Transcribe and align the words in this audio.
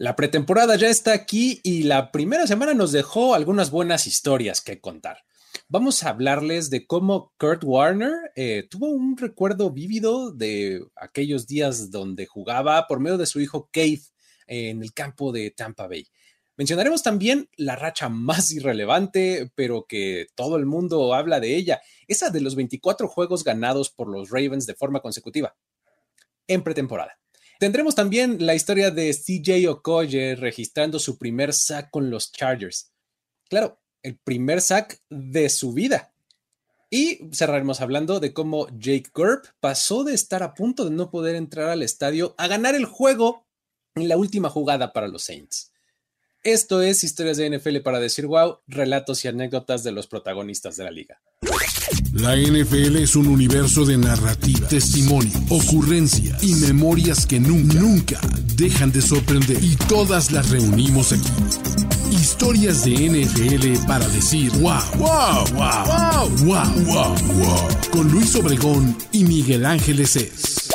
La 0.00 0.16
pretemporada 0.16 0.76
ya 0.76 0.88
está 0.88 1.12
aquí 1.12 1.60
y 1.62 1.82
la 1.82 2.10
primera 2.10 2.46
semana 2.46 2.72
nos 2.72 2.90
dejó 2.90 3.34
algunas 3.34 3.70
buenas 3.70 4.06
historias 4.06 4.62
que 4.62 4.80
contar. 4.80 5.18
Vamos 5.68 6.02
a 6.02 6.08
hablarles 6.08 6.70
de 6.70 6.86
cómo 6.86 7.34
Kurt 7.38 7.64
Warner 7.64 8.32
eh, 8.34 8.66
tuvo 8.70 8.88
un 8.88 9.18
recuerdo 9.18 9.70
vívido 9.70 10.32
de 10.32 10.82
aquellos 10.96 11.46
días 11.46 11.90
donde 11.90 12.24
jugaba 12.24 12.86
por 12.86 12.98
medio 12.98 13.18
de 13.18 13.26
su 13.26 13.42
hijo 13.42 13.68
Keith 13.70 14.04
en 14.46 14.82
el 14.82 14.94
campo 14.94 15.32
de 15.32 15.50
Tampa 15.50 15.86
Bay. 15.86 16.06
Mencionaremos 16.56 17.02
también 17.02 17.50
la 17.58 17.76
racha 17.76 18.08
más 18.08 18.52
irrelevante, 18.52 19.52
pero 19.54 19.84
que 19.86 20.28
todo 20.34 20.56
el 20.56 20.64
mundo 20.64 21.12
habla 21.12 21.40
de 21.40 21.56
ella, 21.56 21.82
esa 22.08 22.30
de 22.30 22.40
los 22.40 22.56
24 22.56 23.06
juegos 23.06 23.44
ganados 23.44 23.90
por 23.90 24.08
los 24.08 24.30
Ravens 24.30 24.64
de 24.64 24.74
forma 24.74 25.00
consecutiva 25.00 25.54
en 26.46 26.62
pretemporada. 26.62 27.20
Tendremos 27.60 27.94
también 27.94 28.46
la 28.46 28.54
historia 28.54 28.90
de 28.90 29.12
CJ 29.12 29.68
Okoye 29.68 30.34
registrando 30.34 30.98
su 30.98 31.18
primer 31.18 31.52
sack 31.52 31.90
con 31.90 32.08
los 32.08 32.32
Chargers. 32.32 32.90
Claro, 33.50 33.78
el 34.02 34.16
primer 34.16 34.62
sack 34.62 34.98
de 35.10 35.50
su 35.50 35.74
vida. 35.74 36.10
Y 36.88 37.28
cerraremos 37.34 37.82
hablando 37.82 38.18
de 38.18 38.32
cómo 38.32 38.66
Jake 38.78 39.10
Gerb 39.14 39.42
pasó 39.60 40.04
de 40.04 40.14
estar 40.14 40.42
a 40.42 40.54
punto 40.54 40.86
de 40.86 40.92
no 40.92 41.10
poder 41.10 41.36
entrar 41.36 41.68
al 41.68 41.82
estadio 41.82 42.34
a 42.38 42.46
ganar 42.46 42.74
el 42.74 42.86
juego 42.86 43.44
en 43.94 44.08
la 44.08 44.16
última 44.16 44.48
jugada 44.48 44.94
para 44.94 45.08
los 45.08 45.24
Saints. 45.24 45.70
Esto 46.42 46.80
es 46.80 47.04
Historias 47.04 47.36
de 47.36 47.50
NFL 47.50 47.80
para 47.84 48.00
decir 48.00 48.26
wow, 48.26 48.60
relatos 48.66 49.22
y 49.26 49.28
anécdotas 49.28 49.84
de 49.84 49.92
los 49.92 50.06
protagonistas 50.06 50.74
de 50.78 50.84
la 50.84 50.90
liga. 50.90 51.20
La 52.14 52.34
NFL 52.34 52.96
es 52.96 53.14
un 53.14 53.26
universo 53.26 53.84
de 53.84 53.98
narrativa, 53.98 54.66
testimonio, 54.66 55.38
ocurrencia 55.50 56.34
y 56.40 56.54
memorias 56.54 57.26
que 57.26 57.38
nunca, 57.38 57.78
nunca 57.78 58.20
dejan 58.56 58.90
de 58.90 59.02
sorprender. 59.02 59.62
Y 59.62 59.76
todas 59.86 60.32
las 60.32 60.48
reunimos 60.48 61.12
aquí. 61.12 61.30
Historias 62.10 62.86
de 62.86 62.94
NFL 62.94 63.86
para 63.86 64.08
decir 64.08 64.50
wow, 64.60 64.80
wow, 64.96 65.44
wow, 65.52 65.84
wow, 65.84 66.28
wow, 66.46 66.84
wow, 66.86 67.14
wow. 67.34 67.68
Con 67.90 68.10
Luis 68.10 68.34
Obregón 68.36 68.96
y 69.12 69.24
Miguel 69.24 69.66
Ángeles 69.66 70.16
es. 70.16 70.70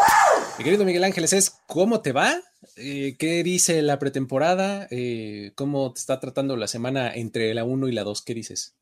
Mi 0.59 0.63
querido 0.63 0.85
Miguel 0.85 1.03
Ángeles 1.03 1.33
es, 1.33 1.53
¿cómo 1.65 2.01
te 2.01 2.11
va? 2.11 2.39
Eh, 2.75 3.15
¿Qué 3.17 3.41
dice 3.43 3.81
la 3.81 3.99
pretemporada? 3.99 4.87
Eh, 4.91 5.53
¿Cómo 5.55 5.93
te 5.93 5.99
está 5.99 6.19
tratando 6.19 6.57
la 6.57 6.67
semana 6.67 7.13
entre 7.13 7.53
la 7.53 7.63
1 7.63 7.87
y 7.87 7.91
la 7.93 8.03
2? 8.03 8.21
¿Qué 8.21 8.33
dices? 8.33 8.75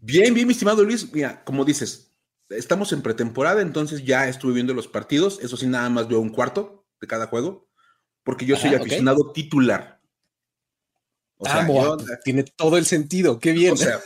Bien, 0.00 0.34
bien, 0.34 0.46
mi 0.46 0.52
estimado 0.52 0.84
Luis. 0.84 1.10
Mira, 1.12 1.42
como 1.44 1.64
dices, 1.64 2.12
estamos 2.50 2.92
en 2.92 3.02
pretemporada, 3.02 3.62
entonces 3.62 4.04
ya 4.04 4.28
estuve 4.28 4.54
viendo 4.54 4.74
los 4.74 4.88
partidos. 4.88 5.38
Eso 5.42 5.56
sí, 5.56 5.66
nada 5.66 5.88
más 5.88 6.08
veo 6.08 6.20
un 6.20 6.30
cuarto 6.30 6.86
de 7.00 7.06
cada 7.06 7.26
juego, 7.28 7.68
porque 8.24 8.44
yo 8.44 8.56
soy 8.56 8.74
aficionado 8.74 9.32
titular. 9.32 10.00
O 11.38 11.46
sea, 11.46 11.66
ah, 11.66 11.96
tiene 12.24 12.42
todo 12.42 12.76
el 12.76 12.84
sentido. 12.84 13.38
Qué 13.38 13.52
bien. 13.52 13.72
O 13.74 13.76
sea, 13.76 14.00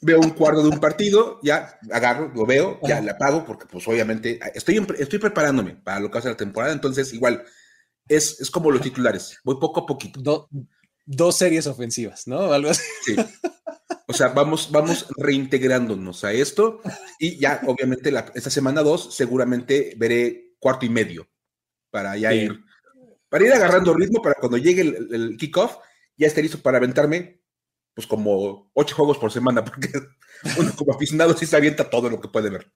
veo 0.00 0.20
un 0.20 0.30
cuarto 0.30 0.62
de 0.62 0.68
un 0.68 0.80
partido, 0.80 1.40
ya 1.42 1.78
agarro, 1.90 2.32
lo 2.34 2.46
veo, 2.46 2.78
ya 2.82 3.00
le 3.00 3.10
apago, 3.10 3.44
porque 3.44 3.66
pues 3.66 3.86
obviamente 3.88 4.38
estoy, 4.54 4.86
estoy 4.98 5.18
preparándome 5.18 5.74
para 5.74 6.00
lo 6.00 6.10
que 6.10 6.18
hace 6.18 6.28
la 6.28 6.36
temporada, 6.36 6.72
entonces 6.72 7.12
igual 7.12 7.44
es, 8.08 8.40
es 8.40 8.50
como 8.50 8.70
los 8.70 8.80
titulares, 8.80 9.38
voy 9.44 9.56
poco 9.60 9.80
a 9.80 9.86
poquito. 9.86 10.48
dos 11.04 11.36
series 11.36 11.66
ofensivas, 11.66 12.26
¿no? 12.26 12.52
Algo 12.52 12.70
así. 12.70 12.82
Sí. 13.04 13.16
O 14.10 14.14
sea, 14.14 14.28
vamos, 14.28 14.70
vamos 14.72 15.06
reintegrándonos 15.18 16.24
a 16.24 16.32
esto 16.32 16.80
y 17.18 17.38
ya, 17.38 17.60
obviamente, 17.66 18.10
esta 18.34 18.48
semana 18.48 18.82
dos 18.82 19.14
seguramente 19.14 19.94
veré 19.98 20.54
cuarto 20.58 20.86
y 20.86 20.88
medio 20.88 21.28
para 21.90 22.16
ya 22.16 22.32
ir, 22.32 22.58
para 23.28 23.44
ir 23.44 23.52
agarrando 23.52 23.92
ritmo 23.92 24.22
para 24.22 24.36
cuando 24.36 24.56
llegue 24.56 24.80
el, 24.80 25.36
kickoff 25.36 25.76
ya 26.16 26.26
esté 26.26 26.42
listo 26.42 26.58
para 26.60 26.78
aventarme, 26.78 27.37
pues 27.98 28.06
como 28.06 28.70
ocho 28.74 28.94
juegos 28.94 29.18
por 29.18 29.32
semana, 29.32 29.64
porque 29.64 29.90
uno 30.56 30.72
como 30.76 30.94
aficionado 30.94 31.36
sí 31.36 31.46
se 31.46 31.56
avienta 31.56 31.90
todo 31.90 32.08
lo 32.08 32.20
que 32.20 32.28
puede 32.28 32.48
ver. 32.48 32.70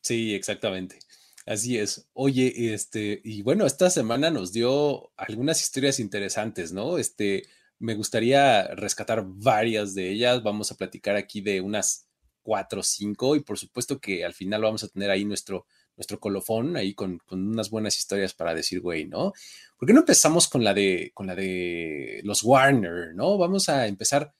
Sí, 0.00 0.34
exactamente. 0.34 0.98
Así 1.46 1.78
es. 1.78 2.08
Oye, 2.12 2.74
este, 2.74 3.20
y 3.22 3.42
bueno, 3.42 3.66
esta 3.66 3.88
semana 3.88 4.32
nos 4.32 4.52
dio 4.52 5.12
algunas 5.16 5.62
historias 5.62 6.00
interesantes, 6.00 6.72
¿no? 6.72 6.98
Este, 6.98 7.44
me 7.78 7.94
gustaría 7.94 8.66
rescatar 8.74 9.22
varias 9.24 9.94
de 9.94 10.10
ellas. 10.10 10.42
Vamos 10.42 10.72
a 10.72 10.76
platicar 10.76 11.14
aquí 11.14 11.40
de 11.40 11.60
unas 11.60 12.08
cuatro 12.42 12.80
o 12.80 12.82
cinco 12.82 13.36
y 13.36 13.40
por 13.44 13.56
supuesto 13.56 14.00
que 14.00 14.24
al 14.24 14.34
final 14.34 14.62
vamos 14.62 14.82
a 14.82 14.88
tener 14.88 15.08
ahí 15.08 15.24
nuestro, 15.24 15.66
nuestro 15.96 16.18
colofón 16.18 16.76
ahí 16.76 16.94
con, 16.94 17.20
unas 17.30 17.70
buenas 17.70 17.96
historias 17.96 18.34
para 18.34 18.56
decir, 18.56 18.80
güey, 18.80 19.04
¿no? 19.04 19.34
¿Por 19.78 19.86
qué 19.86 19.92
no 19.92 20.00
empezamos 20.00 20.48
con 20.48 20.64
la 20.64 20.74
de, 20.74 21.12
con 21.14 21.28
la 21.28 21.36
de 21.36 22.22
los 22.24 22.42
Warner, 22.42 23.14
¿no? 23.14 23.38
Vamos 23.38 23.68
a 23.68 23.86
empezar 23.86 24.34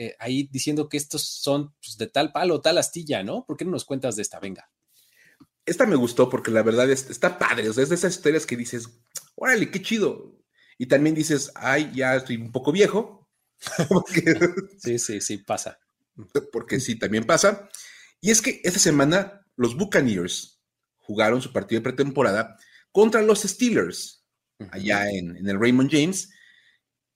eh, 0.00 0.14
ahí 0.20 0.48
diciendo 0.52 0.88
que 0.88 0.96
estos 0.96 1.22
son 1.22 1.74
pues, 1.82 1.98
de 1.98 2.06
tal 2.06 2.30
palo, 2.30 2.60
tal 2.60 2.78
astilla, 2.78 3.24
¿no? 3.24 3.44
¿Por 3.44 3.56
qué 3.56 3.64
no 3.64 3.72
nos 3.72 3.84
cuentas 3.84 4.14
de 4.14 4.22
esta? 4.22 4.38
Venga. 4.38 4.70
Esta 5.66 5.86
me 5.86 5.96
gustó 5.96 6.30
porque 6.30 6.52
la 6.52 6.62
verdad 6.62 6.88
está 6.88 7.36
padre, 7.36 7.68
o 7.68 7.72
sea, 7.72 7.82
es 7.82 7.88
de 7.88 7.96
esas 7.96 8.14
historias 8.14 8.46
que 8.46 8.56
dices, 8.56 8.88
órale, 9.34 9.72
qué 9.72 9.82
chido. 9.82 10.38
Y 10.78 10.86
también 10.86 11.16
dices, 11.16 11.50
ay, 11.56 11.90
ya 11.92 12.14
estoy 12.14 12.36
un 12.36 12.52
poco 12.52 12.70
viejo. 12.70 13.28
sí, 14.78 15.00
sí, 15.00 15.20
sí, 15.20 15.38
pasa. 15.38 15.80
Porque 16.52 16.78
sí, 16.78 16.96
también 16.96 17.24
pasa. 17.24 17.68
Y 18.20 18.30
es 18.30 18.40
que 18.40 18.60
esta 18.62 18.78
semana 18.78 19.44
los 19.56 19.76
Buccaneers 19.76 20.62
jugaron 20.94 21.42
su 21.42 21.52
partido 21.52 21.80
de 21.80 21.90
pretemporada 21.90 22.56
contra 22.92 23.20
los 23.20 23.42
Steelers, 23.42 24.24
allá 24.70 25.10
en, 25.10 25.36
en 25.36 25.48
el 25.48 25.58
Raymond 25.58 25.90
James. 25.90 26.30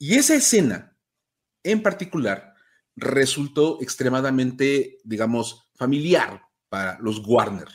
Y 0.00 0.14
esa 0.14 0.34
escena 0.34 0.98
en 1.62 1.80
particular 1.80 2.51
resultó 2.96 3.80
extremadamente, 3.80 4.98
digamos, 5.04 5.68
familiar 5.74 6.42
para 6.68 6.98
los 7.00 7.22
Warner. 7.26 7.68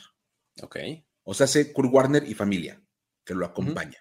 Ok. 0.62 0.76
O 1.24 1.34
sea, 1.34 1.44
hace 1.44 1.72
Kurt 1.72 1.92
Warner 1.92 2.28
y 2.28 2.34
familia 2.34 2.82
que 3.24 3.34
lo 3.34 3.44
acompaña 3.44 3.98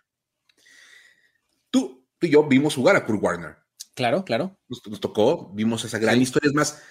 tú 1.70 2.08
y 2.22 2.30
yo 2.30 2.48
vimos 2.48 2.76
jugar 2.76 2.96
a 2.96 3.06
Kurt 3.06 3.22
Warner. 3.22 3.58
Claro, 3.94 4.24
claro. 4.24 4.58
Nos, 4.68 5.00
tocó, 5.00 5.52
vimos 5.54 5.84
esa 5.84 6.00
gran 6.00 6.22
historia. 6.22 6.50
Es 6.50 6.54
más, 6.54 6.82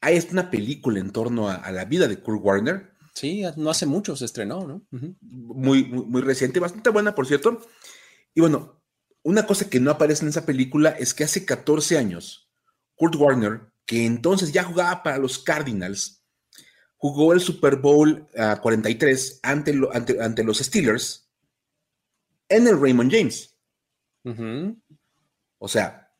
hay 0.00 0.20
una 0.30 0.50
película 0.50 0.98
en 0.98 1.10
torno 1.10 1.48
a, 1.48 1.70
la 1.70 1.84
vida 1.84 2.08
de 2.08 2.20
Kurt 2.20 2.42
Warner. 2.42 2.92
Sí, 3.14 3.44
no 3.56 3.70
hace 3.70 3.86
mucho 3.86 4.14
se 4.16 4.24
estrenó, 4.24 4.66
¿no? 4.66 4.86
muy, 4.90 5.84
muy, 5.84 6.20
reciente, 6.22 6.60
bastante 6.60 6.90
buena, 6.90 7.14
por 7.14 7.26
cierto. 7.26 7.60
Y 8.34 8.40
bueno, 8.40 8.82
una 9.22 9.46
cosa 9.46 9.70
que 9.70 9.80
no 9.80 9.90
aparece 9.90 10.24
en 10.24 10.28
esa 10.28 10.44
película 10.44 10.90
es 10.90 11.14
que 11.14 11.24
hace 11.24 11.46
14 11.46 11.98
años, 11.98 12.50
Kurt 12.94 13.14
Warner, 13.14 13.72
que 13.86 14.04
entonces 14.04 14.52
ya 14.52 14.64
jugaba 14.64 15.02
para 15.02 15.18
los 15.18 15.38
Cardinals, 15.38 16.22
jugó 16.96 17.32
el 17.32 17.40
Super 17.40 17.76
Bowl 17.76 18.28
43 18.60 19.40
ah, 19.42 19.50
ante, 19.50 19.78
ante, 19.92 20.22
ante 20.22 20.44
los 20.44 20.58
Steelers 20.58 21.30
en 22.48 22.66
el 22.66 22.80
Raymond 22.80 23.12
James. 23.12 23.56
O 25.58 25.68
sea, 25.68 26.12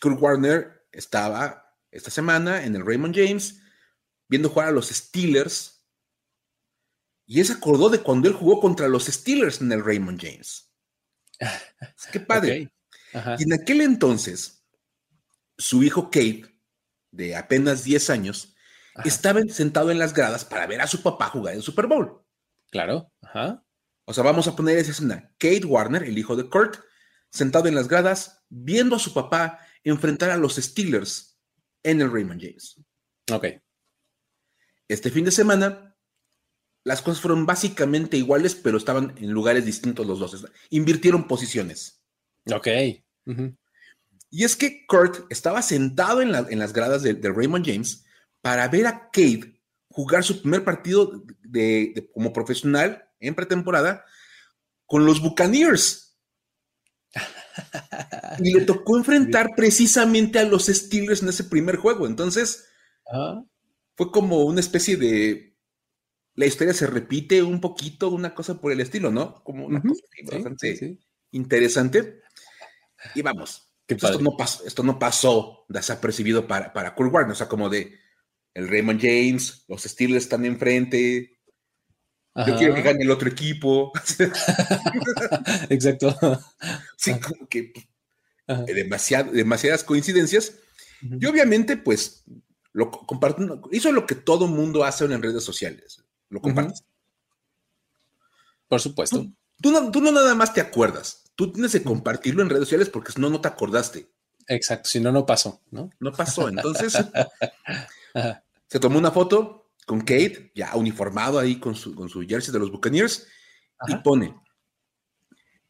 Kurt 0.00 0.20
Warner 0.20 0.86
estaba 0.92 1.76
esta 1.90 2.10
semana 2.10 2.64
en 2.64 2.76
el 2.76 2.86
Raymond 2.86 3.14
James 3.14 3.60
viendo 4.28 4.48
jugar 4.48 4.68
a 4.68 4.72
los 4.72 4.88
Steelers 4.88 5.84
y 7.26 7.40
él 7.40 7.46
se 7.46 7.54
acordó 7.54 7.88
de 7.88 8.00
cuando 8.00 8.28
él 8.28 8.34
jugó 8.34 8.60
contra 8.60 8.88
los 8.88 9.06
Steelers 9.06 9.60
en 9.60 9.72
el 9.72 9.84
Raymond 9.84 10.20
James. 10.20 10.70
Qué 12.12 12.20
padre. 12.20 12.70
Y 13.38 13.42
en 13.42 13.52
aquel 13.52 13.80
entonces, 13.80 14.64
su 15.58 15.82
hijo 15.82 16.04
Kate, 16.04 16.51
de 17.12 17.36
apenas 17.36 17.84
10 17.84 18.10
años, 18.10 18.56
estaba 19.04 19.40
sentado 19.48 19.90
en 19.90 19.98
las 19.98 20.12
gradas 20.12 20.44
para 20.44 20.66
ver 20.66 20.80
a 20.80 20.86
su 20.86 21.02
papá 21.02 21.28
jugar 21.28 21.54
en 21.54 21.62
Super 21.62 21.86
Bowl. 21.86 22.24
Claro. 22.70 23.12
Ajá. 23.22 23.64
O 24.04 24.12
sea, 24.12 24.24
vamos 24.24 24.48
a 24.48 24.56
poner 24.56 24.78
esa 24.78 24.90
escena. 24.90 25.32
Kate 25.38 25.64
Warner, 25.64 26.02
el 26.02 26.18
hijo 26.18 26.34
de 26.34 26.48
Kurt, 26.48 26.76
sentado 27.30 27.68
en 27.68 27.74
las 27.74 27.88
gradas, 27.88 28.44
viendo 28.48 28.96
a 28.96 28.98
su 28.98 29.14
papá 29.14 29.60
enfrentar 29.84 30.30
a 30.30 30.36
los 30.36 30.56
Steelers 30.56 31.38
en 31.82 32.00
el 32.00 32.12
Raymond 32.12 32.40
James. 32.40 32.80
Ok. 33.30 33.46
Este 34.88 35.10
fin 35.10 35.24
de 35.24 35.30
semana, 35.30 35.96
las 36.84 37.00
cosas 37.02 37.20
fueron 37.20 37.46
básicamente 37.46 38.16
iguales, 38.16 38.54
pero 38.54 38.76
estaban 38.76 39.14
en 39.18 39.30
lugares 39.30 39.64
distintos 39.64 40.06
los 40.06 40.18
dos. 40.18 40.46
Invirtieron 40.70 41.26
posiciones. 41.26 42.04
Ok. 42.52 42.68
Y 44.32 44.44
es 44.44 44.56
que 44.56 44.86
Kurt 44.86 45.30
estaba 45.30 45.62
sentado 45.62 46.22
en, 46.22 46.32
las 46.32 46.72
gradas 46.72 47.02
de 47.02 47.14
Raymond 47.22 47.64
James 47.64 48.04
para 48.40 48.66
ver 48.66 48.86
a 48.86 49.10
Cade 49.12 49.60
jugar 49.92 50.24
su 50.24 50.40
primer 50.40 50.64
partido 50.64 51.22
como 52.12 52.32
profesional 52.32 53.08
en 53.20 53.34
pretemporada 53.34 54.04
con 54.86 55.06
los 55.06 55.20
Buccaneers 55.20 56.18
y 58.38 58.54
le 58.54 58.62
tocó 58.62 58.96
enfrentar 58.96 59.50
precisamente 59.56 60.38
a 60.38 60.44
los 60.44 60.66
Steelers 60.66 61.22
en 61.22 61.28
ese 61.28 61.44
primer 61.44 61.76
juego. 61.76 62.06
Entonces, 62.06 62.66
ah. 63.12 63.42
fue 63.96 64.10
como 64.10 64.44
una 64.44 64.60
especie 64.60 64.96
de. 64.96 65.56
La 66.34 66.46
historia 66.46 66.72
se 66.72 66.86
repite 66.86 67.42
un 67.42 67.60
poquito, 67.60 68.08
una 68.08 68.34
cosa 68.34 68.58
por 68.58 68.72
el 68.72 68.80
estilo, 68.80 69.10
¿no? 69.10 69.44
Como 69.44 69.66
una 69.66 69.82
cosa 69.82 70.02
bastante 70.24 70.98
interesante. 71.30 72.22
Y 73.14 73.20
vamos, 73.20 73.71
esto 73.88 74.20
no, 74.20 74.36
pasó, 74.36 74.64
esto 74.66 74.82
no 74.82 74.98
pasó 74.98 75.64
desapercibido 75.68 76.46
para, 76.46 76.72
para 76.72 76.94
Kurt 76.94 77.12
Warner, 77.12 77.32
o 77.32 77.36
sea, 77.36 77.48
como 77.48 77.68
de 77.68 77.98
el 78.54 78.68
Raymond 78.68 79.00
James, 79.00 79.64
los 79.68 79.82
Steelers 79.82 80.24
están 80.24 80.44
enfrente, 80.44 81.32
yo 82.34 82.56
quiero 82.56 82.74
que 82.74 82.82
gane 82.82 83.02
el 83.02 83.10
otro 83.10 83.28
equipo. 83.28 83.92
Exacto. 85.68 86.16
Sí, 86.96 87.12
como 87.20 87.46
que 87.46 87.72
pues, 88.46 88.66
demasiadas 89.32 89.84
coincidencias. 89.84 90.54
Y 91.02 91.26
obviamente, 91.26 91.76
pues, 91.76 92.24
lo 92.72 92.90
hizo 93.70 93.92
lo 93.92 94.06
que 94.06 94.14
todo 94.14 94.46
mundo 94.46 94.84
hace 94.84 95.04
en 95.04 95.22
redes 95.22 95.44
sociales. 95.44 96.02
Lo 96.30 96.40
compartes. 96.40 96.84
Por 98.66 98.80
supuesto. 98.80 99.26
Tú, 99.60 99.70
no, 99.70 99.90
tú, 99.90 100.00
no, 100.00 100.10
nada 100.10 100.34
más 100.34 100.54
te 100.54 100.62
acuerdas. 100.62 101.21
Tú 101.34 101.52
tienes 101.52 101.72
que 101.72 101.82
compartirlo 101.82 102.42
en 102.42 102.50
redes 102.50 102.64
sociales 102.64 102.88
porque 102.88 103.12
si 103.12 103.20
no, 103.20 103.30
no 103.30 103.40
te 103.40 103.48
acordaste. 103.48 104.10
Exacto, 104.48 104.88
si 104.88 105.00
no, 105.00 105.12
no 105.12 105.24
pasó, 105.24 105.62
¿no? 105.70 105.90
No 106.00 106.12
pasó. 106.12 106.48
Entonces, 106.48 106.92
se 108.68 108.80
tomó 108.80 108.98
una 108.98 109.10
foto 109.10 109.70
con 109.86 110.00
Kate, 110.00 110.52
ya 110.54 110.74
uniformado 110.76 111.38
ahí 111.38 111.58
con 111.58 111.74
su, 111.74 111.94
con 111.94 112.08
su 112.08 112.22
jersey 112.22 112.52
de 112.52 112.58
los 112.58 112.70
Buccaneers, 112.70 113.26
y 113.88 113.96
pone, 113.96 114.34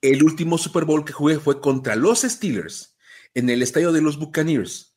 el 0.00 0.22
último 0.22 0.58
Super 0.58 0.84
Bowl 0.84 1.04
que 1.04 1.12
jugué 1.12 1.38
fue 1.38 1.60
contra 1.60 1.96
los 1.96 2.22
Steelers 2.22 2.96
en 3.34 3.48
el 3.48 3.62
estadio 3.62 3.92
de 3.92 4.02
los 4.02 4.18
Buccaneers. 4.18 4.96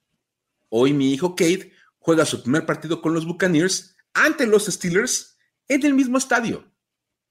Hoy 0.70 0.94
mi 0.94 1.14
hijo 1.14 1.36
Kate 1.36 1.72
juega 2.00 2.26
su 2.26 2.42
primer 2.42 2.66
partido 2.66 3.02
con 3.02 3.14
los 3.14 3.26
Buccaneers 3.26 3.96
ante 4.14 4.48
los 4.48 4.66
Steelers 4.66 5.38
en 5.68 5.86
el 5.86 5.94
mismo 5.94 6.18
estadio. 6.18 6.72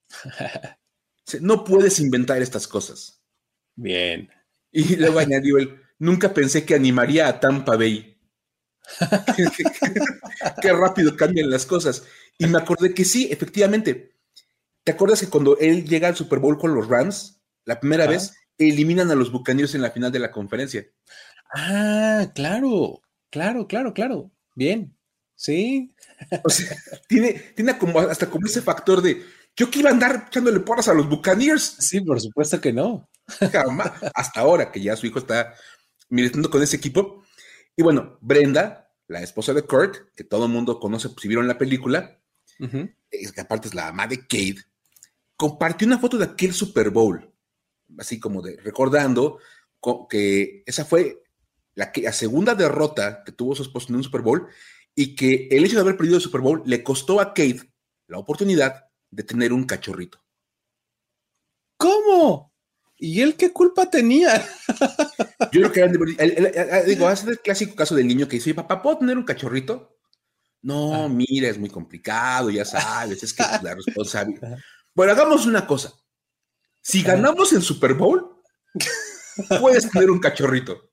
no 1.41 1.65
puedes 1.65 1.99
inventar 2.01 2.41
estas 2.41 2.67
cosas. 2.69 3.24
Bien. 3.77 4.31
Y 4.73 4.97
luego 4.97 5.19
añadió 5.19 5.59
él, 5.59 5.81
nunca 5.99 6.35
pensé 6.35 6.65
que 6.65 6.75
animaría 6.75 7.29
a 7.29 7.41
Tampa 7.41 7.77
Bay. 7.77 8.19
qué, 10.63 10.73
rápido 10.73 11.17
cambian 11.17 11.51
las 11.51 11.67
cosas. 11.67 12.05
Y 12.39 12.47
me 12.47 12.59
acordé 12.59 12.93
que 12.93 13.05
sí, 13.05 13.29
efectivamente. 13.31 14.13
¿Te 14.83 14.93
acuerdas 14.93 15.21
que 15.21 15.29
cuando 15.29 15.57
él 15.59 15.85
llega 15.85 16.09
al 16.09 16.17
Super 16.17 16.39
Bowl 16.39 16.59
con 16.59 16.75
los 16.75 16.89
Rams, 16.89 17.41
la 17.65 17.81
primera 17.81 18.07
vez, 18.07 18.35
eliminan 18.59 19.11
a 19.11 19.15
los 19.15 19.33
Buccaneers 19.33 19.75
en 19.75 19.83
la 19.83 19.91
final 19.91 20.13
de 20.13 20.19
la 20.19 20.31
conferencia? 20.31 20.87
Ah, 21.55 22.31
claro, 22.35 23.01
claro, 23.31 23.67
claro, 23.67 23.95
claro. 23.95 24.31
Bien, 24.55 24.95
sí. 25.35 25.95
O 26.45 26.51
sea, 26.51 26.77
tiene, 27.09 27.33
tiene 27.55 27.79
como 27.79 28.01
hasta 28.01 28.29
como 28.29 28.47
ese 28.47 28.61
factor 28.61 29.01
de 29.01 29.23
yo 29.57 29.71
que 29.71 29.79
iba 29.79 29.91
a 29.91 29.93
andar 29.93 30.27
echándole 30.29 30.61
porras 30.61 30.89
a 30.89 30.95
los 30.95 31.09
Buccaneers. 31.09 31.77
Sí, 31.79 32.01
por 32.01 32.21
supuesto 32.21 32.61
que 32.61 32.73
no. 32.73 33.09
Hasta 34.15 34.41
ahora 34.41 34.71
que 34.71 34.81
ya 34.81 34.97
su 34.97 35.07
hijo 35.07 35.19
está 35.19 35.55
militando 36.09 36.51
con 36.51 36.63
ese 36.63 36.77
equipo, 36.77 37.25
y 37.77 37.83
bueno, 37.83 38.19
Brenda, 38.21 38.93
la 39.09 39.23
esposa 39.23 39.53
de 39.53 39.63
Kurt, 39.63 40.15
que 40.15 40.25
todo 40.25 40.47
el 40.47 40.53
mundo 40.53 40.79
conoce 40.79 41.09
si 41.21 41.29
vieron 41.29 41.49
la 41.49 41.59
película, 41.59 42.21
que 42.59 43.41
aparte 43.41 43.69
es 43.69 43.75
la 43.75 43.87
mamá 43.87 44.07
de 44.07 44.21
Kate, 44.21 44.63
compartió 45.37 45.87
una 45.87 45.99
foto 45.99 46.17
de 46.19 46.25
aquel 46.25 46.53
Super 46.53 46.91
Bowl, 46.91 47.33
así 47.99 48.21
como 48.21 48.43
de 48.43 48.57
recordando 48.59 49.39
que 50.09 50.63
esa 50.67 50.85
fue 50.85 51.23
la, 51.75 51.93
la 51.95 52.13
segunda 52.13 52.55
derrota 52.55 53.23
que 53.25 53.33
tuvo 53.33 53.55
su 53.55 53.63
esposo 53.63 53.89
en 53.89 53.97
un 53.97 54.05
Super 54.05 54.23
Bowl 54.23 54.49
y 54.95 55.15
que 55.17 55.49
el 55.51 55.65
hecho 55.65 55.75
de 55.75 55.83
haber 55.83 55.97
perdido 55.97 56.17
el 56.17 56.23
Super 56.23 56.41
Bowl 56.41 56.63
le 56.65 56.83
costó 56.83 57.21
a 57.21 57.35
Kate 57.35 57.71
la 58.07 58.19
oportunidad 58.19 58.87
de 59.11 59.23
tener 59.25 59.53
un 59.53 59.65
cachorrito. 59.65 60.25
¿Cómo? 61.77 62.54
¿Y 63.05 63.21
él 63.21 63.37
qué 63.37 63.53
culpa 63.53 63.91
tenía? 63.91 64.43
Yo 65.53 65.71
creo 65.71 65.73
que 65.73 66.87
digo, 66.87 67.07
hace 67.07 67.29
el 67.29 67.39
clásico 67.39 67.75
caso 67.75 67.95
del 67.95 68.07
niño 68.07 68.27
que 68.27 68.37
dice, 68.37 68.55
papá, 68.55 68.81
¿puedo 68.81 68.97
tener 68.97 69.19
un 69.19 69.25
cachorrito? 69.25 69.99
No, 70.63 71.05
ah. 71.05 71.09
mira, 71.11 71.51
es 71.51 71.59
muy 71.59 71.69
complicado, 71.69 72.49
ya 72.49 72.65
sabes, 72.65 73.23
es 73.23 73.35
que 73.35 73.43
la 73.63 73.75
responsabilidad. 73.75 74.57
Bueno, 74.95 75.13
hagamos 75.13 75.45
una 75.45 75.67
cosa. 75.67 75.93
Si 76.81 77.03
ganamos 77.03 77.53
el 77.53 77.61
Super 77.61 77.93
Bowl, 77.93 78.41
puedes 79.61 79.91
tener 79.91 80.11
un 80.11 80.19
cachorrito. 80.19 80.91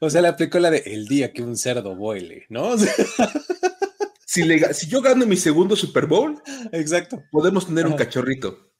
O 0.00 0.10
sea, 0.10 0.22
le 0.22 0.28
aplicó 0.28 0.58
la 0.58 0.72
de 0.72 0.78
el 0.78 1.06
día 1.06 1.32
que 1.32 1.44
un 1.44 1.56
cerdo 1.56 1.94
boile, 1.94 2.46
¿no? 2.48 2.76
si, 4.26 4.42
si, 4.72 4.86
yo 4.88 5.00
gano 5.00 5.24
mi 5.24 5.36
segundo 5.36 5.76
Super 5.76 6.06
Bowl, 6.06 6.42
exacto, 6.72 7.22
podemos 7.30 7.68
tener 7.68 7.86
un 7.86 7.94
cachorrito. 7.94 8.72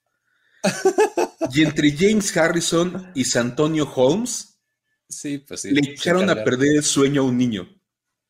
Y 1.53 1.63
entre 1.63 1.93
James 1.97 2.37
Harrison 2.37 3.13
y 3.15 3.25
Santonio 3.25 3.91
Holmes, 3.95 4.61
sí, 5.09 5.39
pues 5.39 5.65
le 5.65 5.81
echaron 5.93 6.31
a 6.31 6.43
perder 6.45 6.77
el 6.77 6.83
sueño 6.83 7.23
a 7.23 7.25
un 7.25 7.39
niño. 7.39 7.69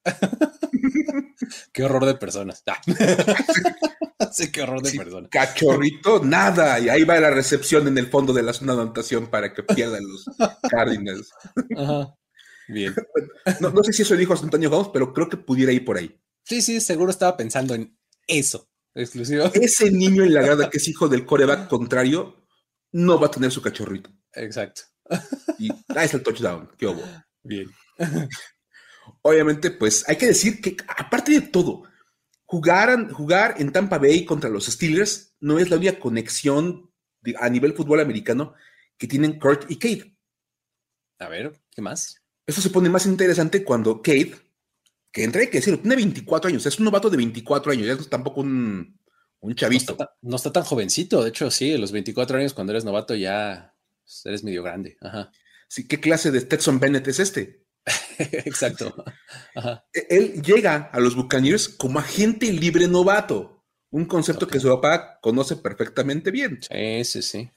qué 1.72 1.84
horror 1.84 2.04
de 2.04 2.14
personas. 2.14 2.62
Ah. 2.66 2.80
sí, 4.32 4.50
qué 4.50 4.62
horror 4.62 4.82
de 4.82 4.92
personas. 4.92 5.30
Cachorrito, 5.30 6.22
nada. 6.24 6.78
Y 6.80 6.88
ahí 6.88 7.04
va 7.04 7.18
la 7.20 7.30
recepción 7.30 7.88
en 7.88 7.98
el 7.98 8.08
fondo 8.08 8.32
de 8.32 8.42
la 8.42 8.52
zona 8.52 8.74
de 8.74 8.82
anotación 8.82 9.28
para 9.28 9.52
que 9.52 9.62
pierdan 9.62 10.02
los 10.06 10.24
Cardinals. 10.70 11.30
Bien. 12.68 12.94
No, 13.60 13.82
sé 13.82 13.92
si 13.92 14.02
eso 14.02 14.16
dijo 14.16 14.36
Santonio 14.36 14.70
Holmes, 14.70 14.90
pero 14.92 15.12
creo 15.12 15.28
que 15.28 15.36
pudiera 15.36 15.70
ir 15.70 15.84
por 15.84 15.98
ahí. 15.98 16.18
Sí, 16.44 16.62
sí, 16.62 16.80
seguro 16.80 17.10
estaba 17.10 17.36
pensando 17.36 17.74
en 17.74 17.96
eso. 18.26 18.68
Exclusivo. 18.94 19.50
Ese 19.52 19.90
niño 19.90 20.22
en 20.22 20.32
la 20.32 20.42
grada 20.42 20.70
que 20.70 20.78
es 20.78 20.88
hijo 20.88 21.08
del 21.08 21.26
coreback 21.26 21.68
contrario 21.68 22.43
no 22.94 23.18
va 23.18 23.26
a 23.26 23.30
tener 23.30 23.50
su 23.50 23.60
cachorrito. 23.60 24.10
Exacto. 24.32 24.82
Y 25.58 25.70
ahí 25.88 26.06
es 26.06 26.14
el 26.14 26.22
touchdown. 26.22 26.70
Qué 26.78 26.86
hubo. 26.86 27.02
Bien. 27.42 27.68
Obviamente, 29.22 29.72
pues 29.72 30.08
hay 30.08 30.16
que 30.16 30.28
decir 30.28 30.60
que, 30.60 30.76
aparte 30.86 31.32
de 31.32 31.40
todo, 31.40 31.82
jugar, 32.44 33.10
jugar 33.10 33.56
en 33.58 33.72
Tampa 33.72 33.98
Bay 33.98 34.24
contra 34.24 34.48
los 34.48 34.66
Steelers 34.66 35.34
no 35.40 35.58
es 35.58 35.70
la 35.70 35.76
única 35.76 35.98
conexión 35.98 36.90
a 37.40 37.48
nivel 37.48 37.74
fútbol 37.74 38.00
americano 38.00 38.54
que 38.96 39.08
tienen 39.08 39.40
Kurt 39.40 39.68
y 39.70 39.76
Kate. 39.76 40.16
A 41.18 41.28
ver, 41.28 41.52
¿qué 41.70 41.82
más? 41.82 42.22
Eso 42.46 42.60
se 42.60 42.70
pone 42.70 42.88
más 42.88 43.06
interesante 43.06 43.64
cuando 43.64 44.02
Kate, 44.02 44.36
que 45.10 45.24
entre 45.24 45.50
que 45.50 45.58
decirlo, 45.58 45.80
tiene 45.80 45.96
24 45.96 46.48
años, 46.48 46.64
es 46.64 46.78
un 46.78 46.84
novato 46.84 47.10
de 47.10 47.16
24 47.16 47.72
años, 47.72 47.86
ya 47.86 47.92
es 47.94 48.08
tampoco 48.08 48.42
un, 48.42 48.98
un 49.44 49.54
chavito. 49.54 49.96
No 50.22 50.36
está, 50.36 50.50
tan 50.50 50.64
jovencito, 50.64 51.22
de 51.22 51.28
hecho, 51.28 51.50
sí, 51.50 51.74
a 51.74 51.78
los 51.78 51.92
24 51.92 52.38
años 52.38 52.54
cuando 52.54 52.72
eres 52.72 52.84
novato 52.84 53.14
ya 53.14 53.74
eres 54.24 54.42
medio 54.42 54.62
grande. 54.62 54.96
Ajá. 55.02 55.30
Sí, 55.68 55.86
¿qué 55.86 56.00
clase 56.00 56.30
de 56.30 56.40
Stetson 56.40 56.80
Bennett 56.80 57.06
es 57.08 57.20
este? 57.20 57.66
Exacto. 58.18 59.04
E, 59.92 60.06
él 60.08 60.42
llega 60.42 60.90
a 60.92 60.98
los 60.98 61.14
Buccaneers 61.14 61.68
como 61.68 61.98
agente 61.98 62.50
libre 62.52 62.88
novato, 62.88 63.64
un 63.90 64.06
concepto 64.06 64.46
que 64.46 64.60
su 64.60 64.68
papá 64.68 65.18
conoce 65.20 65.56
perfectamente 65.56 66.30
bien. 66.30 66.60
Sí, 66.62 67.04
sí, 67.04 67.22
sí. 67.22 67.50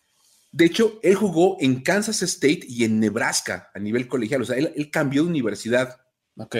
De 0.51 0.65
hecho, 0.65 1.00
él 1.03 1.15
jugó 1.15 1.58
en 1.62 1.84
Kansas 1.84 2.22
State 2.22 2.62
y 2.67 2.84
en 2.84 3.00
Nebraska 3.00 3.70
a 3.74 3.79
nivel 3.79 4.08
colegial, 4.10 4.41
o 4.41 4.46
sea, 4.46 4.58
él, 4.58 4.74
él 4.75 4.91
cambió 4.91 5.24
de 5.24 5.29
universidad. 5.29 6.01
Ok 6.38 6.56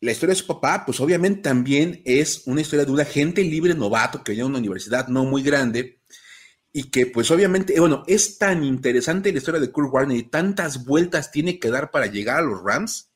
la 0.00 0.12
historia 0.12 0.34
de 0.34 0.40
su 0.40 0.46
papá, 0.46 0.84
pues 0.84 1.00
obviamente 1.00 1.42
también 1.42 2.02
es 2.04 2.42
una 2.46 2.60
historia 2.60 2.84
de 2.84 2.92
un 2.92 3.00
agente 3.00 3.42
libre 3.42 3.74
novato 3.74 4.22
que 4.22 4.32
venía 4.32 4.44
a 4.44 4.48
una 4.48 4.58
universidad 4.58 5.08
no 5.08 5.24
muy 5.24 5.42
grande 5.42 6.02
y 6.72 6.90
que 6.90 7.06
pues 7.06 7.30
obviamente, 7.30 7.76
eh, 7.76 7.80
bueno, 7.80 8.02
es 8.06 8.36
tan 8.36 8.64
interesante 8.64 9.32
la 9.32 9.38
historia 9.38 9.60
de 9.60 9.70
Kurt 9.70 9.92
Warner 9.92 10.16
y 10.16 10.24
tantas 10.24 10.84
vueltas 10.84 11.30
tiene 11.30 11.58
que 11.58 11.70
dar 11.70 11.90
para 11.90 12.06
llegar 12.06 12.38
a 12.38 12.42
los 12.42 12.62
Rams 12.62 13.12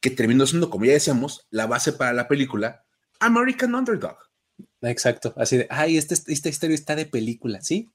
que 0.00 0.10
terminó 0.10 0.46
siendo, 0.46 0.70
como 0.70 0.86
ya 0.86 0.94
decíamos, 0.94 1.46
la 1.50 1.66
base 1.66 1.92
para 1.92 2.12
la 2.12 2.26
película 2.26 2.84
American 3.20 3.74
Underdog. 3.74 4.16
Exacto, 4.80 5.32
así 5.36 5.58
de, 5.58 5.66
ay, 5.70 5.96
este, 5.96 6.14
esta 6.14 6.48
historia 6.48 6.74
está 6.74 6.96
de 6.96 7.06
película, 7.06 7.60
¿sí? 7.60 7.92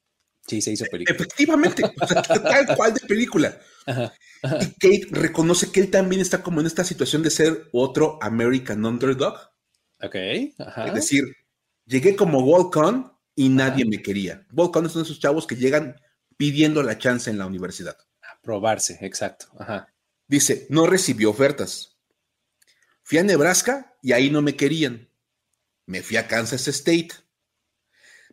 Sí, 0.48 0.62
se 0.62 0.72
hizo 0.72 0.86
película. 0.86 1.16
Efectivamente, 1.16 1.84
tal 2.42 2.76
cual 2.76 2.94
de 2.94 3.02
película. 3.02 3.60
Y 3.86 4.66
Kate 4.80 5.08
reconoce 5.12 5.72
que 5.72 5.82
él 5.82 5.92
también 5.92 6.22
está 6.22 6.42
como 6.42 6.62
en 6.62 6.68
esta 6.68 6.84
situación 6.84 7.22
de 7.22 7.30
ser 7.30 7.70
otro 7.74 8.18
American 8.22 8.86
Underdog. 8.86 9.38
Ok. 10.02 10.16
Es 10.16 10.94
decir, 10.94 11.36
llegué 11.86 12.16
como 12.16 12.40
Walk-On 12.40 13.12
y 13.36 13.50
nadie 13.50 13.86
me 13.86 14.02
quería. 14.02 14.48
Walk-On 14.52 14.86
es 14.86 14.96
uno 14.96 15.04
de 15.04 15.10
esos 15.10 15.20
chavos 15.20 15.46
que 15.46 15.56
llegan 15.56 15.96
pidiendo 16.38 16.82
la 16.82 16.98
chance 16.98 17.30
en 17.30 17.38
la 17.38 17.46
universidad. 17.46 17.98
A 18.22 18.40
probarse, 18.42 19.00
exacto. 19.02 19.48
Ajá. 19.60 19.94
Dice, 20.28 20.68
no 20.70 20.88
recibió 20.88 21.30
ofertas. 21.30 21.98
Fui 23.04 23.18
a 23.18 23.24
Nebraska 23.24 23.98
y 24.02 24.12
ahí 24.12 24.30
no 24.30 24.42
me 24.42 24.56
querían. 24.56 25.10
Me 25.86 26.04
fui 26.04 26.18
a 26.18 26.28
Kansas 26.28 26.68
State. 26.68 27.10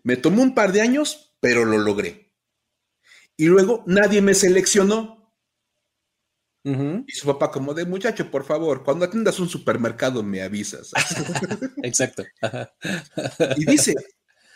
Me 0.02 0.16
tomó 0.16 0.42
un 0.42 0.54
par 0.54 0.72
de 0.72 0.80
años, 0.80 1.33
pero 1.44 1.66
lo 1.66 1.76
logré. 1.76 2.32
Y 3.36 3.48
luego 3.48 3.84
nadie 3.86 4.22
me 4.22 4.32
seleccionó. 4.32 5.30
Y 6.64 7.12
su 7.12 7.26
papá 7.26 7.50
como 7.50 7.74
de 7.74 7.84
muchacho, 7.84 8.30
por 8.30 8.46
favor, 8.46 8.82
cuando 8.82 9.04
atiendas 9.04 9.38
un 9.38 9.50
supermercado 9.50 10.22
me 10.22 10.40
avisas. 10.40 10.92
Exacto. 11.82 12.24
y 13.58 13.66
dice, 13.66 13.94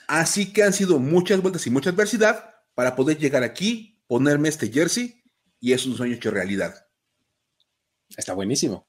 así 0.06 0.50
que 0.50 0.62
han 0.62 0.72
sido 0.72 0.98
muchas 0.98 1.42
vueltas 1.42 1.66
y 1.66 1.70
mucha 1.70 1.90
adversidad 1.90 2.54
para 2.74 2.96
poder 2.96 3.18
llegar 3.18 3.42
aquí, 3.42 4.02
ponerme 4.06 4.48
este 4.48 4.72
jersey 4.72 5.22
y 5.60 5.74
es 5.74 5.84
un 5.84 5.94
sueño 5.94 6.14
hecho 6.14 6.30
realidad. 6.30 6.86
Está 8.16 8.32
buenísimo. 8.32 8.88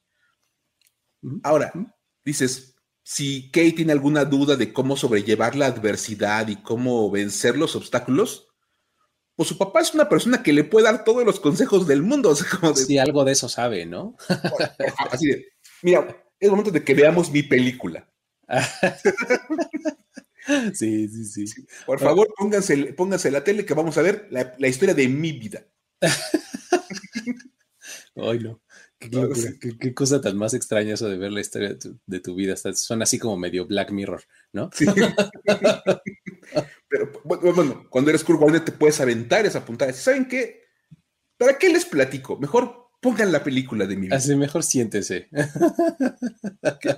Ahora, 1.43 1.73
dices, 2.23 2.77
si 3.03 3.49
Kate 3.51 3.73
tiene 3.73 3.91
alguna 3.91 4.25
duda 4.25 4.55
de 4.55 4.71
cómo 4.71 4.95
sobrellevar 4.95 5.55
la 5.55 5.67
adversidad 5.67 6.47
y 6.47 6.57
cómo 6.57 7.09
vencer 7.09 7.57
los 7.57 7.75
obstáculos, 7.75 8.47
pues 9.35 9.49
su 9.49 9.57
papá 9.57 9.81
es 9.81 9.93
una 9.93 10.09
persona 10.09 10.43
que 10.43 10.53
le 10.53 10.65
puede 10.65 10.85
dar 10.85 11.03
todos 11.03 11.25
los 11.25 11.39
consejos 11.39 11.87
del 11.87 12.03
mundo. 12.03 12.35
O 12.61 12.75
sí, 12.75 12.97
algo 12.97 13.23
de 13.23 13.31
eso 13.31 13.47
sabe, 13.47 13.85
¿no? 13.85 14.15
Así 15.11 15.27
de, 15.27 15.45
mira, 15.81 16.23
es 16.39 16.49
momento 16.49 16.71
de 16.71 16.83
que 16.83 16.93
veamos 16.93 17.31
mi 17.31 17.43
película. 17.43 18.09
sí, 20.73 21.07
sí, 21.07 21.47
sí, 21.47 21.67
Por 21.85 21.99
favor, 21.99 22.27
pónganse, 22.37 22.93
pónganse 22.93 23.31
la 23.31 23.43
tele 23.43 23.65
que 23.65 23.73
vamos 23.73 23.97
a 23.97 24.01
ver 24.01 24.27
la, 24.29 24.55
la 24.57 24.67
historia 24.67 24.93
de 24.93 25.07
mi 25.07 25.31
vida. 25.31 25.65
Ay, 28.15 28.39
no. 28.39 28.61
Qué, 28.99 29.93
cosa 29.93 30.19
tan 30.19 30.37
más 30.37 30.53
extraña 30.53 30.95
eso 30.95 31.07
de 31.07 31.17
ver 31.17 31.31
la 31.31 31.39
historia 31.39 31.77
de 32.05 32.19
tu, 32.19 32.35
vida. 32.35 32.55
Son 32.57 33.01
así 33.01 33.17
como 33.17 33.37
medio 33.37 33.65
Black 33.65 33.91
Mirror, 33.91 34.23
¿no? 34.51 34.69
Sí. 34.73 34.85
Pero 36.89 37.11
bueno, 37.23 37.85
cuando 37.89 38.09
eres 38.09 38.25
Kurt 38.25 38.65
te 38.65 38.73
puedes 38.73 38.99
aventar 38.99 39.45
esa 39.45 39.63
puntada. 39.63 39.93
¿Saben 39.93 40.27
qué? 40.27 40.63
¿Para 41.37 41.57
qué 41.57 41.69
les 41.69 41.85
platico? 41.85 42.37
Mejor 42.37 42.89
pongan 42.99 43.31
la 43.31 43.41
película 43.41 43.85
de 43.85 43.95
mi 43.95 44.07
vida. 44.07 44.17
Así 44.17 44.35
mejor 44.35 44.63
siéntese. 44.63 45.29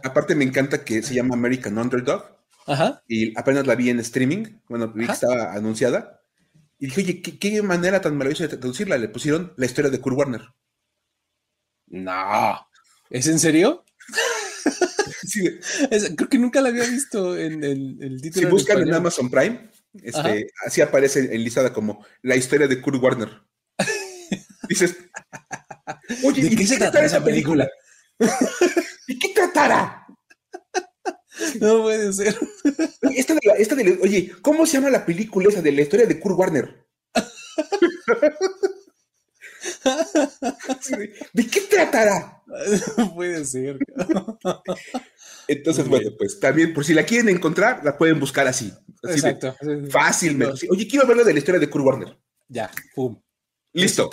Aparte 0.04 0.34
me 0.34 0.44
encanta 0.44 0.84
que 0.84 1.04
se 1.04 1.14
llama 1.14 1.36
American 1.36 1.78
Underdog. 1.78 2.24
Ajá. 2.66 3.04
Y 3.08 3.38
apenas 3.38 3.68
la 3.68 3.76
vi 3.76 3.92
en 3.92 4.00
streaming. 4.00 4.46
Bueno, 4.68 4.92
vi 4.92 5.06
que 5.06 5.12
estaba 5.12 5.54
anunciada. 5.54 6.24
Y 6.80 6.86
dije, 6.86 7.02
oye, 7.02 7.22
¿qué, 7.22 7.38
qué 7.38 7.62
manera 7.62 8.02
tan 8.02 8.18
maravillosa 8.18 8.48
de 8.48 8.58
traducirla. 8.58 8.98
Le 8.98 9.10
pusieron 9.10 9.54
la 9.56 9.68
historia 9.68 9.92
de 9.92 10.00
Kurt 10.00 10.18
Warner. 10.18 10.42
No. 11.92 12.68
¿Es 13.10 13.28
en 13.28 13.40
serio? 13.40 13.84
creo 16.16 16.30
que 16.30 16.40
nunca 16.40 16.62
la 16.62 16.70
había 16.70 16.86
visto 16.86 17.38
en 17.38 17.64
el, 17.64 18.22
título. 18.22 18.48
Si 18.48 18.52
buscan 18.52 18.82
en, 18.82 18.94
Amazon 18.94 19.30
Prime, 19.30 19.70
este, 20.02 20.48
así 20.66 20.82
aparece 20.82 21.36
enlistada 21.36 21.74
como 21.74 22.06
la 22.22 22.36
historia 22.36 22.68
de 22.68 22.82
Kurt 22.82 23.02
Warner. 23.02 23.30
Dices, 24.70 24.96
oye, 26.24 26.50
¿de 26.50 26.56
qué 26.56 26.66
se 26.66 26.78
trata 26.78 27.04
esa 27.04 27.24
película? 27.24 27.70
¿Y 29.08 29.20
qué 29.20 29.30
tratará? 29.30 30.08
No 31.60 31.82
puede 31.82 32.14
ser. 32.14 32.38
Esta 33.16 33.36
esta 33.58 33.76
de, 33.76 34.00
oye, 34.02 34.32
¿cómo 34.42 34.66
se 34.66 34.78
llama 34.78 34.90
la 34.90 35.06
película 35.06 35.50
esa 35.50 35.62
de 35.62 35.72
la 35.74 35.82
historia 35.82 36.06
de 36.06 36.20
Kurt 36.20 36.38
Warner? 36.38 36.88
¿De 41.34 41.48
qué 41.48 41.62
tratará? 41.62 42.44
No 42.98 43.14
puede 43.16 43.46
ser. 43.46 43.80
Entonces, 45.48 45.88
bueno, 45.88 46.12
pues 46.18 46.40
también, 46.40 46.74
por 46.74 46.86
si 46.86 46.94
la 46.94 47.04
quieren 47.04 47.30
encontrar, 47.30 47.84
la 47.84 47.98
pueden 47.98 48.20
buscar 48.20 48.48
así. 48.48 48.72
Exacto. 49.04 49.56
fácilmente. 49.90 50.68
Oye, 50.70 50.88
quiero 50.88 51.08
verlo 51.08 51.24
de 51.24 51.34
la 51.34 51.40
historia 51.40 51.60
de 51.60 51.70
Kurt 51.70 51.86
Warner. 51.86 52.18
Ya, 52.48 52.70
pum. 52.96 53.20
Listo. 53.74 54.10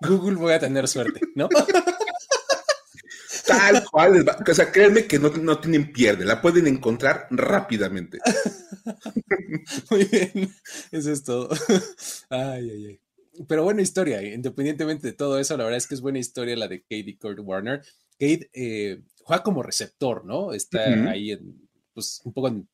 Google 0.00 0.36
voy 0.36 0.52
a 0.54 0.58
tener 0.58 0.88
suerte, 0.88 1.20
¿no? 1.34 1.48
Tal 3.46 3.84
cual. 3.90 4.24
O 4.46 4.54
sea, 4.54 4.72
créanme 4.72 5.06
que 5.06 5.18
no, 5.18 5.28
no 5.28 5.58
tienen 5.58 5.92
pierde, 5.92 6.24
la 6.24 6.40
pueden 6.40 6.66
encontrar 6.66 7.26
rápidamente. 7.30 8.18
Muy 9.90 10.04
bien, 10.04 10.54
eso 10.90 11.12
es 11.12 11.22
todo. 11.22 11.50
Ay, 12.30 12.70
ay, 12.70 12.86
ay 12.86 13.03
pero 13.48 13.64
buena 13.64 13.82
historia, 13.82 14.22
independientemente 14.22 15.08
de 15.08 15.12
todo 15.12 15.38
eso, 15.38 15.56
la 15.56 15.64
verdad 15.64 15.78
es 15.78 15.86
que 15.86 15.94
es 15.94 16.00
buena 16.00 16.18
historia 16.18 16.56
la 16.56 16.68
de 16.68 16.82
Kate 16.82 17.04
y 17.06 17.16
Kurt 17.16 17.40
Warner. 17.40 17.82
Kate 18.12 18.50
eh, 18.52 19.02
juega 19.22 19.42
como 19.42 19.62
receptor, 19.62 20.24
¿no? 20.24 20.52
Está 20.52 21.10
ahí, 21.10 21.32
en, 21.32 21.68
pues 21.92 22.20
un 22.24 22.32
poco 22.32 22.48
en 22.48 22.68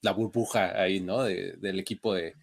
la 0.00 0.12
burbuja 0.12 0.80
ahí, 0.80 1.00
¿no? 1.00 1.22
del 1.24 1.80
equipo 1.80 2.14
de, 2.14 2.34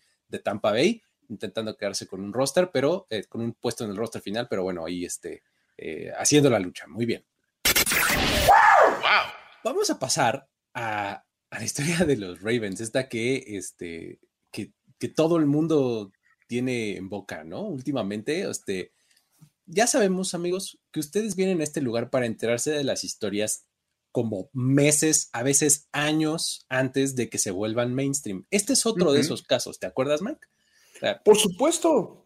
Tampa 0.43 0.71
Bay, 0.71 1.01
intentando 1.29 1.75
quedarse 1.75 2.05
con 2.05 2.21
un 2.21 2.33
roster, 2.33 2.69
pero 2.71 3.07
eh, 3.09 3.23
con 3.23 3.41
un 3.41 3.53
puesto 3.53 3.83
en 3.83 3.91
el 3.91 3.97
roster 3.97 4.21
final, 4.21 4.47
pero 4.47 4.61
bueno, 4.63 4.85
ahí 4.85 5.05
este, 5.05 5.43
eh, 5.77 6.11
haciendo 6.15 6.49
la 6.49 6.59
lucha. 6.59 6.85
Muy 6.87 7.05
bien. 7.05 7.25
Vamos 9.63 9.89
a 9.89 9.97
pasar 9.97 10.47
a, 10.73 11.23
la 11.51 11.63
historia 11.63 12.05
de 12.05 12.17
los 12.17 12.41
Ravens, 12.41 12.79
esta 12.81 13.09
que, 13.09 13.43
este, 13.57 14.19
que, 14.51 14.73
que 14.99 15.07
todo 15.07 15.37
el 15.37 15.47
mundo 15.47 16.11
tiene 16.49 16.97
en 16.97 17.09
boca, 17.09 17.43
¿no? 17.43 17.61
Últimamente, 17.61 18.41
este, 18.49 18.91
ya 19.67 19.85
sabemos, 19.85 20.33
amigos, 20.33 20.79
que 20.91 20.99
ustedes 20.99 21.35
vienen 21.35 21.61
a 21.61 21.63
este 21.63 21.79
lugar 21.79 22.09
para 22.09 22.25
enterarse 22.25 22.71
de 22.71 22.83
las 22.83 23.03
historias 23.03 23.65
como 24.11 24.49
meses, 24.51 25.29
a 25.31 25.43
veces 25.43 25.87
años 25.91 26.65
antes 26.67 27.15
de 27.15 27.29
que 27.29 27.37
se 27.37 27.51
vuelvan 27.51 27.93
mainstream. 27.93 28.47
Este 28.49 28.73
es 28.73 28.87
otro 28.87 29.13
de 29.13 29.19
esos 29.19 29.43
casos, 29.43 29.77
¿te 29.77 29.85
acuerdas, 29.85 30.23
Mike? 30.23 30.39
Por 31.23 31.37
supuesto. 31.37 32.25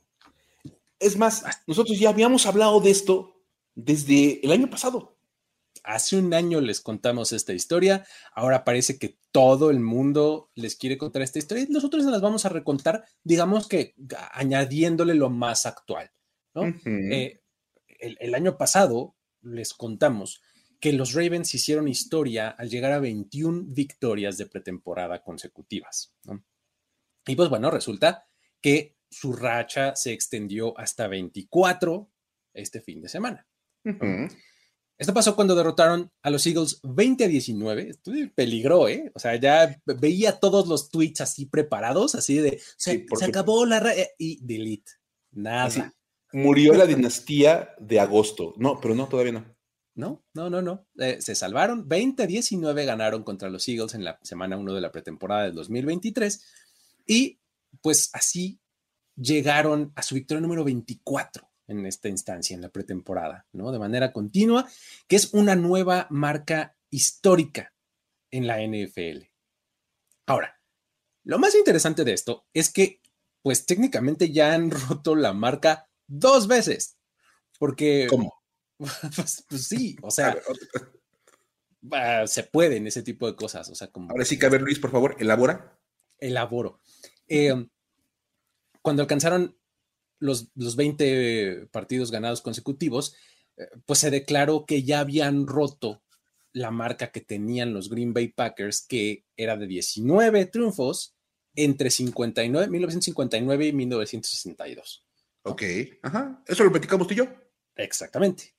Es 1.00 1.18
más, 1.18 1.44
nosotros 1.68 2.00
ya 2.00 2.08
habíamos 2.08 2.46
hablado 2.46 2.80
de 2.80 2.92
esto 2.92 3.36
desde 3.76 4.40
el 4.42 4.54
año 4.54 4.70
pasado. 4.70 5.18
Hace 5.84 6.18
un 6.18 6.34
año 6.34 6.62
les 6.62 6.80
contamos 6.80 7.34
esta 7.34 7.54
historia, 7.54 8.06
ahora 8.34 8.64
parece 8.64 8.98
que 8.98 9.18
todo 9.32 9.70
el 9.70 9.80
mundo 9.80 10.50
les 10.56 10.76
quiere 10.76 10.98
contar 10.98 11.22
esta 11.22 11.40
historia 11.40 11.66
y 11.66 11.72
nosotros 11.72 12.06
se 12.06 12.12
las 12.12 12.22
vamos 12.22 12.46
a 12.46 12.50
recontar, 12.50 13.04
digamos 13.24 13.68
que 13.68 13.96
añadiéndole 14.32 15.14
lo 15.16 15.30
más 15.30 15.66
actual. 15.66 16.12
Eh, 16.56 17.42
el, 18.00 18.36
año 18.36 18.58
pasado 18.58 19.16
les 19.42 19.74
contamos 19.74 20.42
que 20.80 20.94
los 20.94 21.14
Ravens 21.14 21.54
hicieron 21.56 21.88
historia 21.88 22.50
al 22.50 22.70
llegar 22.70 22.92
a 22.92 23.00
21 23.00 23.64
victorias 23.68 24.38
de 24.38 24.46
pretemporada 24.46 25.24
consecutivas. 25.24 26.16
Y 27.26 27.36
pues 27.36 27.50
bueno, 27.50 27.72
resulta 27.72 28.28
que 28.62 28.98
su 29.10 29.34
racha 29.34 29.96
se 29.96 30.14
extendió 30.14 30.78
hasta 30.78 31.08
24 31.08 32.10
este 32.54 32.82
fin 32.82 33.02
de 33.02 33.10
semana. 33.10 33.48
Esto 34.98 35.14
pasó 35.14 35.36
cuando 35.36 35.56
derrotaron 35.56 36.12
a 36.22 36.30
los 36.30 36.46
Eagles 36.46 36.80
20 36.84 37.26
a 37.26 37.28
19. 37.28 37.90
Esto 37.90 38.12
peligró, 38.36 38.88
¿eh? 38.88 39.12
O 39.16 39.20
sea, 39.20 39.36
ya 39.36 39.82
veía 39.86 40.40
todos 40.40 40.68
los 40.68 40.90
tweets 40.90 41.22
así 41.22 41.46
preparados, 41.46 42.16
así 42.16 42.38
de, 42.38 42.62
se, 42.78 43.06
acabó 43.26 43.66
la... 43.66 43.80
Eh, 43.94 44.12
y 44.18 44.40
delete. 44.46 44.92
Nada. 45.32 45.94
murió 46.32 46.74
la 46.74 46.86
dinastía 46.86 47.72
de 47.80 48.00
agosto. 48.00 48.54
No, 48.58 48.80
pero 48.80 48.94
no, 48.94 49.08
todavía 49.08 49.34
no. 49.34 49.46
No, 49.96 50.24
no, 50.34 50.50
no, 50.50 50.62
no. 50.62 50.88
Eh, 50.98 51.22
se 51.22 51.36
salvaron. 51.36 51.88
20 51.88 52.24
a 52.24 52.28
19 52.28 52.86
ganaron 52.86 53.24
contra 53.24 53.50
los 53.50 53.68
Eagles 53.68 53.96
en 53.96 54.04
la 54.04 54.20
semana 54.24 54.58
1 54.58 54.74
de 54.74 54.82
la 54.82 54.92
pretemporada 54.92 55.44
del 55.44 55.56
2023. 55.56 56.44
Y 57.08 57.40
pues 57.82 58.10
así 58.14 58.60
llegaron 59.16 59.92
a 59.96 60.04
su 60.04 60.16
victoria 60.16 60.42
número 60.42 60.64
24 60.64 61.53
en 61.68 61.86
esta 61.86 62.10
instancia, 62.10 62.56
en 62.56 62.62
la 62.62 62.70
pretemporada, 62.70 63.46
¿no? 63.52 63.72
De 63.72 63.80
manera 63.80 64.12
continua, 64.12 64.68
que 65.08 65.16
es 65.16 65.34
una 65.34 65.56
nueva 65.56 66.08
marca 66.10 66.76
histórica 66.90 67.74
en 68.32 68.48
la 68.48 68.62
NFL. 68.62 69.26
Ahora, 70.26 70.60
lo 71.24 71.40
más 71.40 71.56
interesante 71.56 72.04
de 72.04 72.14
esto 72.14 72.46
es 72.54 72.72
que, 72.72 73.02
pues 73.42 73.66
técnicamente 73.66 74.32
ya 74.32 74.54
han 74.54 74.72
roto 74.90 75.16
la 75.16 75.34
marca 75.34 75.90
dos 76.08 76.48
veces, 76.48 76.98
porque... 77.60 78.08
¿Cómo? 78.10 78.34
Pues, 79.16 79.46
pues, 79.48 79.68
sí, 79.68 79.96
o 80.02 80.12
sea, 80.12 80.36
se 82.26 82.44
pueden 82.44 82.86
ese 82.88 83.02
tipo 83.02 83.28
de 83.28 83.36
cosas, 83.36 83.70
o 83.70 83.76
sea, 83.76 83.88
como... 83.88 84.10
Ahora 84.12 84.26
sí 84.26 84.38
que, 84.38 84.46
a 84.46 84.50
ver, 84.50 84.62
Luis, 84.62 84.80
por 84.80 84.92
favor, 84.92 85.16
elabora. 85.20 85.80
Elaboro. 86.18 86.82
Eh, 87.28 87.54
cuando 88.82 89.04
alcanzaron 89.04 89.58
los, 90.24 90.76
20 90.76 91.68
partidos 91.72 92.12
ganados 92.12 92.42
consecutivos, 92.42 93.16
eh, 93.58 93.68
pues 93.86 94.00
se 94.00 94.10
declaró 94.10 94.66
que 94.66 94.84
ya 94.84 95.00
habían 95.00 95.48
roto 95.48 96.02
la 96.54 96.72
marca 96.72 97.12
que 97.12 97.22
tenían 97.22 97.74
los 97.74 97.90
Green 97.90 98.14
Bay 98.14 98.30
Packers, 98.30 98.86
que 98.88 99.26
era 99.36 99.58
de 99.58 99.68
19 99.68 100.46
triunfos 100.46 101.16
entre 101.56 101.90
59, 101.90 102.68
1959 102.70 103.68
y 103.68 103.74
1962. 103.74 105.06
Ok, 105.44 105.64
ajá, 106.02 106.42
eso 106.48 106.64
lo 106.64 106.72
platicamos 106.72 107.08
tú 107.08 107.14
y 107.14 107.18
yo. 107.18 107.28
Exactamente, 107.76 108.56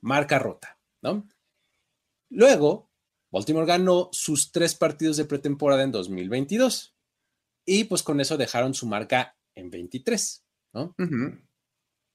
marca 0.00 0.38
rota, 0.38 0.78
¿no? 1.02 1.28
Luego, 2.30 2.90
Baltimore 3.30 3.66
ganó 3.66 4.08
sus 4.12 4.50
tres 4.50 4.74
partidos 4.74 5.16
de 5.16 5.26
pretemporada 5.26 5.82
en 5.82 5.92
2022 5.92 6.96
y 7.64 7.84
pues 7.84 8.02
con 8.02 8.20
eso 8.20 8.36
dejaron 8.36 8.74
su 8.74 8.86
marca 8.86 9.36
en 9.54 9.70
23. 9.70 10.45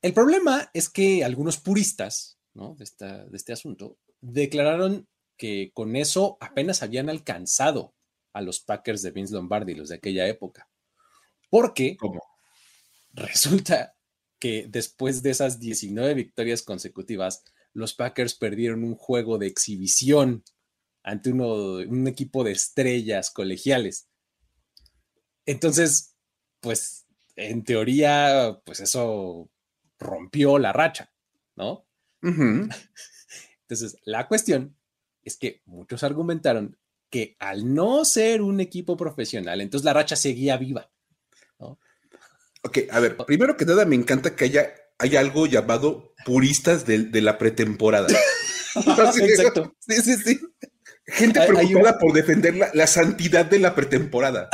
El 0.02 0.14
problema 0.14 0.70
es 0.74 0.90
que 0.90 1.24
algunos 1.24 1.58
puristas 1.58 2.40
de, 2.54 3.28
este 3.34 3.54
asunto 3.54 3.98
declararon 4.20 5.08
que 5.38 5.72
con 5.74 5.96
eso 5.96 6.38
apenas 6.40 6.84
habían 6.84 7.10
alcanzado 7.10 7.94
a 8.34 8.42
los 8.42 8.60
Packers 8.60 9.02
de 9.02 9.12
Vince 9.12 9.34
Lombardi, 9.34 9.74
los 9.76 9.90
de 9.90 9.96
aquella 9.96 10.28
época. 10.28 10.70
Porque 11.50 11.98
resulta 13.14 13.96
que 14.40 14.68
después 14.70 15.22
de 15.22 15.32
esas 15.32 15.60
19 15.60 16.14
victorias 16.14 16.64
consecutivas, 16.64 17.44
los 17.74 17.94
Packers 17.94 18.36
perdieron 18.36 18.84
un 18.84 18.96
juego 18.96 19.38
de 19.38 19.48
exhibición 19.48 20.44
ante 21.04 21.32
uno, 21.32 21.76
un 21.76 22.08
equipo 22.08 22.44
de 22.44 22.52
estrellas 22.52 23.32
colegiales. 23.32 24.08
Entonces, 25.46 26.16
pues, 26.60 27.01
en 27.36 27.64
teoría, 27.64 28.60
pues 28.66 28.80
eso 28.80 29.50
rompió 30.00 30.58
la 30.58 30.74
racha, 30.74 31.12
¿no? 31.56 31.86
Entonces, 32.22 33.98
la 34.04 34.28
cuestión 34.28 34.76
es 35.24 35.38
que 35.38 35.62
muchos 35.66 36.04
argumentaron 36.04 36.78
que 37.10 37.36
al 37.40 37.74
no 37.74 38.06
ser 38.06 38.42
un 38.42 38.60
equipo 38.60 38.96
profesional, 38.98 39.62
entonces 39.62 39.86
la 39.86 39.94
racha 39.94 40.16
seguía 40.16 40.58
viva. 40.58 40.90
¿no? 41.60 41.80
Ok, 42.64 42.80
a 42.90 43.00
ver, 43.00 43.18
primero 43.18 43.58
que 43.58 43.66
nada 43.66 43.86
me 43.86 43.96
encanta 43.96 44.36
que 44.36 44.46
haya, 44.46 44.74
haya 44.98 45.20
algo 45.20 45.46
llamado 45.46 46.14
puristas 46.26 46.86
de, 46.86 47.22
la 47.22 47.38
pretemporada. 47.38 48.08
Exacto. 48.76 49.76
Sí, 49.80 49.96
sí, 50.02 50.16
sí. 50.16 50.40
Gente 51.06 51.42
preocupada 51.46 52.00
por 52.00 52.14
defender 52.14 52.56
la, 52.74 52.88
santidad 52.88 53.46
de 53.46 53.60
la 53.60 53.76
pretemporada. 53.76 54.50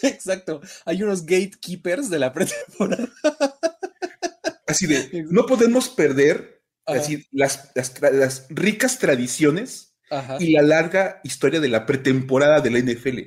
Exacto. 0.02 0.60
Hay 0.84 1.02
unos 1.02 1.24
gatekeepers 1.24 2.10
de 2.10 2.18
la 2.18 2.32
pretemporada. 2.32 3.08
Así 4.66 4.86
de, 4.86 5.26
no 5.28 5.46
podemos 5.46 5.88
perder 5.88 6.62
así, 6.86 7.26
las, 7.32 7.72
las, 7.74 8.46
ricas 8.50 9.00
tradiciones 9.00 9.96
y 10.38 10.52
la 10.52 10.62
larga 10.62 11.20
historia 11.24 11.58
de 11.58 11.68
la 11.68 11.86
pretemporada 11.86 12.60
de 12.60 12.70
la 12.70 12.78
NFL. 12.78 13.18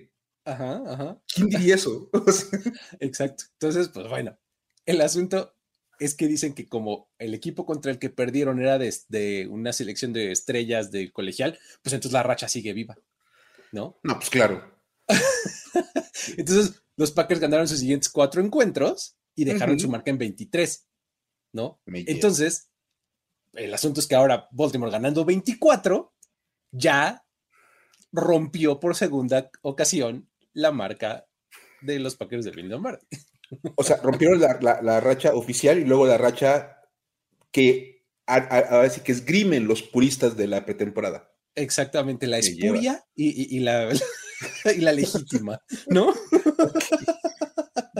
Ajá, 0.45 0.83
ajá. 0.87 1.21
¿Quién 1.33 1.49
diría 1.49 1.75
eso? 1.75 2.09
Exacto. 2.99 3.43
Entonces, 3.53 3.89
pues 3.89 4.07
bueno, 4.07 4.37
el 4.85 5.01
asunto 5.01 5.53
es 5.99 6.15
que 6.15 6.27
dicen 6.27 6.53
que 6.53 6.67
como 6.67 7.09
el 7.17 7.33
equipo 7.33 7.65
contra 7.65 7.91
el 7.91 7.99
que 7.99 8.09
perdieron 8.09 8.59
era 8.59 8.77
de, 8.77 9.47
una 9.49 9.73
selección 9.73 10.13
de 10.13 10.31
estrellas 10.31 10.91
de 10.91 11.11
colegial, 11.11 11.59
pues 11.81 11.93
entonces 11.93 12.13
la 12.13 12.23
racha 12.23 12.47
sigue 12.47 12.73
viva, 12.73 12.97
¿no? 13.71 13.99
No, 14.03 14.15
pues 14.15 14.29
claro. 14.29 14.72
entonces, 16.37 16.83
los 16.95 17.11
Packers 17.11 17.39
ganaron 17.39 17.67
sus 17.67 17.79
siguientes 17.79 18.09
cuatro 18.09 18.41
encuentros 18.41 19.17
y 19.35 19.45
dejaron 19.45 19.79
su 19.79 19.89
marca 19.89 20.11
en 20.11 20.17
23, 20.17 20.87
¿no? 21.53 21.81
entonces, 21.87 22.69
el 23.53 23.73
asunto 23.73 23.99
es 23.99 24.07
que 24.07 24.15
ahora 24.15 24.47
Baltimore 24.51 24.91
ganando 24.91 25.25
24, 25.25 26.13
ya 26.71 27.25
rompió 28.11 28.79
por 28.79 28.95
segunda 28.95 29.49
ocasión 29.61 30.29
la 30.53 30.71
marca 30.71 31.27
de 31.81 31.99
los 31.99 32.15
Packers 32.15 32.45
de 32.45 32.51
Bill 32.51 32.69
Lombardi. 32.69 33.05
O 33.75 33.83
sea, 33.83 33.97
rompieron 33.97 34.39
la, 34.39 34.99
racha 34.99 35.33
oficial 35.33 35.77
y 35.79 35.85
luego 35.85 36.07
la 36.07 36.17
racha 36.17 36.77
que 37.51 38.05
ahora 38.25 38.89
sí 38.89 39.01
que 39.01 39.11
esgrimen 39.11 39.67
los 39.67 39.83
puristas 39.83 40.37
de 40.37 40.47
la 40.47 40.65
pretemporada. 40.65 41.31
Exactamente, 41.55 42.25
la 42.25 42.39
espuria 42.39 43.05
y, 43.15 43.59
la, 43.59 43.89
y 44.75 44.81
la 44.81 44.91
legítima, 44.91 45.61
¿no? 45.87 46.13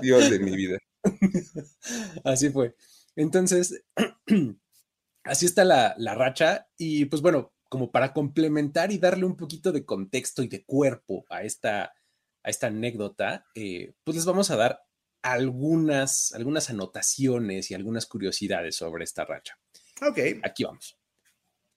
Dios 0.02 0.30
de 0.30 0.40
mi 0.40 0.56
vida. 0.56 0.80
Así 2.24 2.50
fue. 2.50 2.76
Entonces, 3.16 3.84
así 5.24 5.46
está 5.46 5.64
la, 5.64 5.94
la, 5.98 6.16
racha 6.16 6.68
y 6.78 7.06
pues 7.06 7.22
bueno, 7.22 7.54
como 7.70 7.92
para 7.92 8.14
complementar 8.14 8.92
y 8.92 8.98
darle 8.98 9.26
un 9.26 9.38
poquito 9.38 9.72
de 9.72 9.86
contexto 9.86 10.44
y 10.44 10.48
de 10.48 10.64
cuerpo 10.64 11.26
a 11.30 11.44
esta, 11.44 11.94
a 12.44 12.50
esta 12.50 12.68
anécdota, 12.68 13.46
eh, 13.56 13.94
pues 14.04 14.16
les 14.16 14.26
vamos 14.26 14.50
a 14.52 14.56
dar 14.56 14.82
algunas, 15.22 16.34
algunas 16.34 16.70
anotaciones 16.70 17.72
y 17.72 17.74
algunas 17.74 18.06
curiosidades 18.06 18.76
sobre 18.76 19.06
esta 19.06 19.26
racha. 19.26 19.58
Ok. 20.02 20.20
Aquí 20.44 20.66
vamos. 20.66 20.98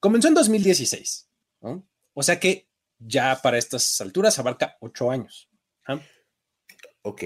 Comenzó 0.00 0.28
en 0.28 0.34
2016, 0.34 1.28
¿no? 1.62 1.88
O 2.12 2.22
sea 2.22 2.40
que 2.40 2.65
ya 2.98 3.40
para 3.42 3.58
estas 3.58 4.00
alturas 4.00 4.38
abarca 4.38 4.76
ocho 4.80 5.10
años. 5.10 5.48
¿ah? 5.86 6.00
Ok. 7.02 7.22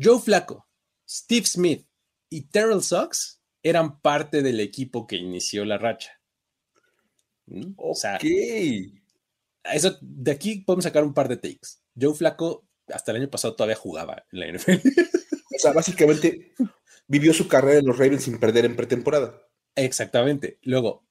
Joe 0.00 0.20
Flaco, 0.20 0.66
Steve 1.08 1.46
Smith 1.46 1.86
y 2.28 2.48
Terrell 2.48 2.82
Sox 2.82 3.40
eran 3.62 4.00
parte 4.00 4.42
del 4.42 4.60
equipo 4.60 5.06
que 5.06 5.16
inició 5.16 5.64
la 5.64 5.78
racha. 5.78 6.20
¿Mm? 7.46 7.74
O 7.76 7.94
sea, 7.94 8.18
eso, 9.64 9.98
de 10.00 10.30
aquí 10.30 10.60
podemos 10.60 10.84
sacar 10.84 11.04
un 11.04 11.14
par 11.14 11.28
de 11.28 11.36
takes. 11.36 11.78
Joe 11.98 12.14
Flaco 12.14 12.66
hasta 12.88 13.12
el 13.12 13.18
año 13.18 13.30
pasado 13.30 13.54
todavía 13.54 13.76
jugaba 13.76 14.24
en 14.32 14.40
la 14.40 14.52
NFL. 14.52 14.88
O 15.54 15.58
sea, 15.58 15.72
básicamente 15.72 16.52
vivió 17.06 17.32
su 17.32 17.48
carrera 17.48 17.78
en 17.78 17.86
los 17.86 17.96
Ravens 17.96 18.24
sin 18.24 18.38
perder 18.38 18.64
en 18.64 18.76
pretemporada. 18.76 19.40
Exactamente. 19.76 20.58
Luego, 20.62 21.06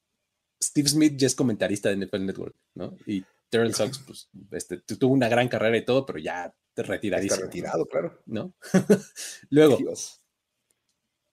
Steve 0.61 0.89
Smith 0.89 1.13
ya 1.15 1.27
es 1.27 1.35
comentarista 1.35 1.89
de 1.89 2.05
NFL 2.05 2.25
Network, 2.25 2.55
¿no? 2.75 2.97
Y 3.05 3.23
Terrell 3.53 3.75
Sox, 3.75 3.99
pues, 3.99 4.31
este, 4.49 4.77
tuvo 4.77 5.13
una 5.13 5.29
gran 5.29 5.47
carrera 5.47 5.77
y 5.77 5.85
todo, 5.85 6.07
pero 6.07 6.17
ya 6.17 6.51
retiradísimo. 6.75 7.35
Está 7.35 7.45
retirado, 7.45 7.85
claro. 7.85 8.19
¿No? 8.25 8.55
Luego, 9.51 9.77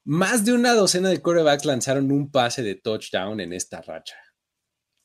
más 0.04 0.44
de 0.44 0.52
una 0.52 0.74
docena 0.74 1.08
de 1.08 1.22
quarterbacks 1.22 1.64
lanzaron 1.64 2.12
un 2.12 2.30
pase 2.30 2.62
de 2.62 2.74
touchdown 2.74 3.40
en 3.40 3.54
esta 3.54 3.80
racha. 3.80 4.16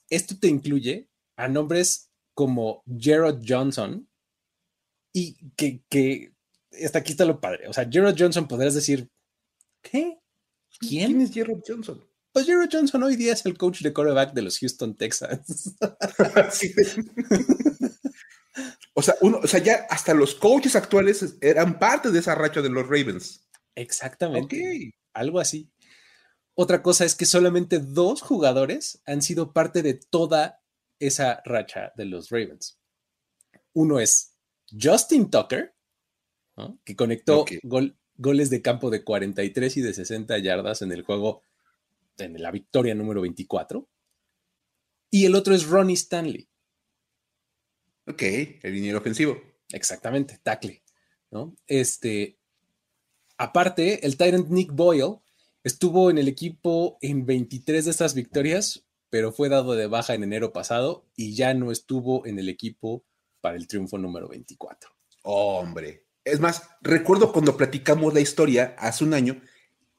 Esto 0.10 0.36
te 0.38 0.50
incluye 0.50 1.10
a 1.38 1.48
nombres 1.48 2.12
como 2.34 2.84
Gerald 2.86 3.46
Johnson, 3.48 4.10
y 5.14 5.38
que, 5.56 5.86
que 5.88 6.34
hasta 6.84 7.00
aquí 7.00 7.14
está 7.14 7.24
lo 7.24 7.40
padre. 7.40 7.70
O 7.70 7.74
sea, 7.74 7.88
Gerald 7.90 8.20
Johnson 8.20 8.46
podrás 8.46 8.74
decir, 8.74 9.10
¿qué? 9.82 10.20
¿Quién? 10.80 11.08
¿Quién 11.08 11.22
es 11.22 11.34
Gerald 11.34 11.64
Johnson? 11.66 12.06
Pues 12.36 12.48
Gerald 12.48 12.70
Johnson 12.70 13.02
hoy 13.02 13.16
día 13.16 13.32
es 13.32 13.46
el 13.46 13.58
coach 13.58 13.82
de 13.82 13.94
quarterback 13.94 14.34
de 14.34 14.42
los 14.42 14.60
Houston 14.60 14.94
Texans. 14.94 15.74
o, 18.94 19.02
sea, 19.02 19.16
uno, 19.22 19.40
o 19.42 19.48
sea, 19.48 19.62
ya 19.62 19.88
hasta 19.90 20.14
los 20.14 20.36
coaches 20.36 20.76
actuales 20.76 21.38
eran 21.40 21.80
parte 21.80 22.12
de 22.12 22.20
esa 22.20 22.36
racha 22.36 22.62
de 22.62 22.68
los 22.68 22.90
Ravens. 22.90 23.48
Exactamente. 23.74 24.94
Algo 25.14 25.40
así. 25.40 25.72
Otra 26.56 26.84
cosa 26.84 27.06
es 27.06 27.16
que 27.16 27.26
solamente 27.26 27.80
dos 27.80 28.22
jugadores 28.22 29.02
han 29.06 29.22
sido 29.22 29.54
parte 29.54 29.82
de 29.82 29.94
toda 29.94 30.62
esa 31.00 31.42
racha 31.46 31.94
de 31.96 32.04
los 32.04 32.32
Ravens. 32.32 32.78
Uno 33.72 34.02
es 34.02 34.36
Justin 34.70 35.30
Tucker, 35.30 35.74
que 36.84 36.98
conectó 36.98 37.46
goles 38.18 38.50
de 38.50 38.62
campo 38.62 38.90
de 38.90 39.06
43 39.06 39.78
y 39.78 39.82
de 39.82 39.94
60 39.94 40.38
yardas 40.40 40.82
en 40.82 40.92
el 40.92 41.04
juego, 41.04 41.42
en 42.18 42.42
la 42.42 42.52
victoria 42.52 42.96
número 42.96 43.22
24. 43.22 43.90
Y 45.12 45.26
el 45.26 45.36
otro 45.36 45.56
es 45.56 45.66
Ronnie 45.68 45.96
Stanley. 45.96 46.50
Ok, 48.08 48.22
el 48.22 48.74
liniero 48.74 49.00
ofensivo. 49.00 49.42
Exactamente, 49.72 50.40
tackle. 50.44 50.84
¿no? 51.32 51.56
Este, 51.68 52.40
aparte, 53.38 54.06
el 54.06 54.18
Tyrant 54.18 54.50
Nick 54.50 54.72
Boyle 54.72 55.20
estuvo 55.64 56.10
en 56.10 56.18
el 56.18 56.28
equipo 56.28 56.98
en 57.02 57.26
23 57.26 57.86
de 57.86 57.92
estas 57.92 58.14
victorias, 58.14 58.86
pero 59.10 59.32
fue 59.32 59.50
dado 59.50 59.74
de 59.74 59.88
baja 59.88 60.14
en 60.14 60.24
enero 60.24 60.54
pasado 60.54 61.08
y 61.16 61.36
ya 61.36 61.54
no 61.54 61.72
estuvo 61.72 62.26
en 62.26 62.40
el 62.40 62.50
equipo 62.50 63.06
para 63.42 63.58
el 63.58 63.68
triunfo 63.68 63.98
número 63.98 64.28
24. 64.28 64.90
hombre. 65.24 66.06
Es 66.24 66.40
más, 66.40 66.64
recuerdo 66.82 67.32
cuando 67.32 67.56
platicamos 67.56 68.14
la 68.14 68.20
historia 68.20 68.76
hace 68.80 69.04
un 69.04 69.14
año 69.14 69.42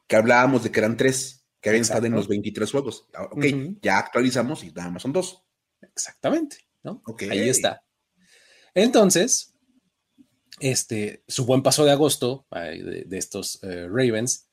que 0.08 0.16
hablábamos 0.16 0.64
de 0.64 0.72
que 0.72 0.80
eran 0.80 0.96
tres, 0.96 1.35
que 1.60 1.70
habían 1.70 1.82
estado 1.82 2.06
en 2.06 2.12
los 2.12 2.28
23 2.28 2.70
juegos. 2.70 3.06
Ah, 3.14 3.24
ok, 3.24 3.44
ya 3.82 3.98
actualizamos 3.98 4.62
y 4.64 4.72
nada 4.72 4.90
más 4.90 5.02
son 5.02 5.12
dos. 5.12 5.42
Exactamente, 5.80 6.58
¿no? 6.82 7.02
Ahí 7.30 7.48
está. 7.48 7.82
Entonces, 8.74 9.54
este, 10.60 11.22
su 11.26 11.44
buen 11.46 11.62
paso 11.62 11.84
de 11.84 11.92
agosto 11.92 12.46
de, 12.50 13.06
estos 13.12 13.62
eh, 13.62 13.86
Ravens, 13.88 14.48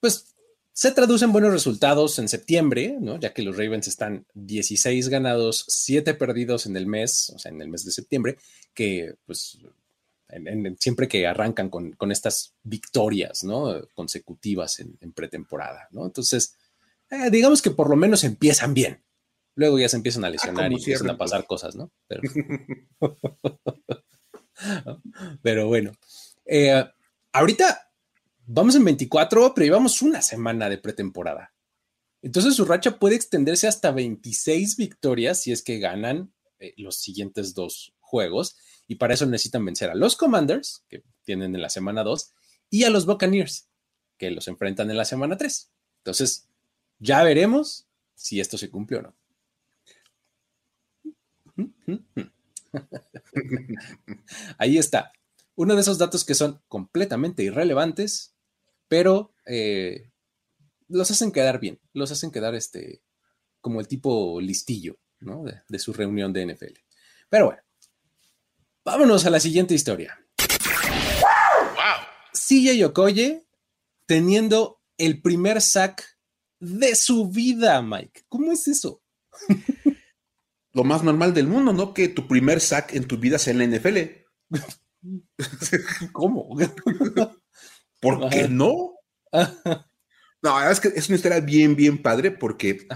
pues 0.00 0.34
se 0.72 0.90
traducen 0.92 1.32
buenos 1.32 1.52
resultados 1.52 2.18
en 2.18 2.28
septiembre, 2.28 2.96
¿no? 2.98 3.20
ya 3.20 3.34
que 3.34 3.42
los 3.42 3.56
Ravens 3.56 3.88
están 3.88 4.26
16 4.34 5.08
ganados, 5.10 5.66
7 5.68 6.14
perdidos 6.14 6.66
en 6.66 6.76
el 6.76 6.86
mes, 6.86 7.30
o 7.30 7.38
sea, 7.38 7.52
en 7.52 7.60
el 7.60 7.68
mes 7.68 7.84
de 7.84 7.92
septiembre, 7.92 8.38
que 8.72 9.14
pues 9.26 9.58
siempre 10.78 11.08
que 11.08 11.26
arrancan 11.26 11.68
con, 11.68 11.96
estas 12.10 12.54
victorias 12.62 13.44
¿no? 13.44 13.86
consecutivas 13.94 14.80
en, 14.80 15.12
pretemporada. 15.12 15.88
¿no? 15.90 16.04
Entonces, 16.06 16.56
eh, 17.10 17.30
digamos 17.30 17.62
que 17.62 17.70
por 17.70 17.90
lo 17.90 17.96
menos 17.96 18.24
empiezan 18.24 18.74
bien. 18.74 19.02
Luego 19.54 19.78
ya 19.78 19.88
se 19.88 19.96
empiezan 19.96 20.24
a 20.24 20.28
ah, 20.28 20.30
lesionar 20.30 20.72
y 20.72 20.76
empiezan 20.76 21.10
a 21.10 21.18
pasar 21.18 21.46
cosas, 21.46 21.76
¿no? 21.76 21.92
Pero, 22.08 22.22
Pero 25.42 25.66
bueno. 25.66 25.92
Eh, 26.46 26.84
ahorita 27.32 27.90
vamos 28.46 28.74
en 28.74 28.84
24, 28.84 29.54
pero 29.54 29.64
llevamos 29.64 30.02
una 30.02 30.22
semana 30.22 30.68
de 30.68 30.78
pretemporada. 30.78 31.54
Entonces 32.22 32.54
su 32.54 32.64
racha 32.64 32.98
puede 32.98 33.16
extenderse 33.16 33.66
hasta 33.66 33.90
26 33.90 34.76
victorias 34.76 35.42
si 35.42 35.52
es 35.52 35.62
que 35.62 35.78
ganan 35.78 36.32
eh, 36.58 36.74
los 36.76 36.96
siguientes 36.96 37.54
dos 37.54 37.94
juegos. 38.00 38.56
Y 38.92 38.96
para 38.96 39.14
eso 39.14 39.24
necesitan 39.24 39.64
vencer 39.64 39.88
a 39.88 39.94
los 39.94 40.16
Commanders, 40.16 40.84
que 40.86 41.02
tienen 41.24 41.54
en 41.54 41.62
la 41.62 41.70
semana 41.70 42.04
2, 42.04 42.34
y 42.68 42.84
a 42.84 42.90
los 42.90 43.06
Buccaneers, 43.06 43.70
que 44.18 44.30
los 44.30 44.48
enfrentan 44.48 44.90
en 44.90 44.98
la 44.98 45.06
semana 45.06 45.38
3. 45.38 45.70
Entonces, 46.00 46.46
ya 46.98 47.22
veremos 47.22 47.86
si 48.14 48.38
esto 48.38 48.58
se 48.58 48.68
cumple 48.68 48.98
o 48.98 49.02
no. 49.02 49.16
Ahí 54.58 54.76
está. 54.76 55.10
Uno 55.54 55.74
de 55.74 55.80
esos 55.80 55.96
datos 55.96 56.22
que 56.26 56.34
son 56.34 56.60
completamente 56.68 57.42
irrelevantes, 57.42 58.34
pero 58.88 59.34
eh, 59.46 60.10
los 60.88 61.10
hacen 61.10 61.32
quedar 61.32 61.60
bien, 61.60 61.80
los 61.94 62.12
hacen 62.12 62.30
quedar 62.30 62.54
este, 62.54 63.00
como 63.62 63.80
el 63.80 63.88
tipo 63.88 64.38
listillo 64.38 64.98
¿no? 65.20 65.44
de, 65.44 65.62
de 65.66 65.78
su 65.78 65.94
reunión 65.94 66.34
de 66.34 66.44
NFL. 66.44 66.74
Pero 67.30 67.46
bueno, 67.46 67.62
vámonos 68.84 69.26
a 69.26 69.30
la 69.30 69.40
siguiente 69.40 69.74
historia. 69.74 70.18
CJ 72.32 72.84
Okoye 72.86 73.46
teniendo 74.06 74.80
el 74.98 75.22
primer 75.22 75.60
sack 75.60 76.18
de 76.60 76.94
su 76.94 77.28
vida, 77.28 77.80
Mike. 77.82 78.24
¿Cómo 78.28 78.52
es 78.52 78.68
eso? 78.68 79.02
Lo 80.72 80.84
más 80.84 81.02
normal 81.02 81.34
del 81.34 81.48
mundo, 81.48 81.72
¿no? 81.72 81.92
Que 81.92 82.08
tu 82.08 82.26
primer 82.26 82.60
sack 82.60 82.94
en 82.94 83.06
tu 83.06 83.18
vida 83.18 83.38
sea 83.38 83.52
en 83.52 83.58
la 83.58 83.78
NFL. 83.78 83.98
¿Cómo? 86.12 86.56
¿Por 88.00 88.28
qué 88.30 88.48
no? 88.48 88.94
no, 89.32 89.40
la 90.42 90.54
verdad 90.54 90.72
es 90.72 90.80
que 90.80 90.88
es 90.88 91.08
una 91.08 91.16
historia 91.16 91.40
bien, 91.40 91.76
bien 91.76 92.02
padre 92.02 92.30
porque, 92.30 92.86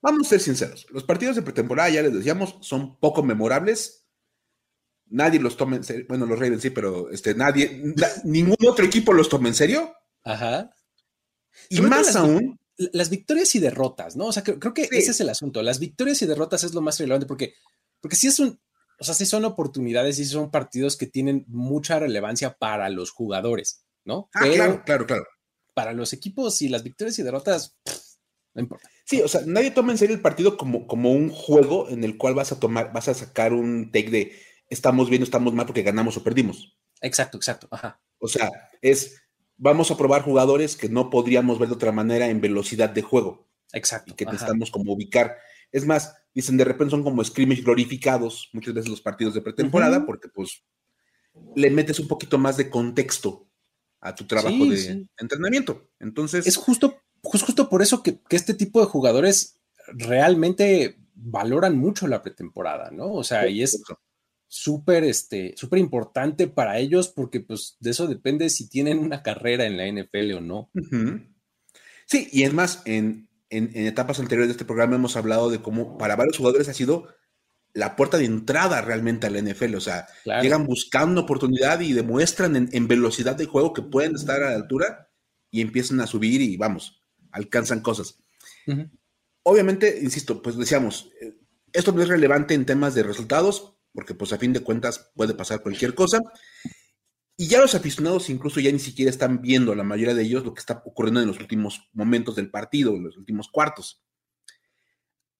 vamos 0.00 0.26
a 0.26 0.30
ser 0.30 0.40
sinceros, 0.40 0.86
los 0.90 1.04
partidos 1.04 1.36
de 1.36 1.42
pretemporada, 1.42 1.90
ya 1.90 2.02
les 2.02 2.14
decíamos, 2.14 2.56
son 2.60 2.98
poco 2.98 3.22
memorables. 3.22 4.03
Nadie 5.10 5.40
los 5.40 5.56
toma 5.56 5.76
en 5.76 5.84
serio. 5.84 6.06
Bueno, 6.08 6.26
los 6.26 6.38
Ravens 6.38 6.62
sí, 6.62 6.70
pero 6.70 7.10
este, 7.10 7.34
nadie, 7.34 7.82
ningún 8.24 8.56
otro 8.66 8.84
equipo 8.84 9.12
los 9.12 9.28
toma 9.28 9.48
en 9.48 9.54
serio. 9.54 9.94
Ajá. 10.24 10.74
Y 11.68 11.80
más 11.80 12.16
aún. 12.16 12.58
Las 12.76 13.08
victorias 13.08 13.54
y 13.54 13.60
derrotas, 13.60 14.16
¿no? 14.16 14.26
O 14.26 14.32
sea, 14.32 14.42
creo, 14.42 14.74
que 14.74 14.88
ese 14.90 15.12
es 15.12 15.20
el 15.20 15.28
asunto. 15.28 15.62
Las 15.62 15.78
victorias 15.78 16.20
y 16.22 16.26
derrotas 16.26 16.64
es 16.64 16.74
lo 16.74 16.80
más 16.80 16.98
relevante 16.98 17.24
porque, 17.24 17.54
porque 18.00 18.16
sí 18.16 18.26
es 18.26 18.40
un, 18.40 18.58
o 18.98 19.04
sea, 19.04 19.14
sí 19.14 19.26
son 19.26 19.44
oportunidades 19.44 20.18
y 20.18 20.24
son 20.24 20.50
partidos 20.50 20.96
que 20.96 21.06
tienen 21.06 21.44
mucha 21.46 21.98
relevancia 21.98 22.56
para 22.58 22.88
los 22.90 23.10
jugadores, 23.10 23.84
¿no? 24.04 24.28
Ah, 24.34 24.40
claro, 24.42 24.82
claro, 24.84 25.06
claro. 25.06 25.24
Para 25.72 25.92
los 25.92 26.12
equipos 26.12 26.62
y 26.62 26.68
las 26.68 26.82
victorias 26.82 27.18
y 27.18 27.22
derrotas, 27.22 27.76
no 28.54 28.62
importa. 28.62 28.88
Sí, 29.04 29.20
o 29.20 29.28
sea, 29.28 29.42
nadie 29.46 29.70
toma 29.70 29.92
en 29.92 29.98
serio 29.98 30.14
el 30.14 30.22
partido 30.22 30.56
como, 30.56 30.86
como 30.86 31.12
un 31.12 31.28
juego 31.28 31.88
en 31.88 32.04
el 32.04 32.16
cual 32.16 32.34
vas 32.34 32.52
a 32.52 32.60
tomar, 32.60 32.92
vas 32.92 33.08
a 33.08 33.14
sacar 33.14 33.52
un 33.52 33.90
take 33.92 34.10
de 34.10 34.32
estamos 34.68 35.10
bien 35.10 35.22
o 35.22 35.24
estamos 35.24 35.52
mal 35.54 35.66
porque 35.66 35.82
ganamos 35.82 36.16
o 36.16 36.22
perdimos. 36.22 36.76
Exacto, 37.00 37.36
exacto. 37.36 37.68
Ajá. 37.70 38.00
O 38.18 38.28
sea, 38.28 38.50
es 38.80 39.20
vamos 39.56 39.90
a 39.90 39.96
probar 39.96 40.22
jugadores 40.22 40.76
que 40.76 40.88
no 40.88 41.10
podríamos 41.10 41.58
ver 41.58 41.68
de 41.68 41.74
otra 41.74 41.92
manera 41.92 42.28
en 42.28 42.40
velocidad 42.40 42.90
de 42.90 43.02
juego. 43.02 43.48
Exacto. 43.72 44.12
Y 44.12 44.16
que 44.16 44.24
necesitamos 44.24 44.70
como 44.70 44.92
ubicar. 44.92 45.36
Es 45.72 45.86
más, 45.86 46.14
dicen 46.32 46.56
de 46.56 46.64
repente 46.64 46.92
son 46.92 47.02
como 47.02 47.24
scrimmage 47.24 47.62
glorificados 47.62 48.50
muchas 48.52 48.74
veces 48.74 48.90
los 48.90 49.00
partidos 49.00 49.34
de 49.34 49.40
pretemporada 49.40 50.06
porque 50.06 50.28
pues 50.28 50.64
le 51.56 51.70
metes 51.70 51.98
un 51.98 52.08
poquito 52.08 52.38
más 52.38 52.56
de 52.56 52.70
contexto 52.70 53.48
a 54.00 54.14
tu 54.14 54.26
trabajo 54.26 54.64
de 54.66 55.06
entrenamiento. 55.18 55.90
Entonces... 55.98 56.46
Es 56.46 56.56
justo, 56.56 57.00
justo 57.22 57.68
por 57.68 57.82
eso 57.82 58.02
que, 58.02 58.20
que, 58.22 58.36
este 58.36 58.54
tipo 58.54 58.80
de 58.80 58.86
jugadores 58.86 59.60
realmente 59.88 60.98
valoran 61.14 61.76
mucho 61.76 62.06
la 62.06 62.22
pretemporada, 62.22 62.90
¿no? 62.90 63.12
O 63.12 63.24
sea, 63.24 63.48
y 63.48 63.62
es 63.62 63.82
súper 64.54 65.02
este, 65.02 65.52
súper 65.56 65.80
importante 65.80 66.46
para 66.46 66.78
ellos 66.78 67.08
porque 67.08 67.40
pues 67.40 67.76
de 67.80 67.90
eso 67.90 68.06
depende 68.06 68.48
si 68.50 68.68
tienen 68.68 69.00
una 69.00 69.20
carrera 69.20 69.66
en 69.66 69.76
la 69.76 69.88
NFL 69.88 70.34
o 70.34 70.40
no. 70.40 70.70
Sí, 72.06 72.28
y 72.30 72.44
es 72.44 72.52
más, 72.52 72.80
en, 72.84 73.28
en, 73.50 73.70
etapas 73.74 74.20
anteriores 74.20 74.46
de 74.46 74.52
este 74.52 74.64
programa 74.64 74.94
hemos 74.94 75.16
hablado 75.16 75.50
de 75.50 75.60
cómo 75.60 75.98
para 75.98 76.14
varios 76.14 76.38
jugadores 76.38 76.68
ha 76.68 76.74
sido 76.74 77.08
la 77.72 77.96
puerta 77.96 78.16
de 78.16 78.26
entrada 78.26 78.80
realmente 78.80 79.26
a 79.26 79.30
la 79.30 79.40
NFL. 79.40 79.74
O 79.74 79.80
sea, 79.80 80.06
llegan 80.40 80.66
buscando 80.66 81.22
oportunidad 81.22 81.80
y 81.80 81.92
demuestran 81.92 82.68
en, 82.70 82.88
velocidad 82.88 83.34
de 83.34 83.46
juego 83.46 83.72
que 83.72 83.82
pueden 83.82 84.14
estar 84.14 84.40
a 84.40 84.50
la 84.50 84.56
altura 84.56 85.10
y 85.50 85.62
empiezan 85.62 86.00
a 86.00 86.06
subir 86.06 86.40
y 86.40 86.56
vamos, 86.56 87.02
alcanzan 87.32 87.80
cosas. 87.80 88.20
Obviamente, 89.42 89.98
insisto, 90.00 90.40
pues 90.40 90.56
decíamos, 90.56 91.10
eh, 91.20 91.34
esto 91.72 91.90
no 91.90 92.02
es 92.02 92.08
relevante 92.08 92.54
en 92.54 92.66
temas 92.66 92.94
de 92.94 93.02
resultados, 93.02 93.73
porque 93.94 94.14
pues 94.14 94.32
a 94.32 94.38
fin 94.38 94.52
de 94.52 94.60
cuentas 94.60 95.10
puede 95.14 95.34
pasar 95.34 95.62
cualquier 95.62 95.94
cosa. 95.94 96.20
Y 97.36 97.46
ya 97.46 97.60
los 97.60 97.74
aficionados 97.74 98.28
incluso 98.28 98.60
ya 98.60 98.70
ni 98.70 98.78
siquiera 98.78 99.10
están 99.10 99.40
viendo, 99.40 99.74
la 99.74 99.84
mayoría 99.84 100.14
de 100.14 100.22
ellos, 100.22 100.44
lo 100.44 100.52
que 100.52 100.60
está 100.60 100.82
ocurriendo 100.84 101.20
en 101.20 101.28
los 101.28 101.38
últimos 101.38 101.88
momentos 101.92 102.36
del 102.36 102.50
partido, 102.50 102.94
en 102.94 103.04
los 103.04 103.16
últimos 103.16 103.48
cuartos. 103.48 104.04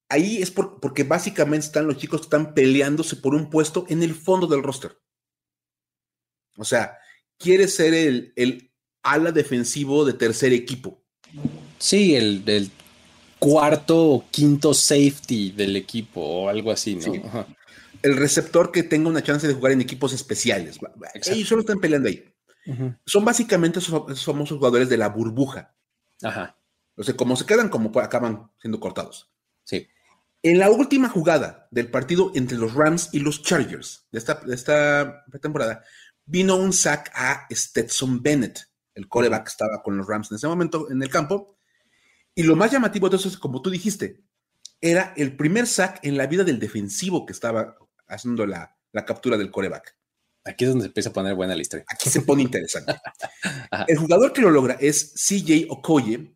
Ahí 0.09 0.41
es 0.41 0.51
porque 0.51 1.03
básicamente 1.03 1.67
están 1.67 1.87
los 1.87 1.99
chicos 1.99 2.21
que 2.21 2.27
están 2.27 2.55
peleándose 2.55 3.17
por 3.17 3.35
un 3.35 3.51
puesto 3.51 3.87
en 3.89 4.03
el 4.03 4.15
fondo 4.15 4.47
del 4.47 4.63
roster. 4.63 4.99
O 6.57 6.65
sea, 6.65 6.99
quiere 7.39 7.67
ser 7.69 7.95
el, 7.95 8.33
el 8.37 8.73
ala 9.03 9.33
defensivo 9.33 10.05
de 10.05 10.13
tercer 10.13 10.53
equipo. 10.53 11.03
Sí, 11.79 12.15
el, 12.15 12.45
del 12.45 12.71
cuarto 13.39 14.11
o 14.11 14.25
quinto 14.31 14.73
safety 14.73 15.51
del 15.51 15.77
equipo 15.77 16.21
o 16.21 16.49
algo 16.49 16.71
así, 16.71 16.97
¿no? 16.97 17.47
El 18.05 18.19
receptor 18.19 18.71
que 18.71 18.83
tenga 18.83 19.09
una 19.09 19.23
chance 19.23 19.49
de 19.49 19.55
jugar 19.55 19.73
en 19.73 19.81
equipos 19.81 20.13
especiales. 20.13 20.79
Ellos 21.25 21.49
solo 21.49 21.63
están 21.63 21.81
peleando 21.81 22.11
ahí. 22.11 22.23
Son 23.07 23.25
básicamente 23.25 23.79
esos, 23.79 24.23
famosos 24.23 24.59
jugadores 24.59 24.91
de 24.91 24.99
la 24.99 25.09
burbuja. 25.09 25.75
Ajá. 26.23 26.59
O 26.97 27.03
sea, 27.03 27.17
como 27.17 27.35
se 27.35 27.47
quedan, 27.47 27.71
como 27.71 27.99
acaban 27.99 28.51
siendo 28.61 28.79
cortados. 28.79 29.33
Sí. 29.65 29.89
En 30.43 30.59
la 30.59 30.69
última 30.69 31.09
jugada 31.09 31.67
del 31.71 31.91
partido 31.91 32.31
entre 32.35 32.59
los 32.59 32.75
Rams 32.75 33.09
y 33.13 33.21
los 33.21 33.43
Chargers 33.43 34.07
de 34.13 34.19
esta, 34.19 34.35
de 34.35 34.55
esta 34.55 35.25
temporada, 35.41 35.83
vino 36.27 36.57
un 36.57 36.75
sack 36.75 37.11
a 37.15 37.47
Stetson 37.51 38.23
Bennett. 38.23 38.69
El 38.95 39.09
coreback 39.09 39.49
estaba 39.49 39.83
con 39.83 39.97
los 39.97 40.07
Rams 40.07 40.31
en 40.31 40.37
ese 40.37 40.47
momento 40.47 40.91
en 40.91 41.03
el 41.03 41.09
campo. 41.09 41.57
Y 42.35 42.43
lo 42.43 42.55
más 42.55 42.71
llamativo 42.71 43.09
de 43.09 43.17
eso 43.17 43.29
es, 43.29 43.39
como 43.39 43.63
tú 43.63 43.71
dijiste, 43.71 44.23
era 44.83 45.15
el 45.17 45.35
primer 45.39 45.67
sack 45.67 46.01
en 46.03 46.19
la 46.19 46.27
vida 46.27 46.45
del 46.45 46.59
defensivo 46.59 47.25
que 47.25 47.33
estaba 47.33 47.79
haciendo 48.15 48.47
la, 48.47 48.77
captura 49.07 49.37
del 49.37 49.51
coreback. 49.51 49.97
Aquí 50.45 50.65
es 50.65 50.71
donde 50.71 50.85
se 50.85 50.89
empieza 50.89 51.09
a 51.09 51.13
poner 51.13 51.35
buena 51.35 51.55
la 51.55 51.63
historia. 51.63 51.85
Aquí 51.89 52.11
se 52.11 52.21
pone 52.21 52.43
interesante. 52.43 52.95
el 53.89 53.97
jugador 53.97 54.33
que 54.33 54.43
lo 54.43 54.51
logra 54.51 54.77
es 54.81 55.15
CJ 55.15 55.67
Okoye. 55.71 56.35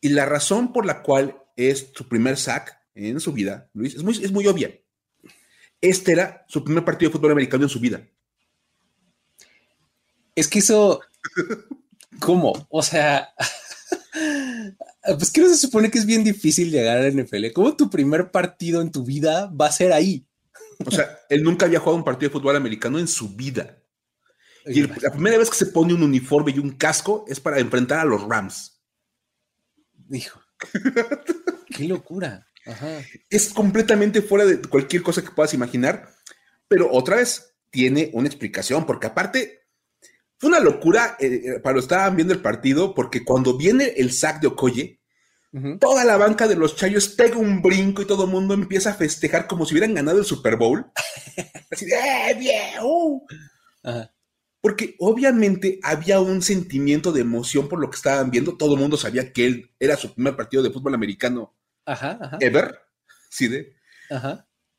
Y 0.00 0.08
la 0.10 0.26
razón 0.26 0.72
por 0.72 0.84
la 0.84 1.02
cual 1.02 1.40
es 1.56 1.90
su 1.94 2.08
primer 2.08 2.36
sack 2.36 2.78
en 2.94 3.20
su 3.20 3.32
vida, 3.32 3.68
Luis, 3.72 3.94
es 3.94 4.02
muy, 4.02 4.22
es 4.22 4.32
muy 4.32 4.46
obvia. 4.46 4.72
Este 5.80 6.12
era 6.12 6.44
su 6.48 6.62
primer 6.64 6.84
partido 6.84 7.10
de 7.10 7.12
fútbol 7.16 7.32
americano 7.32 7.64
en 7.64 7.68
su 7.68 7.80
vida. 7.80 8.06
Es 10.34 10.48
que 10.48 10.60
eso. 10.60 11.00
¿Cómo? 12.20 12.66
O 12.70 12.82
sea. 12.82 13.28
pues 15.18 15.30
que 15.30 15.40
no 15.40 15.48
se 15.48 15.56
supone 15.56 15.90
que 15.90 15.98
es 15.98 16.06
bien 16.06 16.24
difícil 16.24 16.70
llegar 16.70 16.98
a 16.98 17.02
la 17.02 17.10
NFL. 17.10 17.52
¿Cómo 17.52 17.76
tu 17.76 17.90
primer 17.90 18.30
partido 18.30 18.80
en 18.80 18.90
tu 18.90 19.04
vida 19.04 19.46
va 19.46 19.66
a 19.66 19.72
ser 19.72 19.92
ahí? 19.92 20.26
O 20.84 20.90
sea, 20.90 21.18
él 21.28 21.42
nunca 21.42 21.66
había 21.66 21.80
jugado 21.80 21.96
un 21.96 22.04
partido 22.04 22.30
de 22.30 22.32
fútbol 22.32 22.56
americano 22.56 22.98
en 22.98 23.08
su 23.08 23.34
vida. 23.34 23.78
Y 24.66 24.82
la 24.82 25.12
primera 25.12 25.38
vez 25.38 25.50
que 25.50 25.56
se 25.56 25.66
pone 25.66 25.92
un 25.92 26.02
uniforme 26.02 26.52
y 26.52 26.58
un 26.58 26.70
casco 26.70 27.24
es 27.28 27.38
para 27.38 27.58
enfrentar 27.58 27.98
a 27.98 28.04
los 28.04 28.22
Rams. 28.26 28.80
Hijo. 30.10 30.40
Qué 31.66 31.84
locura. 31.84 32.46
Es 33.28 33.52
completamente 33.52 34.22
fuera 34.22 34.46
de 34.46 34.60
cualquier 34.62 35.02
cosa 35.02 35.22
que 35.22 35.30
puedas 35.30 35.52
imaginar, 35.52 36.08
pero 36.66 36.90
otra 36.90 37.16
vez 37.16 37.56
tiene 37.70 38.10
una 38.14 38.28
explicación, 38.28 38.86
porque 38.86 39.08
aparte 39.08 39.66
fue 40.38 40.48
una 40.48 40.60
locura 40.60 41.16
eh, 41.20 41.26
eh, 41.44 41.60
para 41.60 41.76
los 41.76 41.86
que 41.86 41.94
estaban 41.94 42.16
viendo 42.16 42.32
el 42.32 42.40
partido, 42.40 42.94
porque 42.94 43.24
cuando 43.24 43.56
viene 43.56 43.92
el 43.96 44.12
sack 44.12 44.40
de 44.40 44.46
Okoye, 44.48 45.00
Toda 45.78 46.04
la 46.04 46.16
banca 46.16 46.48
de 46.48 46.56
los 46.56 46.74
Chayos 46.74 47.08
pega 47.08 47.36
un 47.36 47.62
brinco 47.62 48.02
y 48.02 48.06
todo 48.06 48.24
el 48.24 48.30
mundo 48.30 48.54
empieza 48.54 48.90
a 48.90 48.94
festejar 48.94 49.46
como 49.46 49.64
si 49.64 49.74
hubieran 49.74 49.94
ganado 49.94 50.18
el 50.18 50.24
Super 50.24 50.56
Bowl. 50.56 50.90
Así 51.70 51.86
de, 51.86 51.94
¡eh, 51.94 52.34
bien! 52.36 52.82
Uh". 52.82 53.24
Porque 54.60 54.96
obviamente 54.98 55.78
había 55.82 56.18
un 56.20 56.42
sentimiento 56.42 57.12
de 57.12 57.20
emoción 57.20 57.68
por 57.68 57.78
lo 57.78 57.88
que 57.88 57.96
estaban 57.96 58.30
viendo. 58.30 58.56
Todo 58.56 58.74
el 58.74 58.80
mundo 58.80 58.96
sabía 58.96 59.32
que 59.32 59.46
él 59.46 59.70
era 59.78 59.96
su 59.96 60.12
primer 60.12 60.34
partido 60.34 60.62
de 60.62 60.70
fútbol 60.70 60.94
americano 60.94 61.54
ever. 62.40 62.76
¿Sí 63.30 63.46
de? 63.46 63.76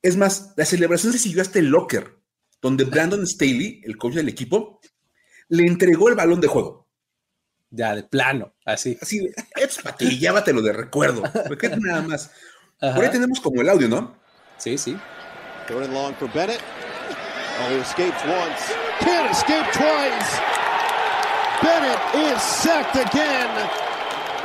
Es 0.02 0.18
más, 0.18 0.54
la 0.58 0.66
celebración 0.66 1.14
se 1.14 1.20
siguió 1.20 1.42
hasta 1.42 1.60
el 1.60 1.68
locker, 1.68 2.20
donde 2.62 2.84
Brandon 2.84 3.26
Staley, 3.26 3.82
el 3.86 3.98
coach 3.98 4.16
del 4.16 4.30
equipo, 4.30 4.82
le 5.50 5.66
entregó 5.66 6.10
el 6.10 6.16
balón 6.16 6.42
de 6.42 6.48
juego. 6.48 6.85
Ya, 7.72 7.96
de 7.96 8.04
plano, 8.04 8.54
así. 8.66 8.98
Así, 9.02 9.30
es 9.56 9.80
para 9.82 9.98
ti, 9.98 10.18
llévatelo 10.18 10.62
de 10.62 10.72
recuerdo. 10.74 11.24
Porque 11.48 11.70
nada 11.70 12.02
más. 12.02 12.32
Por 12.80 13.04
ahí 13.04 13.10
tenemos 13.10 13.40
como 13.40 13.62
el 13.62 13.70
audio, 13.70 13.88
¿no? 13.88 14.16
Sí, 14.58 14.78
sí. 14.78 14.98
Going 15.68 15.92
long 15.94 16.14
for 16.16 16.32
Bennett. 16.32 16.62
Oh, 17.58 17.70
he 17.70 17.80
escaped 17.80 18.22
once. 18.26 18.74
Can't 19.00 19.32
escape 19.32 19.72
twice. 19.72 20.40
Bennett 21.62 22.00
is 22.14 22.42
sacked 22.42 22.96
again. 22.96 23.50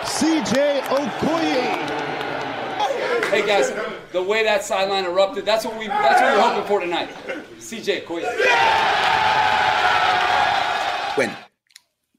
CJ 0.04 0.80
Okoye. 0.88 1.76
Hey 3.30 3.46
guys, 3.46 3.72
the 4.12 4.22
way 4.22 4.42
that 4.44 4.64
sideline 4.64 5.04
erupted, 5.04 5.44
that's 5.44 5.64
what 5.64 5.78
we 5.78 5.88
that's 5.88 6.20
what 6.20 6.35
we're 6.35 6.42
hoping 6.42 6.64
for 6.66 6.80
tonight. 6.80 7.11
CJ 7.59 8.04
Okoye. 8.04 8.24
Bueno, 11.16 11.37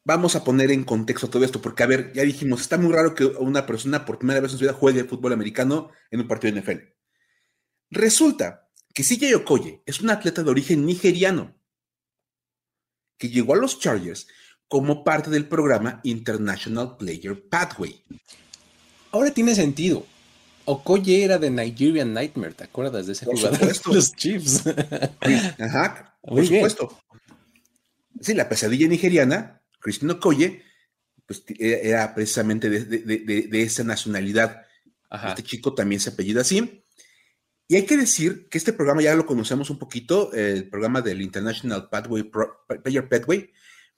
vamos 0.03 0.35
a 0.35 0.43
poner 0.43 0.71
en 0.71 0.83
contexto 0.83 1.29
todo 1.29 1.43
esto, 1.45 1.61
porque 1.61 1.83
a 1.83 1.87
ver, 1.87 2.11
ya 2.13 2.23
dijimos, 2.23 2.61
está 2.61 2.77
muy 2.77 2.91
raro 2.91 3.13
que 3.13 3.25
una 3.25 3.65
persona 3.65 4.05
por 4.05 4.17
primera 4.17 4.39
vez 4.39 4.51
en 4.51 4.57
su 4.57 4.63
vida 4.63 4.73
juegue 4.73 5.03
fútbol 5.03 5.33
americano 5.33 5.91
en 6.09 6.21
un 6.21 6.27
partido 6.27 6.53
de 6.53 6.61
NFL. 6.61 6.79
Resulta 7.89 8.69
que 8.93 9.03
CJ 9.03 9.35
Okoye 9.35 9.81
es 9.85 10.01
un 10.01 10.09
atleta 10.09 10.43
de 10.43 10.49
origen 10.49 10.85
nigeriano 10.85 11.55
que 13.17 13.29
llegó 13.29 13.53
a 13.53 13.57
los 13.57 13.79
Chargers 13.79 14.27
como 14.67 15.03
parte 15.03 15.29
del 15.29 15.47
programa 15.47 15.99
International 16.03 16.97
Player 16.97 17.47
Pathway. 17.49 18.03
Ahora 19.11 19.31
tiene 19.31 19.53
sentido. 19.53 20.05
Okoye 20.65 21.23
era 21.23 21.37
de 21.37 21.49
Nigerian 21.51 22.13
Nightmare, 22.13 22.53
¿te 22.53 22.63
acuerdas 22.63 23.05
de 23.07 23.13
ese 23.13 23.25
Por 23.25 23.35
jugador? 23.35 23.59
supuesto. 23.59 23.89
Los 23.93 24.13
Chiefs. 24.13 24.63
Ajá, 25.59 26.17
por 26.21 26.33
Muy 26.33 26.47
bien. 26.47 26.69
supuesto. 26.69 26.97
Sí, 28.21 28.33
la 28.33 28.47
pesadilla 28.47 28.87
nigeriana, 28.87 29.60
Christine 29.81 30.13
Okoye, 30.13 30.63
pues 31.25 31.43
t- 31.43 31.55
era 31.89 32.13
precisamente 32.15 32.69
de, 32.69 32.85
de- 32.85 33.17
de- 33.19 33.47
de 33.49 33.61
esa 33.61 33.83
nacionalidad. 33.83 34.65
Ajá. 35.09 35.29
Este 35.29 35.43
chico 35.43 35.73
también 35.75 35.99
se 35.99 36.11
apellida 36.11 36.41
así. 36.41 36.85
Y 37.67 37.75
hay 37.75 37.85
que 37.85 37.97
decir 37.97 38.47
que 38.49 38.57
este 38.57 38.73
programa 38.73 39.01
ya 39.01 39.15
lo 39.15 39.25
conocemos 39.25 39.69
un 39.69 39.79
poquito, 39.79 40.31
el 40.33 40.69
programa 40.69 41.01
del 41.01 41.21
International 41.21 41.89
Pathway 41.89 42.23
Pro- 42.23 42.65
Player 42.83 43.07
Pathway. 43.09 43.51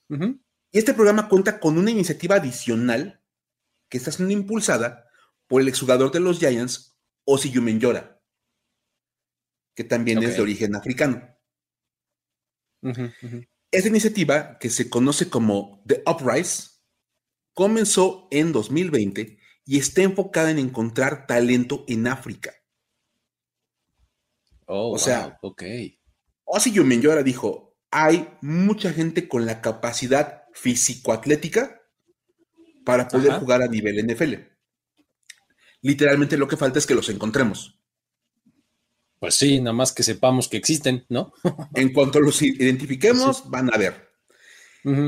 Ujú. 0.09 0.39
Y 0.71 0.77
este 0.79 0.93
programa 0.93 1.27
cuenta 1.29 1.59
con 1.59 1.77
una 1.77 1.91
iniciativa 1.91 2.35
adicional 2.37 3.21
que 3.89 3.97
está 3.97 4.11
siendo 4.11 4.33
impulsada 4.33 5.07
por 5.47 5.61
el 5.61 5.67
exjugador 5.67 6.11
de 6.11 6.19
los 6.19 6.39
Giants, 6.39 6.95
Osi 7.25 7.51
Yumenyora, 7.51 8.19
que 9.75 9.83
también 9.83 10.19
es 10.23 10.31
Ok. 10.31 10.35
de 10.35 10.41
origen 10.41 10.75
africano. 10.75 11.29
Ujú. 12.81 13.11
Esta 13.73 13.89
iniciativa, 13.89 14.59
que 14.59 14.69
se 14.69 14.87
conoce 14.87 15.31
como 15.31 15.83
The 15.87 16.03
Uprise, 16.05 16.69
comenzó 17.55 18.27
en 18.29 18.51
2020 18.51 19.39
y 19.65 19.79
está 19.79 20.03
enfocada 20.03 20.51
en 20.51 20.59
encontrar 20.59 21.25
talento 21.25 21.83
en 21.87 22.05
África. 22.05 22.53
Oh, 24.67 24.93
O 24.93 24.99
sea, 24.99 25.39
wow, 25.41 25.51
ok. 25.51 25.63
Osi 26.43 26.71
Yumenyora 26.71 27.23
dijo, 27.23 27.75
hay 27.89 28.37
mucha 28.41 28.93
gente 28.93 29.27
con 29.27 29.47
la 29.47 29.59
capacidad 29.59 30.43
físico-atlética 30.53 31.81
para 32.85 33.07
poder 33.07 33.31
Ajá. 33.31 33.39
jugar 33.39 33.63
a 33.63 33.67
nivel 33.67 34.05
NFL. 34.05 34.35
Literalmente 35.81 36.37
lo 36.37 36.47
que 36.47 36.57
falta 36.57 36.77
es 36.77 36.85
que 36.85 36.93
los 36.93 37.09
encontremos. 37.09 37.82
Pues 39.23 39.35
sí, 39.35 39.61
nada 39.61 39.71
más 39.71 39.93
que 39.93 40.03
sepamos 40.03 40.49
que 40.49 40.57
existen, 40.57 41.05
¿no? 41.07 41.31
En 41.75 41.93
cuanto 41.93 42.19
los 42.19 42.41
identifiquemos, 42.41 43.49
van 43.49 43.73
a 43.73 43.77
ver. 43.77 44.11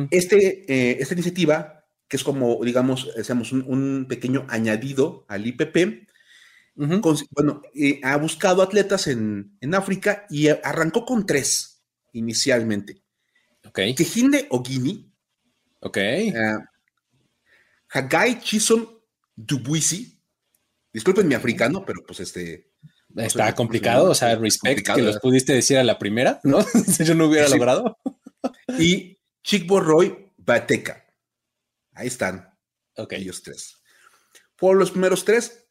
Este, 0.10 0.63
eh, 0.71 0.97
esta 1.01 1.15
iniciativa, 1.15 1.84
que 2.08 2.15
es 2.15 2.23
como, 2.23 2.63
digamos, 2.63 3.10
hacemos 3.19 3.51
un, 3.51 3.65
un 3.67 4.06
pequeño 4.08 4.45
añadido 4.47 5.25
al 5.28 5.45
IPP, 5.45 6.08
bueno, 6.75 7.62
eh, 7.73 7.99
ha 8.04 8.15
buscado 8.15 8.62
atletas 8.62 9.08
en, 9.08 9.58
en 9.60 9.75
África 9.75 10.25
y 10.30 10.47
arrancó 10.47 11.04
con 11.04 11.25
tres 11.25 11.84
inicialmente. 12.13 13.04
Ok, 13.67 13.82
Kehinde 13.97 14.47
Ogini, 14.49 15.12
ok. 15.82 15.97
eh, 15.97 16.32
Hagai 17.89 18.39
Chisom 18.39 18.88
Dubuisi, 19.36 20.17
disculpen 20.93 21.28
mi 21.28 21.36
africano, 21.36 21.84
pero 21.86 22.01
pues 22.08 22.21
este... 22.21 22.74
Está 23.15 23.47
soy- 23.47 23.56
complicado, 23.56 24.10
o 24.12 24.15
sea, 24.15 24.34
es 24.34 24.39
respect 24.39 24.86
que 24.86 24.97
los 24.97 25.06
¿verdad? 25.06 25.21
pudiste 25.21 25.54
decir 25.54 25.78
a 25.78 25.84
la 25.84 25.97
primera, 25.99 26.39
¿no? 26.43 26.60
Yo 26.99 27.15
no 27.15 27.28
hubiera 27.28 27.47
Sí. 27.47 27.54
logrado. 27.54 27.97
Y 28.80 29.17
Chikbo 29.43 29.80
Roy 29.80 30.32
Bateca. 30.38 31.06
Ahí 31.93 32.08
están. 32.08 32.49
Ok, 32.97 33.13
ellos 33.13 33.41
tres. 33.43 33.78
Por 34.58 34.78
los 34.78 34.91
primeros 34.91 35.23
tres, 35.25 35.67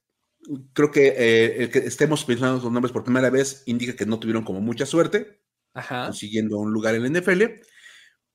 creo 0.72 0.90
que 0.90 1.08
eh, 1.08 1.62
el 1.64 1.70
que 1.70 1.78
estemos 1.80 2.24
pensando 2.24 2.62
los 2.62 2.72
nombres 2.72 2.92
por 2.92 3.04
primera 3.04 3.30
vez 3.30 3.62
indica 3.66 3.94
que 3.96 4.06
no 4.06 4.18
tuvieron 4.18 4.44
como 4.44 4.60
mucha 4.60 4.84
suerte 4.86 5.42
ajá. 5.74 6.06
consiguiendo 6.06 6.58
un 6.58 6.72
lugar 6.72 6.94
en 6.94 7.02
la 7.02 7.20
NFL, 7.20 7.42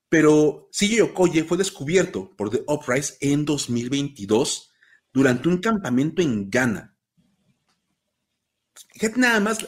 pero 0.09 0.69
CJ 0.71 1.01
Okoye 1.03 1.43
fue 1.43 1.57
descubierto 1.57 2.31
por 2.35 2.49
The 2.49 2.63
Uprise 2.67 3.15
en 3.21 3.45
2022 3.45 4.71
durante 5.13 5.49
un 5.49 5.57
campamento 5.59 6.21
en 6.21 6.49
Ghana. 6.49 6.95
Fíjate 8.99 9.19
nada 9.19 9.39
más, 9.39 9.59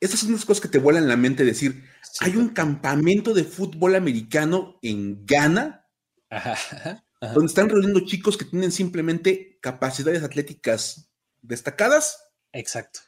estas 0.00 0.20
son 0.20 0.32
las 0.32 0.44
cosas 0.44 0.60
que 0.62 0.68
te 0.68 0.78
vuelan 0.78 1.08
la 1.08 1.16
mente 1.16 1.44
decir, 1.44 1.84
Sí, 2.02 2.24
hay 2.24 2.36
un 2.36 2.50
campamento 2.50 3.34
de 3.34 3.44
fútbol 3.44 3.94
americano 3.94 4.78
en 4.82 5.26
Ghana 5.26 5.88
Ajá, 6.30 6.52
ajá, 6.52 7.04
ajá. 7.20 7.34
donde 7.34 7.46
están 7.48 7.68
reuniendo 7.68 8.00
chicos 8.06 8.36
que 8.36 8.44
tienen 8.44 8.72
simplemente 8.72 9.58
capacidades 9.60 10.22
atléticas 10.22 11.10
destacadas 11.42 12.32
Exacto. 12.52 13.00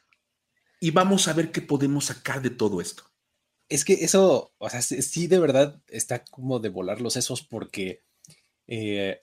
y 0.79 0.91
vamos 0.91 1.27
a 1.27 1.33
ver 1.33 1.51
qué 1.51 1.61
podemos 1.61 2.05
sacar 2.05 2.41
de 2.41 2.49
todo 2.49 2.81
esto. 2.81 3.03
Es 3.69 3.85
que 3.85 3.93
eso, 3.93 4.53
o 4.57 4.69
sea, 4.69 4.81
sí, 4.81 5.01
sí 5.01 5.27
de 5.27 5.39
verdad 5.39 5.81
está 5.87 6.23
como 6.25 6.59
de 6.59 6.69
volar 6.69 7.01
los 7.01 7.13
sesos 7.13 7.41
porque 7.41 8.03
eh, 8.67 9.19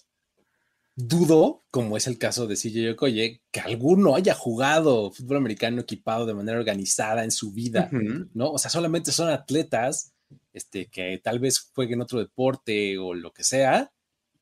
dudo, 0.97 1.65
como 1.71 1.97
es 1.97 2.07
el 2.07 2.19
caso 2.19 2.47
de 2.47 2.57
CJ 2.57 2.93
Okoye, 2.93 3.43
que 3.51 3.61
alguno 3.61 4.15
haya 4.15 4.35
jugado 4.35 5.11
fútbol 5.11 5.39
americano 5.39 5.81
equipado 5.81 6.27
de 6.27 6.35
manera 6.35 6.59
organizada 6.59 7.25
en 7.25 7.31
su 7.31 7.53
vida. 7.53 7.89
¿no? 8.35 8.51
O 8.53 8.59
sea, 8.59 8.71
solamente 8.71 9.13
son 9.13 9.29
atletas 9.31 10.13
este, 10.53 10.87
que 10.87 11.21
tal 11.23 11.39
vez 11.39 11.71
jueguen 11.75 12.01
otro 12.01 12.19
deporte 12.19 12.99
o 12.99 13.15
lo 13.15 13.33
que 13.33 13.45
sea 13.45 13.93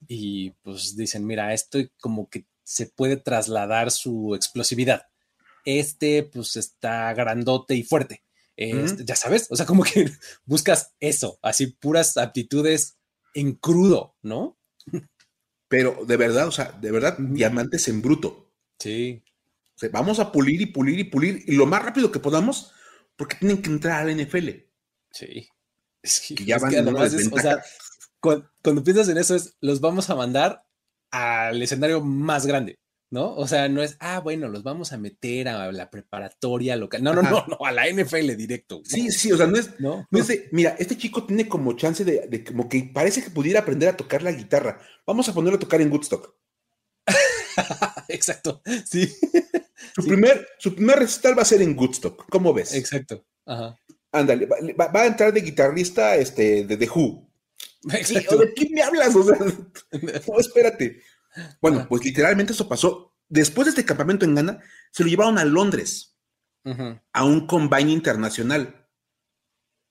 y 0.06 0.50
pues 0.62 0.96
dicen, 0.96 1.26
mira, 1.26 1.52
esto 1.52 1.78
como 2.00 2.28
que 2.28 2.46
se 2.62 2.86
puede 2.86 3.16
trasladar 3.16 3.90
su 3.90 4.34
explosividad. 4.34 5.06
Este 5.64 6.22
pues 6.22 6.56
está 6.56 7.12
grandote 7.14 7.74
y 7.74 7.82
fuerte. 7.82 8.22
Este, 8.56 9.04
Ya 9.04 9.14
sabes, 9.14 9.46
o 9.50 9.56
sea, 9.56 9.66
como 9.66 9.84
que 9.84 10.10
buscas 10.44 10.94
eso, 11.00 11.38
así 11.42 11.68
puras 11.68 12.16
aptitudes 12.16 12.98
en 13.34 13.54
crudo, 13.54 14.16
¿no? 14.22 14.58
Pero 15.68 16.04
de 16.06 16.16
verdad, 16.16 16.48
o 16.48 16.52
sea, 16.52 16.72
de 16.80 16.90
verdad, 16.90 17.16
diamantes 17.18 17.88
en 17.88 18.02
bruto. 18.02 18.50
Sí, 18.78 19.22
O 19.76 19.78
sea, 19.78 19.90
vamos 19.92 20.18
a 20.18 20.32
pulir 20.32 20.60
y 20.60 20.66
pulir 20.66 20.98
y 20.98 21.04
pulir 21.04 21.44
y 21.46 21.52
lo 21.52 21.66
más 21.66 21.82
rápido 21.82 22.10
que 22.10 22.20
podamos 22.20 22.72
porque 23.16 23.36
tienen 23.36 23.60
que 23.60 23.70
entrar 23.70 24.00
a 24.00 24.04
la 24.04 24.22
NFL. 24.22 24.48
sí. 25.10 25.48
Es 26.00 26.20
que, 26.20 26.36
Que 26.36 26.44
ya 26.44 26.56
es 26.56 26.62
van 26.62 26.70
que 26.70 26.78
además 26.78 27.12
es, 27.12 27.30
o 27.30 27.38
sea, 27.38 27.60
cuando, 28.20 28.84
piensas 28.84 29.08
en 29.08 29.18
eso 29.18 29.34
es, 29.34 29.56
los 29.60 29.80
vamos 29.80 30.08
a 30.10 30.14
mandar 30.14 30.64
al 31.10 31.60
escenario 31.60 32.00
más 32.00 32.46
grande, 32.46 32.78
¿no? 33.10 33.34
O 33.34 33.46
sea, 33.48 33.68
no 33.68 33.82
es, 33.82 33.96
ah, 34.00 34.20
bueno, 34.20 34.48
los 34.48 34.62
vamos 34.62 34.92
a 34.92 34.98
meter 34.98 35.48
a 35.48 35.70
la 35.72 35.90
preparatoria 35.90 36.76
local. 36.76 37.02
No, 37.02 37.14
no, 37.14 37.20
Ajá. 37.20 37.30
no, 37.30 37.46
no, 37.46 37.66
a 37.66 37.72
la 37.72 37.88
NFL 37.90 38.36
directo. 38.36 38.82
Sí, 38.84 39.10
sí, 39.10 39.32
o 39.32 39.36
sea, 39.36 39.46
no 39.46 39.56
es, 39.58 39.78
¿no? 39.80 40.06
no 40.10 40.18
es 40.18 40.28
de, 40.28 40.48
mira, 40.52 40.76
este 40.78 40.96
chico 40.96 41.24
tiene 41.24 41.48
como 41.48 41.74
chance 41.74 42.04
de, 42.04 42.26
de 42.28 42.44
como 42.44 42.68
que 42.68 42.90
parece 42.92 43.22
que 43.22 43.30
pudiera 43.30 43.60
aprender 43.60 43.88
a 43.88 43.96
tocar 43.96 44.22
la 44.22 44.32
guitarra. 44.32 44.80
Vamos 45.06 45.28
a 45.28 45.34
ponerlo 45.34 45.56
a 45.56 45.60
tocar 45.60 45.80
en 45.80 45.90
Woodstock. 45.90 46.34
Exacto, 48.08 48.62
sí, 48.84 49.06
Su, 49.94 50.02
Sí. 50.02 50.08
primer, 50.08 50.46
su 50.58 50.74
primer 50.74 50.98
recital 50.98 51.36
va 51.36 51.42
a 51.42 51.46
ser 51.46 51.62
en 51.62 51.76
Woodstock. 51.78 52.26
¿Cómo 52.30 52.52
ves? 52.52 52.74
exacto. 52.74 53.24
Ajá. 53.46 53.76
Ándale, 54.12 54.46
va, 54.46 54.90
a 54.92 55.06
entrar 55.06 55.32
de 55.32 55.42
guitarrista 55.42 56.16
este, 56.16 56.64
de 56.64 56.76
The 56.76 56.88
Who. 56.88 57.28
Exacto. 57.92 58.36
¿o 58.36 58.38
¿De 58.38 58.54
qué 58.54 58.68
me 58.70 58.82
hablas? 58.82 59.14
O 59.14 59.22
sea, 59.22 59.36
no, 60.28 60.38
espérate. 60.38 61.02
Bueno, 61.60 61.78
Ajá. 61.78 61.88
pues 61.88 62.04
literalmente 62.04 62.52
eso 62.52 62.68
pasó. 62.68 63.16
Después 63.28 63.66
de 63.66 63.70
este 63.70 63.84
campamento 63.84 64.24
en 64.24 64.34
Ghana, 64.34 64.62
se 64.90 65.02
lo 65.04 65.10
llevaron 65.10 65.38
a 65.38 65.44
Londres, 65.44 66.16
a 67.12 67.24
un 67.24 67.46
combine 67.46 67.90
internacional. 67.92 68.88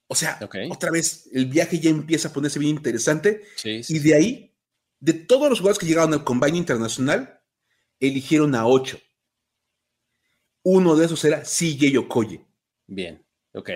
O 0.08 0.16
sea, 0.16 0.40
otra 0.72 0.92
vez, 0.92 1.28
el 1.34 1.48
viaje 1.48 1.80
ya 1.80 1.90
empieza 1.90 2.30
a 2.30 2.34
ponerse 2.34 2.60
bien 2.60 2.76
interesante. 2.78 3.44
Sí, 3.56 3.84
sí, 3.84 3.96
Y 3.96 4.00
de 4.00 4.14
ahí, 4.16 4.58
de 5.00 5.14
todos 5.14 5.50
los 5.50 5.60
jugadores 5.60 5.80
que 5.80 5.86
llegaron 5.86 6.14
al 6.14 6.24
combine 6.24 6.58
internacional, 6.58 7.42
eligieron 8.00 8.56
a 8.56 8.66
ocho. 8.68 9.00
Uno 10.64 10.96
de 10.96 11.06
esos 11.06 11.24
era 11.26 11.44
CJ 11.44 11.98
Okoye. 11.98 12.46
Bien, 12.88 13.26
ok. 13.54 13.70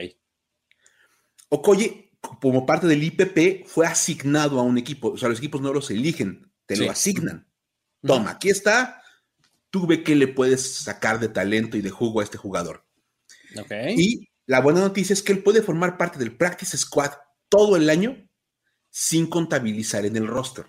Okoye, 1.49 2.11
como 2.39 2.65
parte 2.65 2.87
del 2.87 3.03
IPP, 3.03 3.65
fue 3.67 3.85
asignado 3.87 4.59
a 4.59 4.63
un 4.63 4.77
equipo. 4.77 5.09
O 5.09 5.17
sea, 5.17 5.29
los 5.29 5.39
equipos 5.39 5.61
no 5.61 5.73
los 5.73 5.89
eligen, 5.91 6.51
te 6.65 6.75
Sí. 6.75 6.85
lo 6.85 6.91
asignan. 6.91 7.50
Toma, 8.01 8.31
aquí 8.31 8.49
está. 8.49 9.01
Tú 9.69 9.87
ve 9.87 10.03
qué 10.03 10.15
le 10.15 10.27
puedes 10.27 10.75
sacar 10.75 11.19
de 11.19 11.29
talento 11.29 11.77
y 11.77 11.81
de 11.81 11.89
jugo 11.89 12.19
a 12.19 12.23
este 12.23 12.37
jugador. 12.37 12.85
Ok. 13.59 13.71
Y 13.95 14.29
la 14.45 14.59
buena 14.59 14.81
noticia 14.81 15.13
es 15.13 15.21
que 15.21 15.31
él 15.31 15.43
puede 15.43 15.61
formar 15.61 15.97
parte 15.97 16.19
del 16.19 16.35
Practice 16.35 16.77
Squad 16.77 17.11
todo 17.49 17.75
el 17.75 17.89
año 17.89 18.27
sin 18.89 19.27
contabilizar 19.27 20.05
en 20.05 20.17
el 20.17 20.27
roster. 20.27 20.65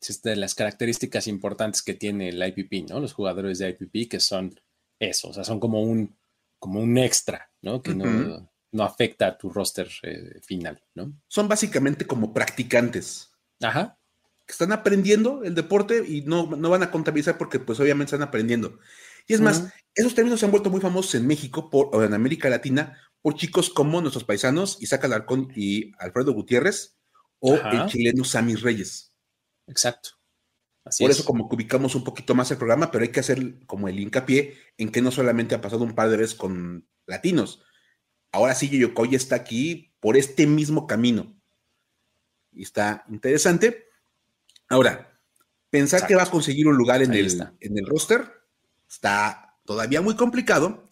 Es 0.00 0.22
de 0.22 0.34
las 0.36 0.54
características 0.54 1.26
importantes 1.28 1.82
que 1.82 1.94
tiene 1.94 2.30
el 2.30 2.42
IPP, 2.42 2.90
¿no? 2.90 2.98
Los 2.98 3.12
jugadores 3.12 3.58
de 3.58 3.68
IPP 3.68 4.10
que 4.10 4.20
son 4.20 4.58
eso, 4.98 5.28
o 5.28 5.32
sea, 5.32 5.44
son 5.44 5.60
como 5.60 5.82
un, 5.82 6.16
como 6.58 6.80
un 6.80 6.98
extra, 6.98 7.50
¿no? 7.60 7.82
Que 7.82 7.94
no, 7.94 8.48
no, 8.72 8.84
afecta 8.84 9.26
a 9.26 9.38
tu 9.38 9.50
roster 9.50 9.88
eh, 10.02 10.40
final, 10.42 10.82
¿no? 10.94 11.12
Son 11.28 11.48
básicamente 11.48 12.06
como 12.06 12.32
practicantes. 12.32 13.32
Ajá. 13.60 13.98
Que 14.52 14.64
están 14.64 14.72
aprendiendo 14.72 15.42
el 15.44 15.54
deporte 15.54 16.04
y 16.06 16.20
no, 16.20 16.44
no 16.44 16.68
van 16.68 16.82
a 16.82 16.90
contabilizar 16.90 17.38
porque 17.38 17.58
pues 17.58 17.80
obviamente 17.80 18.14
están 18.14 18.28
aprendiendo. 18.28 18.78
Y 19.26 19.32
es 19.32 19.40
más, 19.40 19.72
esos 19.94 20.14
términos 20.14 20.40
se 20.40 20.44
han 20.44 20.52
vuelto 20.52 20.68
muy 20.68 20.82
famosos 20.82 21.14
en 21.14 21.26
México 21.26 21.70
por, 21.70 21.88
o 21.92 22.04
en 22.04 22.12
América 22.12 22.50
Latina 22.50 22.98
por 23.22 23.34
chicos 23.34 23.70
como 23.70 24.02
nuestros 24.02 24.24
paisanos 24.24 24.76
Isaac 24.82 25.04
Alarcón 25.04 25.50
y 25.56 25.92
Alfredo 25.98 26.34
Gutiérrez 26.34 26.98
o 27.38 27.54
el 27.54 27.86
chileno 27.86 28.24
Sammy 28.24 28.56
Reyes. 28.56 29.14
Exacto. 29.66 30.10
por 30.98 31.10
eso 31.10 31.24
como 31.24 31.48
que 31.48 31.54
ubicamos 31.54 31.94
un 31.94 32.04
poquito 32.04 32.34
más 32.34 32.50
el 32.50 32.58
programa, 32.58 32.90
pero 32.90 33.04
hay 33.04 33.10
que 33.10 33.20
hacer 33.20 33.64
como 33.64 33.88
el 33.88 33.98
hincapié 33.98 34.58
en 34.76 34.92
que 34.92 35.00
no 35.00 35.10
solamente 35.10 35.54
ha 35.54 35.62
pasado 35.62 35.82
un 35.82 35.94
par 35.94 36.10
de 36.10 36.18
veces 36.18 36.34
con 36.34 36.86
latinos. 37.06 37.62
Ahora 38.32 38.54
sí, 38.54 38.68
Yoyokoy 38.68 39.14
está 39.14 39.36
aquí 39.36 39.94
por 39.98 40.18
este 40.18 40.46
mismo 40.46 40.86
camino. 40.86 41.34
Y 42.52 42.64
está 42.64 43.06
interesante. 43.08 43.86
Ahora, 44.72 45.20
pensar 45.70 46.06
que 46.06 46.14
va 46.14 46.22
a 46.22 46.30
conseguir 46.30 46.66
un 46.66 46.76
lugar 46.76 47.02
en 47.02 47.12
el, 47.12 47.30
en 47.60 47.78
el 47.78 47.86
roster 47.86 48.42
Está 48.92 49.56
todavía 49.64 50.02
muy 50.02 50.16
complicado, 50.16 50.86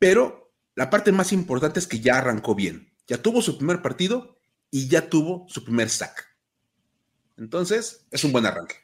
pero 0.00 0.52
la 0.74 0.90
parte 0.90 1.12
más 1.12 1.32
importante 1.32 1.78
es 1.78 1.86
que 1.86 2.00
ya 2.00 2.18
arrancó 2.18 2.56
bien. 2.56 2.92
Ya 3.06 3.18
tuvo 3.18 3.40
su 3.40 3.56
primer 3.56 3.82
partido 3.82 4.36
y 4.68 4.88
ya 4.88 5.08
tuvo 5.08 5.46
su 5.48 5.64
primer 5.64 5.90
sack. 5.90 6.26
Entonces, 7.36 8.04
es 8.10 8.24
un 8.24 8.32
buen 8.32 8.46
arranque. 8.46 8.74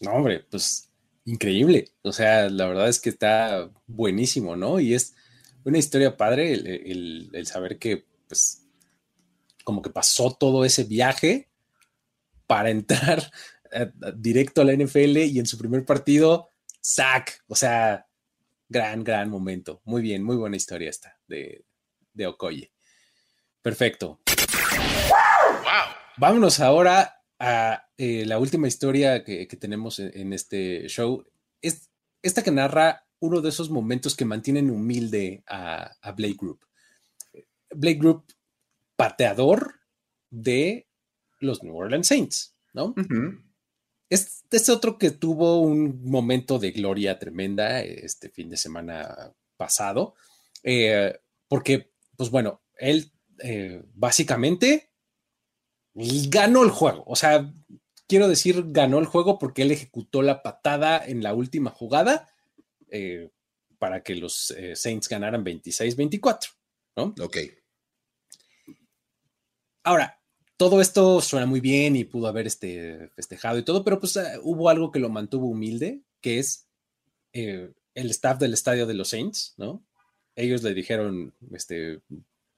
No, 0.00 0.10
hombre, 0.10 0.44
pues 0.50 0.90
increíble. 1.24 1.92
O 2.02 2.12
sea, 2.12 2.48
la 2.48 2.66
verdad 2.66 2.88
es 2.88 2.98
que 2.98 3.10
está 3.10 3.70
buenísimo, 3.86 4.56
¿no? 4.56 4.80
Y 4.80 4.94
es 4.94 5.14
una 5.62 5.78
historia 5.78 6.16
padre 6.16 6.52
el, 6.52 7.46
saber 7.46 7.78
que, 7.78 8.06
pues, 8.26 8.66
como 9.62 9.82
que 9.82 9.90
pasó 9.90 10.34
todo 10.34 10.64
ese 10.64 10.82
viaje 10.82 11.49
para 12.50 12.70
entrar 12.70 13.30
directo 14.16 14.62
a 14.62 14.64
la 14.64 14.72
NFL 14.72 15.18
y 15.18 15.38
en 15.38 15.46
su 15.46 15.56
primer 15.56 15.84
partido 15.84 16.50
Zack, 16.82 17.44
o 17.46 17.54
sea, 17.54 18.08
gran, 18.68 19.04
gran 19.04 19.30
momento. 19.30 19.82
Muy 19.84 20.02
bien, 20.02 20.24
muy 20.24 20.34
buena 20.34 20.56
historia 20.56 20.90
esta 20.90 21.16
de, 21.28 21.64
de 22.12 22.26
Okoye. 22.26 22.72
Perfecto. 23.62 24.20
Vámonos 26.16 26.58
ahora 26.58 27.22
a 27.38 27.88
eh, 27.96 28.24
la 28.26 28.40
última 28.40 28.66
historia 28.66 29.22
que, 29.22 29.46
tenemos 29.46 30.00
en, 30.00 30.32
este 30.32 30.88
show. 30.88 31.24
Es 31.62 31.88
esta 32.20 32.42
que 32.42 32.50
narra 32.50 33.06
uno 33.20 33.42
de 33.42 33.50
esos 33.50 33.70
momentos 33.70 34.16
que 34.16 34.24
mantienen 34.24 34.70
humilde 34.70 35.44
a, 35.46 35.92
Blake 36.16 36.36
Group. 36.36 36.66
Blake 37.70 38.00
Group, 38.00 38.24
pateador 38.96 39.76
de 40.30 40.89
los 41.40 41.62
New 41.62 41.76
Orleans 41.76 42.06
Saints, 42.06 42.54
¿no? 42.72 42.94
Este 44.10 44.56
es 44.56 44.68
otro 44.68 44.98
que 44.98 45.12
tuvo 45.12 45.60
un 45.60 46.04
momento 46.04 46.58
de 46.58 46.72
gloria 46.72 47.18
tremenda 47.18 47.80
este 47.80 48.28
fin 48.28 48.50
de 48.50 48.56
semana 48.56 49.32
pasado, 49.56 50.14
eh, 50.64 51.18
porque, 51.46 51.92
pues 52.16 52.30
bueno, 52.30 52.62
él 52.76 53.12
eh, 53.38 53.82
básicamente 53.94 54.90
ganó 55.94 56.64
el 56.64 56.70
juego. 56.70 57.04
O 57.06 57.14
sea, 57.14 57.52
quiero 58.08 58.26
decir, 58.26 58.64
ganó 58.68 58.98
el 58.98 59.06
juego 59.06 59.38
porque 59.38 59.62
él 59.62 59.70
ejecutó 59.70 60.22
la 60.22 60.42
patada 60.42 61.04
en 61.04 61.22
la 61.22 61.32
última 61.32 61.70
jugada 61.70 62.28
eh, 62.90 63.30
para 63.78 64.02
que 64.02 64.16
los 64.16 64.54
Saints 64.74 65.08
ganaran 65.08 65.44
26-24, 65.44 66.48
¿no? 66.96 67.14
Ok. 67.22 67.38
Ahora, 69.84 70.19
todo 70.60 70.82
esto 70.82 71.22
suena 71.22 71.46
muy 71.46 71.60
bien 71.60 71.96
y 71.96 72.04
pudo 72.04 72.26
haber 72.26 72.46
este, 72.46 73.08
festejado 73.16 73.56
y 73.56 73.62
todo, 73.62 73.82
pero 73.82 73.98
pues 73.98 74.14
eh, 74.16 74.38
hubo 74.42 74.68
algo 74.68 74.92
que 74.92 74.98
lo 74.98 75.08
mantuvo 75.08 75.46
humilde, 75.46 76.02
que 76.20 76.38
es 76.38 76.66
eh, 77.32 77.72
el 77.94 78.10
staff 78.10 78.38
del 78.38 78.52
estadio 78.52 78.86
de 78.86 78.92
los 78.92 79.08
Saints, 79.08 79.54
¿no? 79.56 79.82
Ellos 80.36 80.62
le 80.62 80.74
dijeron, 80.74 81.32
este, 81.54 82.02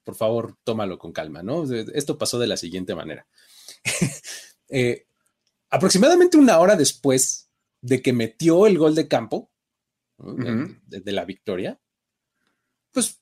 por 0.03 0.17
favor, 0.17 0.57
tómalo 0.65 0.99
con 0.99 1.13
calma, 1.13 1.45
¿no? 1.45 1.63
Esto 1.73 2.19
pasó 2.19 2.41
de 2.41 2.49
la 2.49 2.57
siguiente 2.57 2.97
manera. 2.97 3.25
Eh, 4.75 5.05
aproximadamente 5.69 6.39
una 6.39 6.59
hora 6.59 6.77
después 6.77 7.51
de 7.83 8.01
que 8.01 8.15
metió 8.15 8.67
el 8.67 8.79
gol 8.79 8.95
de 8.95 9.07
campo, 9.07 9.51
de, 10.17 11.13
la 11.13 11.27
victoria, 11.27 11.79
pues 12.91 13.21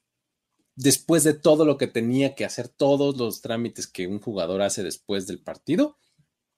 después 0.81 1.25
de 1.25 1.35
todo 1.35 1.67
lo 1.67 1.77
que 1.77 1.87
tenía 1.87 2.35
que 2.35 2.47
hacer, 2.47 2.69
todos 2.69 3.19
los 3.19 3.43
trámites 3.43 3.87
que 3.87 4.07
un 4.07 4.19
jugador 4.19 4.63
hace 4.63 4.83
después 4.83 5.27
del 5.27 5.43
partido, 5.43 5.99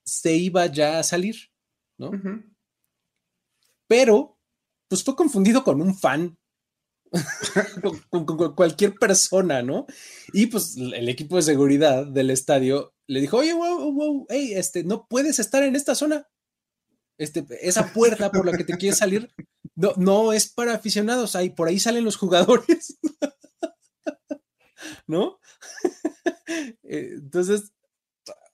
se 0.05 0.35
iba 0.35 0.65
ya 0.67 1.01
a 1.01 1.03
salir, 1.03 1.51
¿no? 1.99 2.13
Pero, 3.89 4.39
pues 4.89 5.03
fue 5.03 5.17
confundido 5.17 5.65
con 5.65 5.83
un 5.83 5.97
fan, 5.97 6.39
con, 8.11 8.55
cualquier 8.55 8.95
persona, 8.95 9.63
¿no? 9.63 9.87
Y 10.33 10.47
pues 10.47 10.77
el 10.77 11.09
equipo 11.09 11.37
de 11.37 11.43
seguridad 11.43 12.07
del 12.07 12.31
estadio 12.31 12.95
le 13.09 13.21
dijo, 13.21 13.39
oye, 13.39 13.53
wow, 13.53 13.93
wow, 13.93 14.27
hey, 14.29 14.53
este, 14.55 14.85
no 14.85 15.07
puedes 15.09 15.41
estar 15.41 15.65
en 15.65 15.75
esta 15.75 15.97
zona. 15.97 16.29
Este, 17.19 17.45
esa 17.61 17.93
puerta 17.93 18.31
por 18.31 18.47
la 18.47 18.57
que 18.57 18.65
te 18.65 18.77
quieres 18.77 18.99
salir 18.99 19.35
no, 19.75 19.93
no 19.97 20.33
es 20.33 20.49
para 20.49 20.75
aficionados, 20.75 21.35
ahí, 21.35 21.51
por 21.51 21.69
ahí 21.69 21.81
salen 21.81 22.05
los 22.05 22.17
jugadores. 22.17 22.99
¿no? 25.07 25.39
Eh, 26.85 27.13
entonces, 27.15 27.73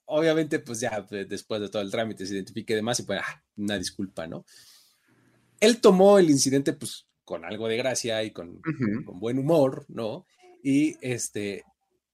obviamente, 0.05 0.59
pues 0.59 0.79
ya 0.79 1.05
después 1.09 1.59
de 1.59 1.69
todo 1.69 1.81
el 1.81 1.91
trámite 1.91 2.25
se 2.25 2.33
identifique 2.33 2.75
demás 2.75 2.99
y 2.99 3.03
pues, 3.03 3.19
ah, 3.21 3.43
una 3.57 3.77
disculpa, 3.77 4.25
¿no? 4.27 4.45
Él 5.59 5.81
tomó 5.81 6.17
el 6.17 6.29
incidente, 6.29 6.71
pues, 6.71 7.07
con 7.25 7.43
algo 7.43 7.67
de 7.67 7.77
gracia 7.77 8.23
y 8.23 8.31
con, 8.31 8.61
con, 9.05 9.19
buen 9.19 9.37
humor, 9.37 9.85
¿no? 9.89 10.25
Y 10.63 10.95
este, 11.01 11.65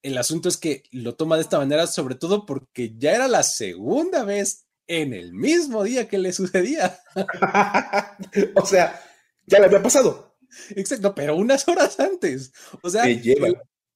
el 0.02 0.18
asunto 0.18 0.50
es 0.50 0.58
que 0.58 0.84
lo 0.92 1.16
toma 1.16 1.36
de 1.36 1.44
esta 1.44 1.58
manera, 1.58 1.88
sobre 1.88 2.16
todo 2.16 2.46
porque 2.46 2.96
ya 2.98 3.14
era 3.14 3.28
la 3.28 3.44
segunda 3.44 4.24
vez 4.24 4.66
en 4.88 5.14
el 5.14 5.34
mismo 5.34 5.84
día 5.84 6.08
que 6.08 6.18
le 6.18 6.34
sucedía. 6.34 7.00
o 8.56 8.66
sea, 8.66 9.02
ya 9.46 9.60
le 9.60 9.66
había 9.66 9.82
pasado. 9.82 10.36
Exacto, 10.72 11.16
pero 11.16 11.36
unas 11.36 11.68
horas 11.68 12.00
antes. 12.00 12.52
O 12.82 12.90
sea, 12.90 13.06
lleva. 13.06 13.50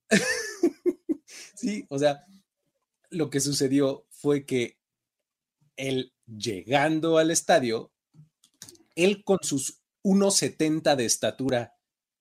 sí, 1.55 1.85
o 1.89 1.99
sea, 1.99 2.25
lo 3.09 3.29
que 3.29 3.39
sucedió 3.39 4.05
fue 4.09 4.45
que 4.45 4.77
él 5.77 6.13
llegando 6.25 7.17
al 7.17 7.31
estadio, 7.31 7.91
él 8.95 9.23
con 9.23 9.39
sus 9.41 9.81
1,70 10.03 10.95
de 10.95 11.05
estatura 11.05 11.73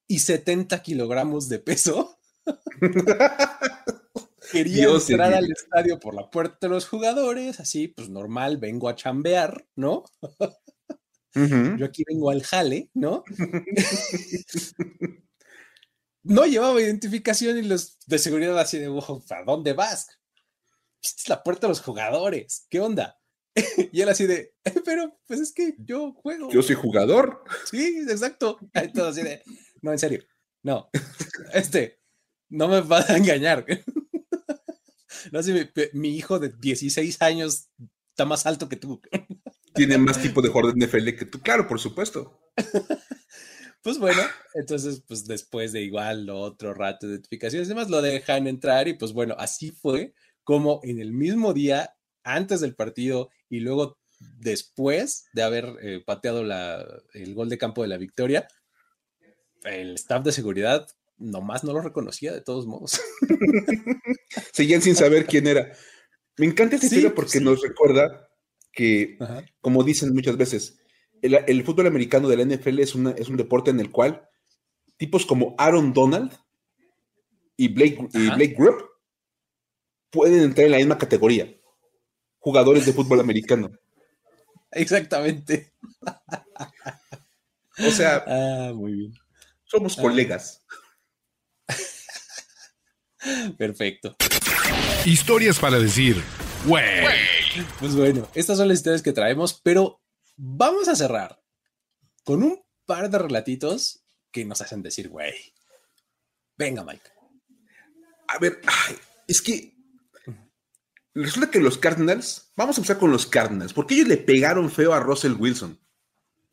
y 0.07 0.21
70 0.21 0.83
kilogramos 0.83 1.49
de 1.49 1.59
peso, 1.59 2.19
quería 4.53 4.89
entrar 4.89 5.35
al 5.35 5.51
estadio 5.51 6.01
por 6.01 6.15
la 6.15 6.31
puerta 6.31 6.59
de 6.63 6.69
los 6.69 6.87
jugadores, 6.87 7.61
así, 7.61 7.89
pues 7.89 8.09
normal, 8.09 8.57
vengo 8.57 8.89
a 8.89 8.95
chambear, 8.95 9.67
¿no? 9.77 10.05
Yo 11.35 11.85
aquí 11.85 12.05
vengo 12.07 12.31
al 12.31 12.43
jale, 12.43 12.91
¿no? 12.95 13.23
no 16.29 16.45
llevaba 16.45 16.81
identificación 16.81 17.59
y 17.59 17.63
los 17.63 17.99
de 18.07 18.19
seguridad 18.19 18.59
así 18.59 18.79
de, 18.79 18.87
¿a 18.87 19.45
dónde 19.45 19.73
vas? 19.73 20.09
Esta 21.03 21.23
es 21.23 21.29
la 21.29 21.43
puerta 21.43 21.67
de 21.67 21.71
los 21.71 21.81
jugadores, 21.81 22.67
¿qué 22.69 22.81
onda? 22.81 23.19
y 23.93 24.03
él 24.03 24.09
así 24.09 24.27
de, 24.27 24.55
pero 24.85 25.19
pues 25.27 25.41
es 25.41 25.53
que 25.53 25.75
yo 25.79 26.13
juego. 26.13 26.51
Yo 26.51 26.63
soy 26.63 26.77
jugador. 26.77 27.43
Sí, 27.71 28.05
exacto. 28.09 28.59
Todo 28.95 29.09
así 29.09 29.23
de, 29.23 29.43
no, 29.81 29.93
en 29.93 29.99
serio, 29.99 30.23
no. 30.63 30.91
Este, 31.55 32.01
no 32.51 32.69
me 32.69 32.83
vas 32.83 33.09
a 33.09 33.17
engañar. 33.17 33.65
no 35.33 35.43
sé, 35.43 35.73
mi, 35.95 36.11
hijo 36.11 36.39
de 36.39 36.51
16 36.51 37.23
años 37.23 37.71
está 38.11 38.27
más 38.27 38.45
alto 38.45 38.69
que 38.69 38.77
tú. 38.77 39.01
Tiene 39.75 39.97
más 39.97 40.21
tipo 40.21 40.43
de 40.43 40.49
jugador 40.49 40.75
de 40.75 40.87
NFL 40.87 41.17
que 41.17 41.25
tú, 41.25 41.41
claro, 41.41 41.67
por 41.67 41.81
supuesto. 41.81 42.39
Pues 43.89 43.99
bueno, 43.99 44.21
entonces, 44.53 45.03
pues 45.09 45.27
después 45.27 45.73
de 45.73 45.81
igual 45.81 46.29
otro 46.29 46.75
rato 46.75 47.07
de 47.07 47.15
identificaciones 47.15 47.69
y 47.69 47.71
demás, 47.71 47.89
lo 47.89 48.03
dejan 48.03 48.47
entrar 48.47 48.87
y 48.87 48.93
pues 48.93 49.15
bueno, 49.15 49.35
así 49.39 49.71
fue 49.71 50.13
como 50.45 50.81
en 50.83 51.01
el 51.01 51.11
mismo 51.11 51.55
día, 51.55 51.95
antes 52.23 52.61
del 52.61 52.75
partido 52.75 53.31
y 53.49 53.61
luego 53.61 53.99
después 54.21 55.25
de 55.33 55.43
haber 55.43 55.73
eh, 55.81 56.03
pateado 56.05 56.43
el 57.15 57.35
gol 57.35 57.49
de 57.49 57.57
campo 57.57 57.81
de 57.81 57.89
la 57.89 57.97
victoria, 57.97 58.47
el 59.65 59.95
staff 59.95 60.23
de 60.23 60.33
seguridad 60.33 60.87
nomás 61.17 61.65
no 61.65 61.73
lo 61.73 61.81
reconocía 61.81 62.35
de 62.35 62.43
todos 62.43 62.67
modos. 62.67 63.01
Seguían 64.53 64.83
sin 64.83 64.97
saber 64.97 65.25
quién 65.25 65.47
era. 65.47 65.73
Me 66.37 66.45
encanta 66.45 66.75
esta 66.77 66.89
Sí, 66.89 66.97
historia 66.97 67.15
porque 67.15 67.39
sí. 67.39 67.41
nos 67.43 67.63
recuerda 67.63 68.29
que, 68.71 69.17
Ajá. 69.19 69.47
como 69.63 69.83
dicen 69.83 70.13
muchas 70.13 70.37
veces, 70.37 70.79
el, 71.23 71.35
el 71.47 71.65
fútbol 71.65 71.87
americano 71.87 72.29
de 72.29 72.37
la 72.37 72.45
NFL 72.45 72.79
es, 72.81 72.95
una- 72.95 73.13
es 73.13 73.29
un 73.29 73.37
deporte 73.37 73.71
en 73.71 73.81
el 73.81 73.91
cual 73.91 74.29
tipos 74.97 75.25
como 75.27 75.55
Aaron 75.59 75.93
Donald 75.93 76.33
y 77.57 77.69
Blake, 77.69 78.09
y. 78.13 78.27
Blake 78.31 78.55
Grubb 78.59 78.85
pueden 80.11 80.43
entrar 80.43 80.67
en 80.67 80.73
la 80.73 80.79
misma 80.79 80.99
categoría. 80.99 81.53
Jugadores 82.39 82.87
de 82.87 82.93
fútbol 82.93 83.21
americano. 83.21 83.71
Exactamente. 84.71 85.73
O 87.87 87.91
sea, 87.91 88.25
Ah, 88.27 88.73
muy 88.75 88.93
bien. 88.93 89.15
somos 89.65 89.97
colegas. 89.97 90.65
Perfecto. 93.57 94.17
Historias 95.05 95.59
para 95.59 95.79
decir, 95.79 96.23
güey. 96.67 96.85
Pues 97.81 97.95
bueno, 97.97 98.29
estas 98.35 98.57
son 98.59 98.69
las 98.69 98.79
historias 98.79 99.03
que 99.03 99.13
traemos, 99.13 99.61
pero 99.63 100.01
vamos 100.39 100.89
a 100.89 100.97
cerrar 100.97 101.43
con 102.25 102.43
un 102.43 102.65
par 102.87 103.11
de 103.11 103.19
relatitos 103.19 104.05
que 104.31 104.45
nos 104.45 104.61
hacen 104.61 104.83
decir, 104.83 105.09
güey. 105.09 105.35
Venga, 106.57 106.85
Mike. 106.85 107.11
A 108.29 108.39
ver, 108.39 108.61
ay, 108.67 108.97
es 109.27 109.43
que 109.43 109.75
resulta 111.15 111.51
que 111.51 111.61
los 111.61 111.77
Cardinals, 111.79 112.53
vamos 112.57 112.77
a 112.77 112.81
empezar 112.81 112.99
con 112.99 113.11
los 113.11 113.27
Cardinals, 113.27 113.73
porque 113.73 113.95
ellos 113.95 114.09
le 114.09 114.19
pegaron 114.19 114.71
feo 114.71 114.93
a 114.93 115.01
Russell 115.01 115.33
Wilson, 115.33 115.79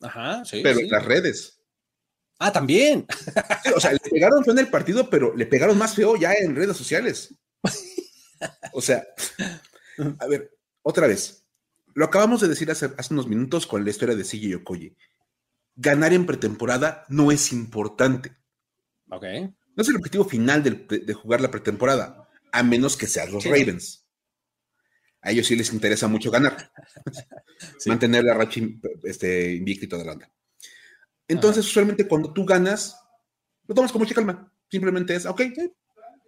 Ajá, 0.02 0.44
sí. 0.46 0.62
pero 0.64 0.78
sí. 0.78 0.86
en 0.86 0.90
las 0.90 1.06
redes. 1.06 1.62
Ah, 2.40 2.52
también. 2.52 3.06
Sí, 3.64 3.72
o 3.76 3.80
sea, 3.80 3.94
le 3.94 4.00
pegaron 4.00 4.44
feo 4.44 4.54
en 4.54 4.60
el 4.60 4.70
partido, 4.70 5.10
pero 5.10 5.36
le 5.36 5.46
pegaron 5.46 5.78
más 5.78 5.96
feo 5.96 6.16
ya 6.16 6.34
en 6.34 6.56
redes 6.56 6.76
sociales. 6.78 7.34
O 8.74 8.82
sea, 8.82 9.08
a 10.20 10.28
ver, 10.28 10.52
otra 10.82 11.08
vez. 11.08 11.45
Lo 11.96 12.06
acabamos 12.06 12.42
de 12.42 12.48
decir 12.50 12.70
hace, 12.70 12.92
hace 12.98 13.14
unos 13.14 13.28
minutos 13.28 13.66
con 13.66 13.84
la 13.84 13.90
historia 13.90 14.16
de 14.16 14.24
CJ 14.24 14.58
Okoye. 14.58 14.96
Ganar 15.76 16.14
en 16.14 16.26
pretemporada 16.26 17.06
no 17.10 17.32
es 17.32 17.52
importante. 17.52 18.36
Ok. 19.10 19.24
No 19.76 19.82
es 19.82 19.90
el 19.90 19.96
objetivo 19.96 20.26
final 20.26 20.62
de, 20.62 20.72
de 20.72 21.14
jugar 21.14 21.42
la 21.42 21.50
pretemporada, 21.52 22.30
a 22.52 22.64
menos 22.64 22.96
que 22.96 23.08
sean 23.08 23.32
los 23.32 23.44
Sí. 23.44 23.50
Ravens. 23.50 24.06
A 25.22 25.32
ellos 25.32 25.48
sí 25.48 25.56
les 25.56 25.74
interesa 25.74 26.08
mucho 26.08 26.30
ganar. 26.30 26.72
Sí. 27.80 27.90
Mantener 27.90 28.26
la 28.26 28.34
racha 28.34 28.60
este, 29.04 29.54
invicta 29.54 29.86
y 29.86 29.88
toda 29.88 30.04
la 30.04 30.12
onda. 30.12 30.30
Entonces, 31.26 31.66
usualmente 31.66 32.06
cuando 32.06 32.34
tú 32.34 32.44
ganas, 32.46 33.00
lo 33.66 33.74
tomas 33.74 33.94
con 33.94 34.02
mucha 34.02 34.14
calma. 34.14 34.52
Simplemente 34.70 35.16
es, 35.16 35.26
ok, 35.26 35.42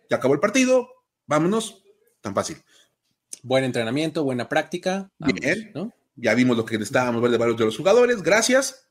ya 0.10 0.16
acabó 0.16 0.34
el 0.34 0.40
partido, 0.40 0.88
vámonos, 1.26 1.84
tan 2.22 2.34
fácil. 2.34 2.58
Buen 3.48 3.64
entrenamiento, 3.64 4.26
buena 4.26 4.50
práctica. 4.50 5.10
Bien. 5.20 5.72
¿no? 5.74 5.94
Ya 6.18 6.34
vimos 6.34 6.58
lo 6.58 6.66
que 6.66 6.78
necesitábamos 6.78 7.22
ver 7.22 7.32
de 7.32 7.38
varios 7.38 7.58
de 7.58 7.64
los 7.64 7.78
jugadores, 7.78 8.22
gracias. 8.22 8.90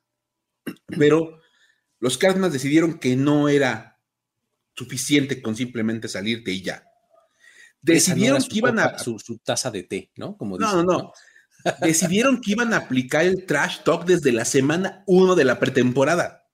Pero 0.86 1.42
los 1.98 2.16
Cardinals 2.16 2.54
decidieron 2.54 2.98
que 2.98 3.16
no 3.16 3.50
era 3.50 4.00
suficiente 4.74 5.42
con 5.42 5.56
simplemente 5.56 6.08
salirte 6.08 6.52
y 6.52 6.62
ya. 6.62 6.76
No 6.76 6.90
Decidieron 7.82 8.42
que 8.42 8.56
iban 8.56 8.78
a, 8.78 8.98
su, 8.98 9.18
su 9.18 9.36
taza 9.40 9.70
de 9.70 9.82
té, 9.82 10.10
¿no? 10.16 10.38
Como 10.38 10.56
No, 10.56 10.66
dicen, 10.66 10.86
no, 10.86 10.98
no. 10.98 11.12
Decidieron 11.82 12.40
que 12.40 12.52
iban 12.52 12.72
a 12.72 12.78
aplicar 12.78 13.26
el 13.26 13.44
trash 13.44 13.82
talk 13.84 14.06
desde 14.06 14.32
la 14.32 14.46
semana 14.46 15.04
1 15.06 15.34
de 15.34 15.44
la 15.44 15.60
pretemporada. 15.60 16.48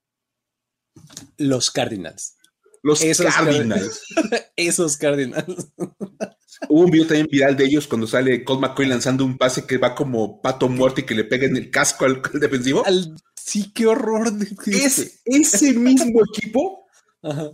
Los 1.37 1.71
Cardinals. 1.71 2.35
Los 2.83 3.01
Esos 3.01 3.33
Cardinals. 3.33 4.03
Esos 4.55 4.97
Cardinals. 4.97 5.69
Hubo 6.69 6.81
un 6.81 6.91
video 6.91 7.07
también 7.07 7.27
viral 7.31 7.57
de 7.57 7.65
ellos 7.65 7.87
cuando 7.87 8.05
sale 8.07 8.43
Colt 8.43 8.61
McCoy 8.61 8.85
lanzando 8.85 9.25
un 9.25 9.37
pase 9.37 9.65
que 9.65 9.77
va 9.77 9.95
como 9.95 10.41
pato 10.41 10.69
muerto 10.69 11.01
y 11.01 11.03
que 11.05 11.15
le 11.15 11.23
pega 11.23 11.47
en 11.47 11.57
el 11.57 11.71
casco 11.71 12.05
al, 12.05 12.21
al 12.31 12.39
defensivo. 12.39 12.85
Al- 12.85 13.15
sí, 13.35 13.71
qué 13.73 13.87
horror. 13.87 14.31
de- 14.33 14.55
Es 14.85 15.21
ese 15.25 15.73
mismo 15.79 16.21
equipo 16.33 16.85
Ajá. 17.21 17.51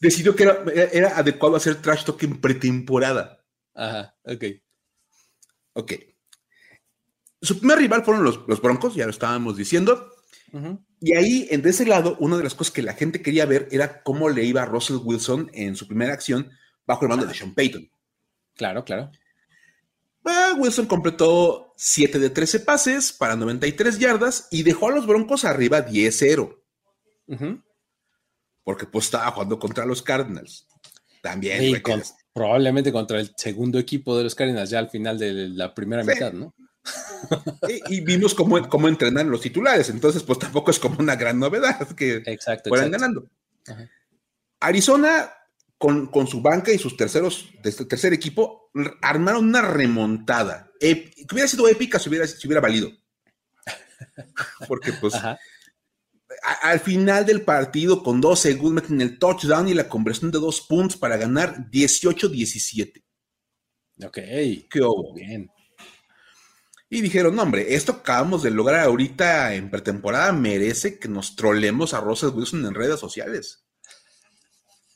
decidió 0.00 0.36
que 0.36 0.44
era, 0.44 0.64
era 0.92 1.18
adecuado 1.18 1.56
hacer 1.56 1.80
trash 1.82 2.04
talk 2.04 2.22
en 2.22 2.40
pretemporada. 2.40 3.44
Ajá, 3.74 4.14
ok. 4.24 4.44
Ok. 5.74 5.92
Su 7.42 7.58
primer 7.58 7.78
rival 7.78 8.04
fueron 8.04 8.24
los, 8.24 8.40
los 8.48 8.60
Broncos, 8.62 8.94
ya 8.94 9.04
lo 9.04 9.10
estábamos 9.10 9.56
diciendo. 9.56 10.10
Y 11.00 11.14
ahí, 11.14 11.46
en 11.50 11.62
de 11.62 11.70
ese 11.70 11.84
lado, 11.86 12.16
una 12.20 12.36
de 12.38 12.44
las 12.44 12.54
cosas 12.54 12.72
que 12.72 12.82
la 12.82 12.94
gente 12.94 13.20
quería 13.22 13.44
ver 13.46 13.68
era 13.70 14.02
cómo 14.02 14.28
le 14.28 14.44
iba 14.44 14.62
a 14.62 14.66
Russell 14.66 14.96
Wilson 15.02 15.50
en 15.52 15.76
su 15.76 15.86
primera 15.86 16.14
acción 16.14 16.50
bajo 16.86 17.04
el 17.04 17.08
mando 17.10 17.26
de 17.26 17.34
Sean 17.34 17.54
Payton. 17.54 17.90
Claro, 18.54 18.84
claro. 18.84 19.10
Ah, 20.24 20.54
Wilson 20.58 20.86
completó 20.86 21.74
7 21.76 22.18
de 22.18 22.30
13 22.30 22.60
pases 22.60 23.12
para 23.12 23.36
93 23.36 23.98
yardas 23.98 24.48
y 24.50 24.62
dejó 24.62 24.88
a 24.88 24.92
los 24.92 25.06
Broncos 25.06 25.44
arriba 25.44 25.86
10-0, 25.86 26.56
Ujú. 27.28 27.62
porque 28.64 28.86
pues 28.86 29.04
estaba 29.04 29.30
jugando 29.30 29.58
contra 29.58 29.84
los 29.86 30.02
Cardinals. 30.02 30.66
También, 31.22 31.80
con- 31.82 32.02
probablemente 32.32 32.92
contra 32.92 33.20
el 33.20 33.32
segundo 33.36 33.78
equipo 33.78 34.16
de 34.16 34.24
los 34.24 34.34
Cardinals 34.34 34.70
ya 34.70 34.78
al 34.78 34.90
final 34.90 35.18
de 35.18 35.48
la 35.48 35.74
primera 35.74 36.02
Sí. 36.02 36.10
mitad, 36.10 36.32
¿no? 36.32 36.54
y, 37.68 37.96
y 37.96 38.00
vimos 38.00 38.34
cómo, 38.34 38.68
cómo 38.68 38.88
entrenan 38.88 39.30
los 39.30 39.40
titulares, 39.40 39.90
entonces 39.90 40.22
pues 40.22 40.38
tampoco 40.38 40.70
es 40.70 40.78
como 40.78 40.98
una 40.98 41.16
gran 41.16 41.38
novedad 41.38 41.88
que 41.94 42.22
Exacto. 42.26 42.68
fueran 42.70 42.88
exacto. 42.88 42.90
ganando. 42.90 43.30
Ajá. 43.66 43.90
Arizona, 44.60 45.32
con, 45.78 46.06
con 46.08 46.26
su 46.26 46.40
banca 46.40 46.72
y 46.72 46.78
sus 46.78 46.96
terceros, 46.96 47.50
de 47.62 47.70
este 47.70 47.84
tercer 47.84 48.12
equipo, 48.12 48.70
armaron 49.02 49.48
una 49.48 49.62
remontada. 49.62 50.70
Que 50.80 51.12
hubiera 51.32 51.48
sido 51.48 51.68
épica 51.68 51.98
si 51.98 52.08
hubiera, 52.08 52.26
si 52.26 52.46
hubiera 52.46 52.60
valido. 52.60 52.90
Porque, 54.68 54.92
pues, 54.94 55.14
Ajá. 55.14 55.38
al 56.62 56.80
final 56.80 57.26
del 57.26 57.42
partido, 57.42 58.02
con 58.02 58.20
dos 58.20 58.40
segundos, 58.40 58.82
meten 58.82 59.00
el 59.00 59.18
touchdown 59.18 59.68
y 59.68 59.74
la 59.74 59.88
conversión 59.88 60.30
de 60.30 60.38
dos 60.38 60.62
puntos 60.62 60.96
para 60.96 61.16
ganar 61.16 61.70
18-17. 61.70 63.02
Ok. 64.04 64.18
¿Qué 64.70 64.80
hubo? 64.80 65.14
Bien. 65.14 65.50
Y 66.88 67.00
dijeron, 67.00 67.34
no, 67.34 67.42
hombre, 67.42 67.74
esto 67.74 67.92
acabamos 67.92 68.42
de 68.42 68.50
lograr 68.50 68.84
ahorita 68.84 69.54
en 69.54 69.70
pretemporada 69.70 70.32
merece 70.32 70.98
que 70.98 71.08
nos 71.08 71.34
trolemos 71.34 71.94
a 71.94 72.00
Russell 72.00 72.30
Wilson 72.30 72.64
en 72.64 72.74
redes 72.74 73.00
sociales. 73.00 73.64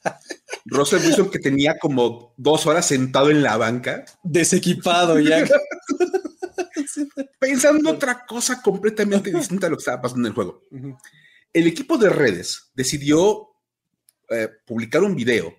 Russell 0.67 1.05
Wilson 1.05 1.31
que 1.31 1.41
tenía 1.41 1.79
como 1.79 2.35
dos 2.37 2.67
horas 2.67 2.87
sentado 2.87 3.31
en 3.31 3.43
la 3.43 3.57
banca, 3.57 4.05
Desequipado 4.23 5.19
ya. 5.19 5.45
pensando 7.41 7.91
otra 7.91 8.25
cosa 8.25 8.63
completamente 8.63 9.33
distinta 9.33 9.67
a 9.67 9.71
lo 9.71 9.77
que 9.77 9.81
estaba 9.81 10.03
pasando 10.03 10.29
en 10.29 10.31
el 10.31 10.35
juego. 10.35 10.63
El 11.53 11.67
equipo 11.67 11.99
de 11.99 12.11
redes 12.11 12.71
decidió 12.75 13.49
eh, 14.29 14.49
publicar 14.65 15.03
un 15.03 15.17
video 15.17 15.57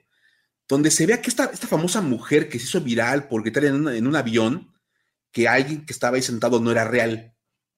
donde 0.67 0.91
se 0.91 1.05
vea 1.05 1.21
que 1.21 1.29
esta, 1.29 1.45
esta 1.45 1.67
famosa 1.67 1.99
mujer 1.99 2.47
que 2.47 2.57
se 2.57 2.65
hizo 2.65 2.79
viral 2.79 3.27
por 3.27 3.41
gritar 3.41 3.65
en, 3.65 3.87
en 3.89 4.07
un 4.07 4.15
avión 4.15 4.70
que 5.31 5.47
alguien 5.47 5.85
que 5.85 5.93
estaba 5.93 6.15
ahí 6.17 6.21
sentado 6.21 6.59
no 6.59 6.71
era 6.71 6.83
real. 6.85 7.33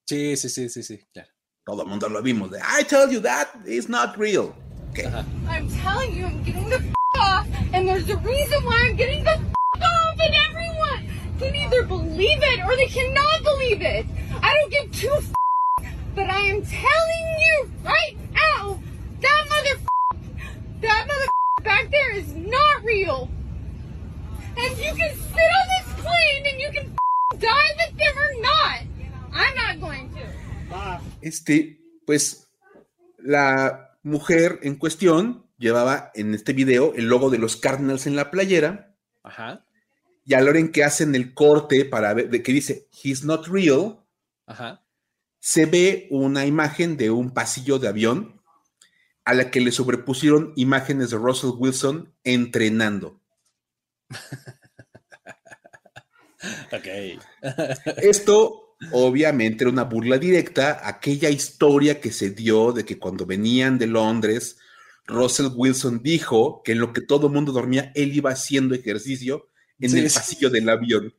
Sí, 0.06 0.36
sí, 0.38 0.50
sí, 0.50 0.70
sí, 0.70 0.84
sí, 0.84 1.00
claro. 1.14 1.30
Todo 1.66 1.84
el 1.84 1.88
mundo 1.88 2.10
lo 2.10 2.22
vimos. 2.22 2.52
De, 2.52 2.60
I 2.60 2.84
tell 2.84 3.10
you 3.10 3.22
that 3.22 3.48
is 3.66 3.88
not 3.88 4.18
real. 4.18 4.54
Ok. 4.92 5.00
Ajá. 5.06 5.26
I'm 5.48 5.68
telling 5.82 6.14
you, 6.16 6.26
I'm 6.26 6.44
getting 6.44 6.70
the 6.70 6.76
f- 6.76 6.94
off, 7.20 7.48
and 7.74 7.88
there's 7.88 8.10
a 8.10 8.18
reason 8.18 8.64
why 8.66 8.88
I'm 8.90 8.96
getting 8.98 9.24
the 9.24 9.32
f- 9.32 9.82
off, 9.82 10.20
and 10.20 10.36
everyone 10.50 11.08
can 11.40 11.56
either 11.56 11.84
believe 11.84 12.40
it 12.42 12.60
or 12.66 12.76
they 12.76 12.88
cannot 12.88 13.44
believe 13.44 13.82
it. 13.82 14.06
I 14.42 14.54
don't 14.54 14.72
give 14.72 14.92
two 14.92 15.14
f- 15.14 15.32
but 16.16 16.30
I 16.30 16.42
am 16.42 16.62
telling 16.64 17.28
you 17.40 17.72
right 17.84 18.16
now, 18.34 18.78
that 19.22 19.46
mother, 19.50 19.80
that 20.82 21.08
mother 21.08 21.32
back 21.64 21.90
there 21.90 22.12
is 22.18 22.34
not 22.36 22.84
real. 22.84 23.30
And 24.58 24.78
you 24.78 24.94
can 24.94 25.16
sit 25.16 25.50
on 25.60 25.66
this 25.74 25.94
plane 26.04 26.46
and 26.52 26.60
you 26.60 26.70
can 26.72 26.86
f- 26.92 27.03
die 27.44 27.74
with 27.78 27.98
them 27.98 28.16
or 28.18 28.34
not. 28.42 28.80
I'm 29.34 29.56
not 29.56 29.80
going 29.80 30.10
to. 30.12 30.24
Este, 31.22 31.80
pues, 32.06 32.48
la 33.18 33.98
mujer 34.04 34.60
en 34.64 34.76
cuestión 34.76 35.46
llevaba 35.58 36.12
en 36.16 36.34
este 36.34 36.54
video 36.54 36.94
el 36.96 37.08
logo 37.08 37.30
de 37.30 37.38
los 37.38 37.58
Cardinals 37.58 38.08
en 38.08 38.16
la 38.16 38.32
playera. 38.32 38.96
Ajá. 39.24 39.66
Y 40.26 40.34
a 40.34 40.42
la 40.42 40.50
hora 40.50 40.60
en 40.60 40.72
que 40.72 40.84
hacen 40.84 41.16
el 41.16 41.34
corte 41.34 41.86
para 41.86 42.14
ver, 42.14 42.30
de 42.30 42.42
que 42.42 42.54
dice, 42.54 42.88
he's 43.04 43.24
not 43.24 43.48
real, 43.48 44.00
Ajá. 44.46 44.86
se 45.40 45.66
ve 45.66 46.08
una 46.12 46.46
imagen 46.46 46.96
de 46.98 47.12
un 47.12 47.32
pasillo 47.32 47.78
de 47.78 47.90
avión 47.90 48.42
a 49.26 49.34
la 49.34 49.52
que 49.52 49.62
le 49.62 49.72
sobrepusieron 49.72 50.54
imágenes 50.56 51.10
de 51.10 51.18
Russell 51.18 51.52
Wilson 51.58 52.14
entrenando. 52.24 53.22
Ok. 56.72 56.88
Esto 57.98 58.76
obviamente 58.92 59.64
era 59.64 59.72
una 59.72 59.84
burla 59.86 60.18
directa 60.18 60.72
a 60.74 60.90
aquella 60.90 61.30
historia 61.30 62.02
que 62.02 62.12
se 62.12 62.32
dio 62.32 62.72
de 62.74 62.84
que 62.84 63.00
cuando 63.00 63.26
venían 63.26 63.78
de 63.78 63.88
Londres, 63.88 64.58
Russell 65.06 65.48
Wilson 65.56 66.02
dijo 66.04 66.62
que 66.64 66.74
en 66.74 66.80
lo 66.80 66.92
que 66.94 67.02
todo 67.02 67.28
el 67.28 67.34
mundo 67.34 67.52
dormía, 67.52 67.92
él 67.96 68.14
iba 68.16 68.32
haciendo 68.32 68.76
ejercicio 68.76 69.50
en 69.80 69.90
Sí, 69.92 70.00
el 70.00 70.10
sí. 70.10 70.16
pasillo 70.16 70.50
del 70.50 70.70
avión. 70.70 71.14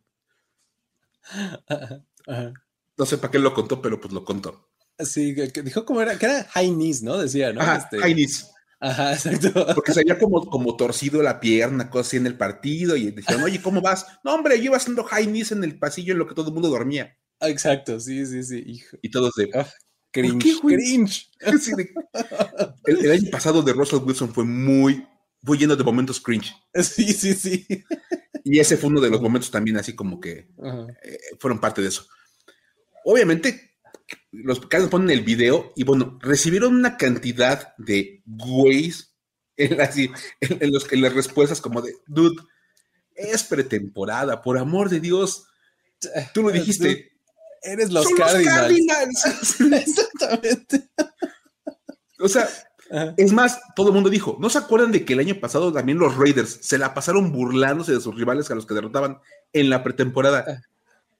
Ajá. 2.26 2.52
No 2.96 3.06
sé 3.06 3.18
para 3.18 3.30
qué 3.30 3.38
lo 3.38 3.52
contó, 3.54 3.80
pero 3.82 4.00
pues 4.00 4.12
lo 4.12 4.24
contó. 4.24 4.68
Sí, 4.98 5.34
que, 5.34 5.62
dijo 5.62 5.84
cómo 5.84 6.00
era, 6.00 6.16
que 6.18 6.26
era 6.26 6.44
high 6.44 6.70
knees, 6.70 7.02
¿no? 7.02 7.18
Decía, 7.18 7.52
¿no? 7.52 7.60
Ajá, 7.60 7.76
Este, 7.78 7.98
high 7.98 8.14
knees. 8.14 8.50
Ajá, 8.80 9.12
exacto. 9.14 9.66
Porque 9.74 9.92
se 9.92 10.00
había 10.00 10.18
como, 10.18 10.44
como 10.46 10.76
torcido 10.76 11.22
la 11.22 11.40
pierna, 11.40 11.90
cosa 11.90 12.08
así 12.08 12.16
en 12.18 12.26
el 12.26 12.36
partido, 12.36 12.96
y 12.96 13.10
dijeron, 13.10 13.42
oye, 13.42 13.62
¿cómo 13.62 13.80
vas? 13.80 14.06
No, 14.24 14.34
hombre, 14.34 14.58
yo 14.58 14.64
iba 14.64 14.76
haciendo 14.76 15.04
high 15.04 15.26
knees 15.26 15.52
en 15.52 15.64
el 15.64 15.78
pasillo 15.78 16.12
en 16.12 16.18
lo 16.18 16.26
que 16.26 16.34
todo 16.34 16.48
el 16.48 16.54
mundo 16.54 16.68
dormía. 16.68 17.16
Exacto, 17.40 17.98
sí, 18.00 18.26
sí, 18.26 18.42
sí. 18.42 18.62
Hijo. 18.66 18.96
Y 19.02 19.10
todos 19.10 19.34
de. 19.36 19.50
Ah, 19.54 19.66
Cringe, 20.10 20.44
qué, 20.44 20.58
cringe. 20.60 21.30
de- 21.76 21.90
el, 22.86 23.04
el 23.04 23.10
año 23.10 23.30
pasado 23.30 23.62
de 23.62 23.72
Russell 23.72 23.98
Wilson 24.04 24.32
fue 24.32 24.44
muy, 24.44 25.04
muy 25.42 25.58
lleno 25.58 25.74
de 25.74 25.82
momentos 25.82 26.20
cringe. 26.20 26.54
Sí, 26.74 27.12
sí, 27.12 27.34
sí. 27.34 27.66
Y 28.44 28.60
ese 28.60 28.76
fue 28.76 28.90
uno 28.90 29.00
de 29.00 29.10
los 29.10 29.20
momentos 29.20 29.50
también 29.50 29.76
así 29.76 29.94
como 29.94 30.20
que 30.20 30.48
eh, 31.02 31.18
fueron 31.40 31.58
parte 31.60 31.82
de 31.82 31.88
eso. 31.88 32.06
Obviamente, 33.04 33.73
los 34.32 34.60
Cardinals 34.60 34.90
ponen 34.90 35.10
el 35.10 35.22
video 35.24 35.72
y 35.76 35.84
bueno, 35.84 36.18
recibieron 36.20 36.74
una 36.74 36.96
cantidad 36.96 37.74
de 37.78 38.22
güeyes 38.26 39.14
en 39.56 39.76
las, 39.76 39.96
en, 39.96 40.10
en 40.40 40.72
los, 40.72 40.90
en 40.92 41.02
las 41.02 41.12
respuestas 41.14 41.60
como 41.60 41.80
de, 41.80 41.94
dude, 42.06 42.36
es 43.14 43.44
pretemporada, 43.44 44.42
por 44.42 44.58
amor 44.58 44.88
de 44.90 45.00
Dios, 45.00 45.46
tú 46.32 46.42
lo 46.42 46.50
dijiste. 46.50 47.12
Eres 47.62 47.90
los 47.90 48.04
"Son 48.04 48.16
Cardinals. 48.16 48.58
Cardinals". 48.58 49.60
Exactamente. 49.88 50.90
o 52.18 52.28
sea, 52.28 52.48
Ajá. 52.90 53.14
es 53.16 53.32
más, 53.32 53.58
todo 53.74 53.88
el 53.88 53.94
mundo 53.94 54.10
dijo, 54.10 54.36
¿no 54.38 54.50
se 54.50 54.58
acuerdan 54.58 54.92
de 54.92 55.04
que 55.04 55.14
el 55.14 55.20
año 55.20 55.40
pasado 55.40 55.72
también 55.72 55.98
los 55.98 56.16
Raiders 56.16 56.58
se 56.60 56.76
la 56.76 56.92
pasaron 56.92 57.32
burlándose 57.32 57.92
de 57.92 58.00
sus 58.00 58.14
rivales 58.14 58.50
a 58.50 58.54
los 58.54 58.66
que 58.66 58.74
derrotaban 58.74 59.18
en 59.52 59.70
la 59.70 59.82
pretemporada 59.82 60.62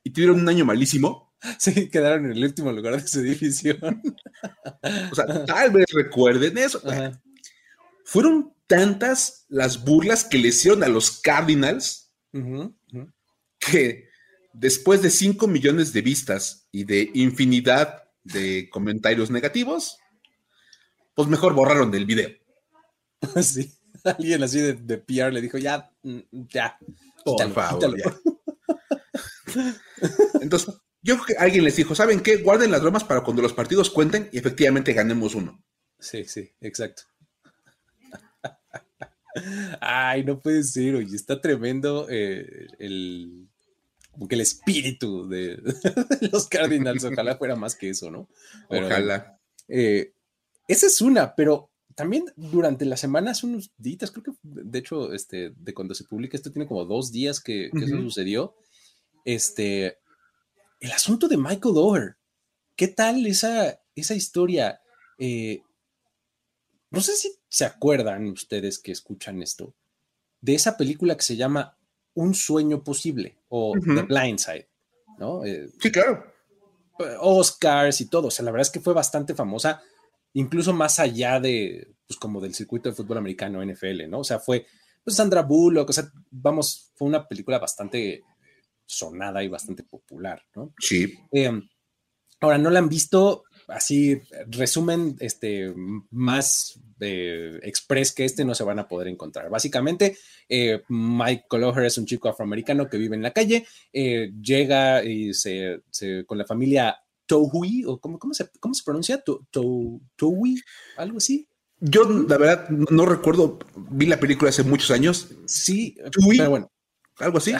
y 0.03 0.11
tuvieron 0.11 0.41
un 0.41 0.49
año 0.49 0.66
malísimo? 0.66 1.24
Sí, 1.59 1.88
quedaron 1.88 2.26
en 2.26 2.32
el 2.32 2.45
último 2.45 2.72
lugar 2.72 3.01
de 3.01 3.07
su 3.07 3.20
división. 3.20 4.03
O 5.11 5.14
sea, 5.14 5.45
tal 5.45 5.70
vez 5.70 5.86
recuerden 5.92 6.59
eso. 6.59 6.80
Ajá. 6.86 7.20
Fueron 8.05 8.53
tantas 8.66 9.47
las 9.49 9.82
burlas 9.82 10.24
que 10.24 10.38
le 10.38 10.49
hicieron 10.49 10.84
a 10.84 10.88
los 10.88 11.20
Cardinals 11.20 12.12
que 13.59 14.09
después 14.53 15.01
de 15.01 15.11
5 15.11 15.47
millones 15.47 15.92
de 15.92 16.03
vistas 16.03 16.68
y 16.70 16.84
de 16.84 17.11
infinidad 17.14 18.03
de 18.24 18.68
comentarios 18.70 19.30
negativos, 19.30 19.99
pues 21.14 21.28
mejor 21.28 21.55
borraron 21.55 21.90
del 21.90 22.07
video. 22.07 22.30
Sí. 23.42 23.72
Alguien 24.05 24.42
así 24.42 24.61
de, 24.61 24.74
de 24.74 24.99
PR 24.99 25.32
le 25.32 25.40
dijo, 25.40 25.57
ya, 25.57 25.90
mm, 26.03 26.18
ya. 26.51 26.76
Por 27.24 27.36
quítalo, 27.36 27.55
favor, 27.55 27.78
quítalo". 27.78 27.97
ya. 27.97 28.14
Entonces, 30.42 30.74
yo 31.05 31.15
creo 31.17 31.27
que 31.27 31.35
alguien 31.45 31.63
les 31.65 31.77
dijo, 31.77 31.95
¿saben 31.95 32.21
qué? 32.21 32.39
Guarden 32.39 32.71
las 32.71 32.81
bromas 32.81 33.05
para 33.05 33.21
cuando 33.21 33.43
los 33.43 33.53
partidos 33.53 33.91
cuenten 33.91 34.29
y 34.33 34.39
efectivamente 34.39 34.95
ganemos 34.95 35.35
uno. 35.35 35.63
Sí, 36.01 36.25
sí, 36.25 36.51
exacto. 36.61 37.03
Ay, 39.81 40.25
no 40.25 40.41
puede 40.41 40.63
ser, 40.63 40.95
oye, 40.95 41.15
está 41.15 41.41
tremendo 41.41 42.07
eh, 42.09 42.69
el, 42.79 43.49
como 44.13 44.29
que 44.29 44.35
el 44.35 44.41
espíritu 44.41 45.29
de, 45.29 45.57
de 45.57 46.29
los 46.33 46.49
Cardinals. 46.49 47.05
Ojalá 47.05 47.37
fuera 47.37 47.55
más 47.55 47.75
que 47.75 47.91
eso, 47.91 48.11
¿no? 48.11 48.29
Pero, 48.71 48.87
Ojalá. 48.87 49.39
eh, 49.69 50.15
esa 50.69 50.87
es 50.87 51.01
una, 51.03 51.35
pero 51.35 51.71
también 51.95 52.25
durante 52.37 52.85
la 52.87 52.97
semana, 52.97 53.33
hace 53.33 53.47
unos 53.47 53.73
días, 53.77 54.11
creo 54.11 54.23
que 54.25 54.33
de 54.43 54.79
hecho, 54.79 55.13
este, 55.13 55.53
de 55.57 55.75
cuando 55.75 55.95
se 55.95 56.05
publica 56.05 56.37
esto, 56.37 56.51
tiene 56.51 56.67
como 56.67 56.85
dos 56.87 57.13
días 57.13 57.41
que, 57.41 57.71
que 57.73 57.85
eso 57.85 58.01
sucedió. 58.01 58.55
Este, 59.25 59.99
el 60.85 60.93
asunto 60.93 61.28
de 61.28 61.39
Michael 61.39 61.76
Oher. 61.78 62.16
¿Qué 62.76 62.89
tal 62.89 63.24
esa, 63.24 63.80
esa 63.95 64.14
historia? 64.14 64.82
Eh, 65.18 65.62
no 66.91 67.01
sé 67.01 67.16
si 67.16 67.32
se 67.49 67.64
acuerdan 67.64 68.26
ustedes 68.26 68.78
que 68.78 68.93
escuchan 68.93 69.43
esto, 69.43 69.74
de 70.43 70.55
esa 70.55 70.76
película 70.76 71.16
que 71.16 71.22
se 71.22 71.37
llama 71.37 71.78
Un 72.12 72.35
sueño 72.35 72.85
posible 72.85 73.39
o. 73.49 73.72
The 73.72 74.03
Blind 74.03 74.39
Side, 74.39 74.68
¿no? 75.18 75.43
Eh, 75.47 75.70
Sí, 75.80 75.91
claro. 75.91 76.22
Oscars 77.20 78.03
y 78.03 78.11
todo. 78.11 78.28
O 78.28 78.30
sea, 78.30 78.45
la 78.45 78.51
verdad 78.51 78.66
es 78.66 78.70
que 78.70 78.80
fue 78.80 78.93
bastante 78.93 79.35
famosa, 79.35 79.80
incluso 80.35 80.74
más 80.74 80.99
allá 80.99 81.41
de, 81.41 81.95
pues 82.07 82.18
como 82.18 82.43
del 82.43 82.55
circuito 82.55 82.91
de 82.91 82.95
fútbol 82.95 83.18
americano 83.18 83.64
NFL, 83.64 84.11
¿no? 84.11 84.18
O 84.18 84.24
sea, 84.24 84.39
fue 84.39 84.66
pues, 85.03 85.16
Sandra 85.16 85.41
Bullock, 85.43 85.89
o 85.89 85.93
sea, 85.95 86.12
vamos, 86.30 86.93
fue 86.95 87.09
una 87.09 87.26
película 87.26 87.59
bastante 87.59 88.22
sonada 88.87 89.43
y 89.43 89.49
bastante 89.49 89.82
popular, 89.82 90.43
¿no? 90.55 90.72
Sí. 90.78 91.14
Eh, 91.32 91.51
ahora, 92.41 92.59
¿no 92.59 92.70
la 92.70 92.78
han 92.80 92.89
visto? 92.89 93.45
Así, 93.68 94.20
resumen, 94.49 95.16
este, 95.20 95.72
más 96.11 96.78
eh, 97.01 97.59
express 97.62 98.12
que 98.12 98.24
este 98.26 98.45
no 98.45 98.55
se 98.55 98.62
van 98.64 98.78
a 98.78 98.87
poder 98.87 99.09
encontrar. 99.09 99.49
Básicamente, 99.49 100.18
eh, 100.49 100.82
Mike 100.89 101.47
Coloher 101.49 101.87
es 101.87 101.97
un 101.97 102.05
chico 102.07 102.28
afroamericano 102.28 102.89
que 102.89 102.99
vive 102.99 103.16
en 103.16 103.22
la 103.22 103.32
calle, 103.32 103.66
eh, 103.93 104.30
llega 104.41 105.03
y 105.03 105.32
se, 105.32 105.80
se- 105.91 106.24
con 106.26 106.37
la 106.39 106.45
familia 106.45 106.97
Tohui, 107.26 107.85
o 107.87 107.99
cómo, 107.99 108.18
cómo 108.18 108.35
se, 108.35 108.51
cómo 108.61 108.74
se 108.74 108.85
pronuncia? 108.85 109.18
To, 109.22 109.47
to- 109.51 110.01
Tohui, 110.14 110.61
algo 110.99 111.16
así. 111.18 111.49
Yo, 111.80 112.05
la 112.05 112.37
verdad, 112.37 112.68
no, 112.68 113.07
recuerdo, 113.07 113.59
vi 113.91 114.05
la 114.07 114.20
película 114.20 114.51
hace 114.51 114.62
muchos 114.62 114.91
años, 114.91 115.28
Sí, 115.47 115.97
pero 116.39 116.51
bueno, 116.51 116.70
algo 117.18 117.39
así. 117.39 117.53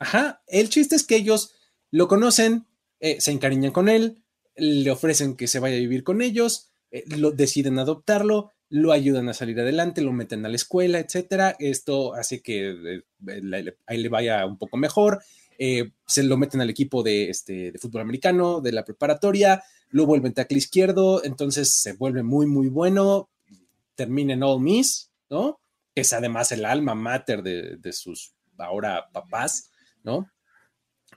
Ajá, 0.00 0.42
el 0.46 0.70
chiste 0.70 0.96
es 0.96 1.04
que 1.04 1.16
ellos 1.16 1.52
lo 1.90 2.08
conocen, 2.08 2.66
eh, 3.00 3.20
se 3.20 3.32
encariñan 3.32 3.70
con 3.70 3.90
él, 3.90 4.24
le 4.56 4.90
ofrecen 4.90 5.36
que 5.36 5.46
se 5.46 5.60
vaya 5.60 5.76
a 5.76 5.80
vivir 5.80 6.04
con 6.04 6.22
ellos, 6.22 6.72
eh, 6.90 7.04
lo 7.18 7.32
deciden 7.32 7.78
adoptarlo, 7.78 8.50
lo 8.70 8.92
ayudan 8.92 9.28
a 9.28 9.34
salir 9.34 9.60
adelante, 9.60 10.00
lo 10.00 10.12
meten 10.12 10.46
a 10.46 10.48
la 10.48 10.56
escuela, 10.56 11.00
etcétera. 11.00 11.54
Esto 11.58 12.14
hace 12.14 12.40
que 12.40 12.70
eh, 12.70 13.72
ahí 13.86 13.98
le 13.98 14.08
vaya 14.08 14.46
un 14.46 14.56
poco 14.56 14.78
mejor. 14.78 15.22
se 16.06 16.22
lo 16.22 16.38
meten 16.38 16.62
al 16.62 16.70
equipo 16.70 17.02
de, 17.02 17.28
este, 17.28 17.70
de 17.70 17.78
fútbol 17.78 18.00
americano, 18.00 18.62
de 18.62 18.72
la 18.72 18.86
preparatoria, 18.86 19.62
lo 19.90 20.06
vuelven 20.06 20.32
tackle 20.32 20.56
izquierdo, 20.56 21.22
entonces 21.22 21.74
se 21.74 21.92
vuelve 21.92 22.22
muy, 22.22 22.46
muy 22.46 22.68
bueno, 22.68 23.28
termina 23.96 24.32
en 24.32 24.42
All 24.42 24.62
Miss, 24.62 25.10
¿no? 25.28 25.60
Que 25.94 26.00
es 26.00 26.12
además 26.14 26.52
el 26.52 26.64
alma 26.64 26.94
mater 26.94 27.42
de, 27.42 27.76
de 27.76 27.92
sus 27.92 28.32
ahora 28.56 29.10
papás, 29.12 29.69
¿no? 30.02 30.30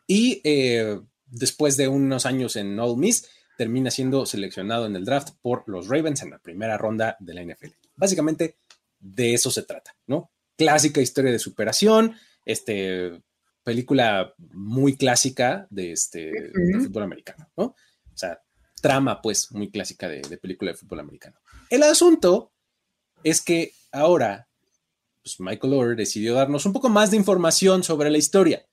Y 0.08 0.42
eh, 0.44 1.00
después 1.26 1.78
de 1.78 1.88
unos 1.88 2.26
años 2.26 2.56
en 2.56 2.80
Ole 2.80 2.98
Miss, 2.98 3.30
termina 3.58 3.92
siendo 3.92 4.26
seleccionado 4.26 4.86
en 4.86 4.96
el 4.96 5.06
draft 5.06 5.30
por 5.42 5.64
los 5.68 5.88
Ravens 5.88 6.22
en 6.22 6.32
la 6.32 6.40
primera 6.40 6.78
ronda 6.78 7.18
de 7.20 7.34
la 7.34 7.44
NFL. 7.44 7.72
Básicamente 7.96 8.58
de 9.00 9.34
eso 9.34 9.52
se 9.52 9.64
trata, 9.64 9.96
¿no? 10.08 10.32
Clásica 10.58 11.02
historia 11.02 11.32
de 11.32 11.40
superación, 11.40 12.16
este, 12.46 13.22
película 13.64 14.34
muy 14.52 14.96
clásica 14.96 15.68
de, 15.70 15.92
este, 15.92 16.32
de 16.32 16.80
fútbol 16.80 17.04
americano, 17.04 17.50
¿no? 17.56 17.64
O 17.66 18.18
sea, 18.18 18.42
trama 18.82 19.22
pues 19.22 19.52
muy 19.52 19.72
clásica 19.72 20.08
de, 20.08 20.22
de 20.22 20.38
película 20.38 20.72
de 20.72 20.78
fútbol 20.78 21.00
americano. 21.00 21.40
El 21.70 21.84
asunto 21.84 22.52
es 23.24 23.42
que 23.42 23.74
ahora 23.92 24.48
pues 25.24 25.40
Michael 25.40 25.74
Orr 25.74 25.96
decidió 25.96 26.36
darnos 26.36 26.66
un 26.66 26.74
poco 26.74 26.90
más 26.90 27.10
de 27.10 27.18
información 27.18 27.84
sobre 27.84 28.10
la 28.10 28.18
historia. 28.18 28.68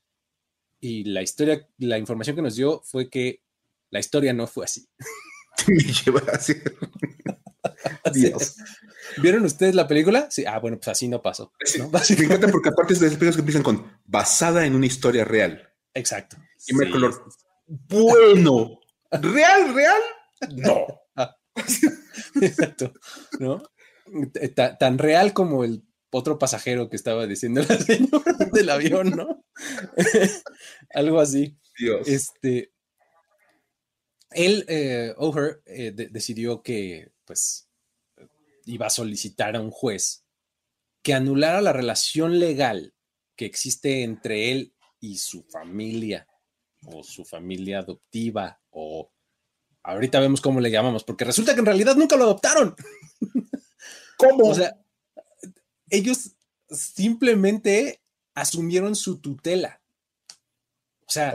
Y 0.80 1.04
la 1.04 1.22
historia, 1.22 1.66
la 1.78 1.98
información 1.98 2.36
que 2.36 2.42
nos 2.42 2.56
dio 2.56 2.80
fue 2.84 3.08
que 3.10 3.42
la 3.90 4.00
historia 4.00 4.32
no 4.32 4.46
fue 4.46 4.64
así. 4.64 4.88
Me 5.68 5.82
lleva 5.82 6.22
así. 6.32 6.54
Dios. 8.14 8.56
¿Vieron 9.18 9.44
ustedes 9.44 9.74
la 9.74 9.86
película? 9.88 10.28
Sí, 10.30 10.44
ah, 10.46 10.58
bueno, 10.58 10.78
pues 10.78 10.88
así 10.88 11.08
no 11.08 11.20
pasó. 11.20 11.52
Sí, 11.64 11.78
¿no? 11.78 11.90
Me 11.90 12.24
encanta 12.24 12.48
porque 12.48 12.68
aparte 12.70 12.94
es 12.94 13.00
de 13.00 13.06
las 13.06 13.14
películas 13.16 13.36
que 13.36 13.40
empiezan 13.40 13.62
con 13.62 14.00
basada 14.04 14.64
en 14.66 14.74
una 14.74 14.86
historia 14.86 15.24
real. 15.24 15.68
Exacto. 15.94 16.36
Y 16.66 16.72
Sí. 16.74 16.74
Orr, 16.76 17.24
bueno, 17.66 18.80
real, 19.10 19.74
real, 19.74 20.00
no. 20.56 20.86
Exacto. 22.40 22.92
¿No? 23.38 23.62
Ta- 24.54 24.76
tan 24.78 24.98
real 24.98 25.32
como 25.32 25.64
el 25.64 25.84
otro 26.10 26.38
pasajero 26.38 26.88
que 26.88 26.96
estaba 26.96 27.26
diciendo 27.26 27.62
la 27.68 27.78
señora 27.78 28.34
del 28.52 28.70
avión, 28.70 29.10
¿no? 29.10 29.44
Algo 30.94 31.20
así. 31.20 31.56
Dios. 31.78 32.06
Este, 32.08 32.72
él, 34.30 34.64
eh, 34.68 35.14
O'Hare, 35.16 35.60
eh, 35.66 35.92
de- 35.92 36.08
decidió 36.08 36.62
que, 36.62 37.12
pues, 37.24 37.68
iba 38.66 38.86
a 38.86 38.90
solicitar 38.90 39.56
a 39.56 39.60
un 39.60 39.70
juez 39.70 40.24
que 41.02 41.14
anulara 41.14 41.60
la 41.62 41.72
relación 41.72 42.38
legal 42.38 42.94
que 43.36 43.46
existe 43.46 44.02
entre 44.02 44.52
él 44.52 44.74
y 45.00 45.16
su 45.16 45.42
familia, 45.44 46.26
o 46.86 47.02
su 47.02 47.24
familia 47.24 47.78
adoptiva, 47.78 48.60
o 48.70 49.10
ahorita 49.82 50.20
vemos 50.20 50.42
cómo 50.42 50.60
le 50.60 50.70
llamamos, 50.70 51.04
porque 51.04 51.24
resulta 51.24 51.54
que 51.54 51.60
en 51.60 51.66
realidad 51.66 51.96
nunca 51.96 52.16
lo 52.16 52.24
adoptaron. 52.24 52.76
¿Cómo? 54.18 54.48
O 54.48 54.54
sea, 54.54 54.78
ellos 55.90 56.36
simplemente 56.70 58.00
asumieron 58.34 58.94
su 58.96 59.20
tutela. 59.20 59.80
O 61.06 61.12
sea, 61.12 61.34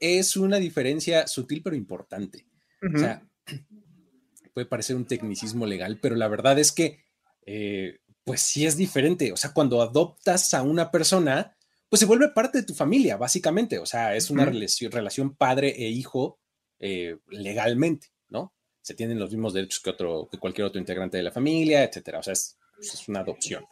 es 0.00 0.36
una 0.36 0.58
diferencia 0.58 1.26
sutil 1.26 1.62
pero 1.62 1.76
importante. 1.76 2.46
O 2.94 2.98
sea, 2.98 3.22
puede 4.54 4.66
parecer 4.66 4.96
un 4.96 5.06
tecnicismo 5.06 5.66
legal, 5.66 5.98
pero 6.00 6.16
la 6.16 6.28
verdad 6.28 6.58
es 6.58 6.72
que, 6.72 7.04
eh, 7.46 8.00
pues 8.24 8.40
sí 8.40 8.66
es 8.66 8.76
diferente. 8.76 9.32
O 9.32 9.36
sea, 9.36 9.52
cuando 9.52 9.80
adoptas 9.80 10.54
a 10.54 10.62
una 10.62 10.90
persona, 10.90 11.56
pues 11.88 12.00
se 12.00 12.06
vuelve 12.06 12.28
parte 12.30 12.58
de 12.58 12.64
tu 12.64 12.74
familia, 12.74 13.16
básicamente. 13.16 13.78
O 13.78 13.86
sea, 13.86 14.16
es 14.16 14.30
una 14.30 14.44
relación 14.46 15.36
padre 15.36 15.68
e 15.76 15.88
hijo 15.88 16.40
eh, 16.80 17.18
legalmente, 17.28 18.08
¿no? 18.28 18.52
Se 18.82 18.94
tienen 18.94 19.18
los 19.18 19.30
mismos 19.30 19.54
derechos 19.54 19.80
que, 19.80 19.90
otro, 19.90 20.28
que 20.30 20.38
cualquier 20.38 20.66
otro 20.66 20.80
integrante 20.80 21.16
de 21.16 21.22
la 21.22 21.30
familia, 21.30 21.84
etcétera. 21.84 22.18
O 22.18 22.22
sea, 22.22 22.32
es, 22.32 22.58
pues, 22.76 22.94
es 22.94 23.08
una 23.08 23.20
adopción. 23.20 23.64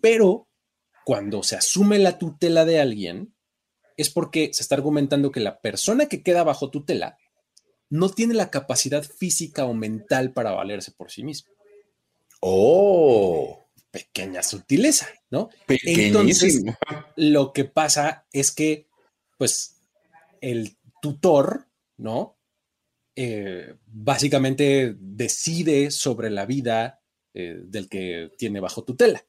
Pero 0.00 0.48
cuando 1.04 1.42
se 1.42 1.56
asume 1.56 1.98
la 1.98 2.18
tutela 2.18 2.64
de 2.64 2.80
alguien, 2.80 3.34
es 3.96 4.10
porque 4.10 4.50
se 4.52 4.62
está 4.62 4.74
argumentando 4.74 5.30
que 5.30 5.40
la 5.40 5.60
persona 5.60 6.06
que 6.06 6.22
queda 6.22 6.44
bajo 6.44 6.70
tutela 6.70 7.18
no 7.90 8.08
tiene 8.08 8.34
la 8.34 8.50
capacidad 8.50 9.04
física 9.04 9.64
o 9.64 9.74
mental 9.74 10.32
para 10.32 10.52
valerse 10.52 10.92
por 10.92 11.10
sí 11.10 11.22
mismo. 11.22 11.52
Oh, 12.40 13.62
Pequeña 13.90 14.42
sutileza, 14.42 15.06
¿no? 15.30 15.50
pequeñísimo. 15.66 16.74
Lo 17.16 17.52
que 17.52 17.66
pasa 17.66 18.26
es 18.32 18.50
que, 18.50 18.88
pues, 19.36 19.76
el 20.40 20.78
tutor, 21.02 21.68
¿no? 21.98 22.38
Eh, 23.14 23.74
básicamente 23.84 24.96
decide 24.98 25.90
sobre 25.90 26.30
la 26.30 26.46
vida 26.46 27.01
eh, 27.34 27.60
del 27.62 27.88
que 27.88 28.30
tiene 28.36 28.60
bajo 28.60 28.84
tutela, 28.84 29.24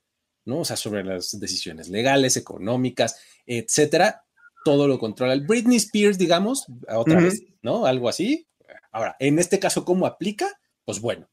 ¿no? 0.45 0.59
O 0.59 0.65
sea, 0.65 0.75
sobre 0.75 1.03
las 1.03 1.39
decisiones 1.39 1.89
legales, 1.89 2.37
económicas, 2.37 3.19
etcétera. 3.45 4.25
Todo 4.65 4.87
lo 4.87 4.99
controla 4.99 5.33
el 5.33 5.45
Britney 5.45 5.77
Spears, 5.77 6.17
digamos, 6.17 6.65
otra 6.89 7.19
vez, 7.19 7.43
¿no? 7.61 7.85
Algo 7.85 8.09
así. 8.09 8.47
Ahora, 8.91 9.15
en 9.19 9.39
este 9.39 9.59
caso, 9.59 9.83
¿cómo 9.83 10.05
aplica? 10.05 10.47
Pues 10.85 11.01
bueno, 11.01 11.29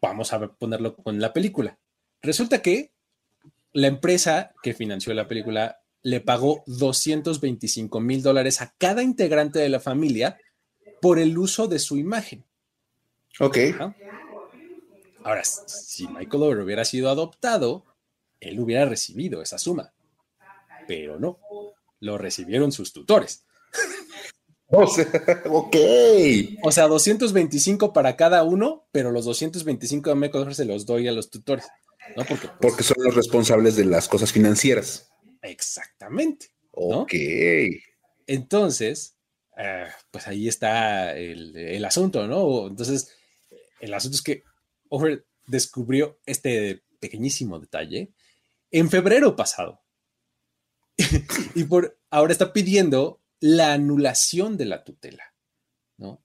vamos 0.00 0.32
a 0.32 0.46
ponerlo 0.46 0.94
con 0.96 1.20
la 1.20 1.32
película. 1.32 1.78
Resulta 2.22 2.62
que 2.62 2.92
la 3.72 3.86
empresa 3.86 4.52
que 4.62 4.74
financió 4.74 5.14
la 5.14 5.28
película 5.28 5.80
le 6.02 6.20
pagó 6.20 6.62
225 6.66 8.00
mil 8.00 8.22
dólares 8.22 8.60
a 8.60 8.74
cada 8.78 9.02
integrante 9.02 9.58
de 9.58 9.68
la 9.68 9.80
familia 9.80 10.38
por 11.00 11.18
el 11.18 11.36
uso 11.36 11.68
de 11.68 11.78
su 11.78 11.96
imagen. 11.96 12.44
Ok. 13.40 13.58
¿no? 13.78 13.94
Ahora, 15.24 15.42
si 15.44 16.06
Michael 16.08 16.42
Oher 16.42 16.58
hubiera 16.58 16.84
sido 16.84 17.10
adoptado, 17.10 17.84
él 18.40 18.60
hubiera 18.60 18.84
recibido 18.84 19.42
esa 19.42 19.58
suma, 19.58 19.92
pero 20.86 21.18
no, 21.18 21.38
lo 22.00 22.18
recibieron 22.18 22.72
sus 22.72 22.92
tutores. 22.92 23.44
O 24.70 24.86
sea, 24.86 25.06
ok. 25.48 25.76
O 26.62 26.70
sea, 26.70 26.88
225 26.88 27.94
para 27.94 28.16
cada 28.16 28.42
uno, 28.42 28.86
pero 28.92 29.10
los 29.10 29.24
225 29.24 30.10
de 30.10 30.16
Michael 30.16 30.44
Oher 30.44 30.54
se 30.54 30.66
los 30.66 30.84
doy 30.84 31.08
a 31.08 31.12
los 31.12 31.30
tutores, 31.30 31.66
¿no? 32.14 32.22
Porque, 32.26 32.48
pues, 32.48 32.58
Porque 32.60 32.82
son 32.82 32.98
los 33.02 33.14
responsables 33.14 33.76
de 33.76 33.86
las 33.86 34.08
cosas 34.08 34.30
financieras. 34.30 35.10
exactamente. 35.40 36.50
¿no? 36.76 37.00
Ok. 37.00 37.14
Entonces, 38.26 39.16
eh, 39.56 39.86
pues 40.10 40.28
ahí 40.28 40.48
está 40.48 41.16
el, 41.16 41.56
el 41.56 41.84
asunto, 41.86 42.26
¿no? 42.26 42.66
Entonces, 42.66 43.08
el 43.80 43.94
asunto 43.94 44.16
es 44.16 44.22
que 44.22 44.44
Over 44.90 45.26
descubrió 45.46 46.18
este 46.26 46.84
pequeñísimo 47.00 47.58
detalle 47.58 48.12
en 48.70 48.90
febrero 48.90 49.36
pasado. 49.36 49.82
y 51.54 51.64
por 51.64 51.98
ahora 52.10 52.32
está 52.32 52.52
pidiendo 52.52 53.20
la 53.40 53.72
anulación 53.72 54.56
de 54.56 54.64
la 54.64 54.84
tutela, 54.84 55.34
¿no? 55.96 56.24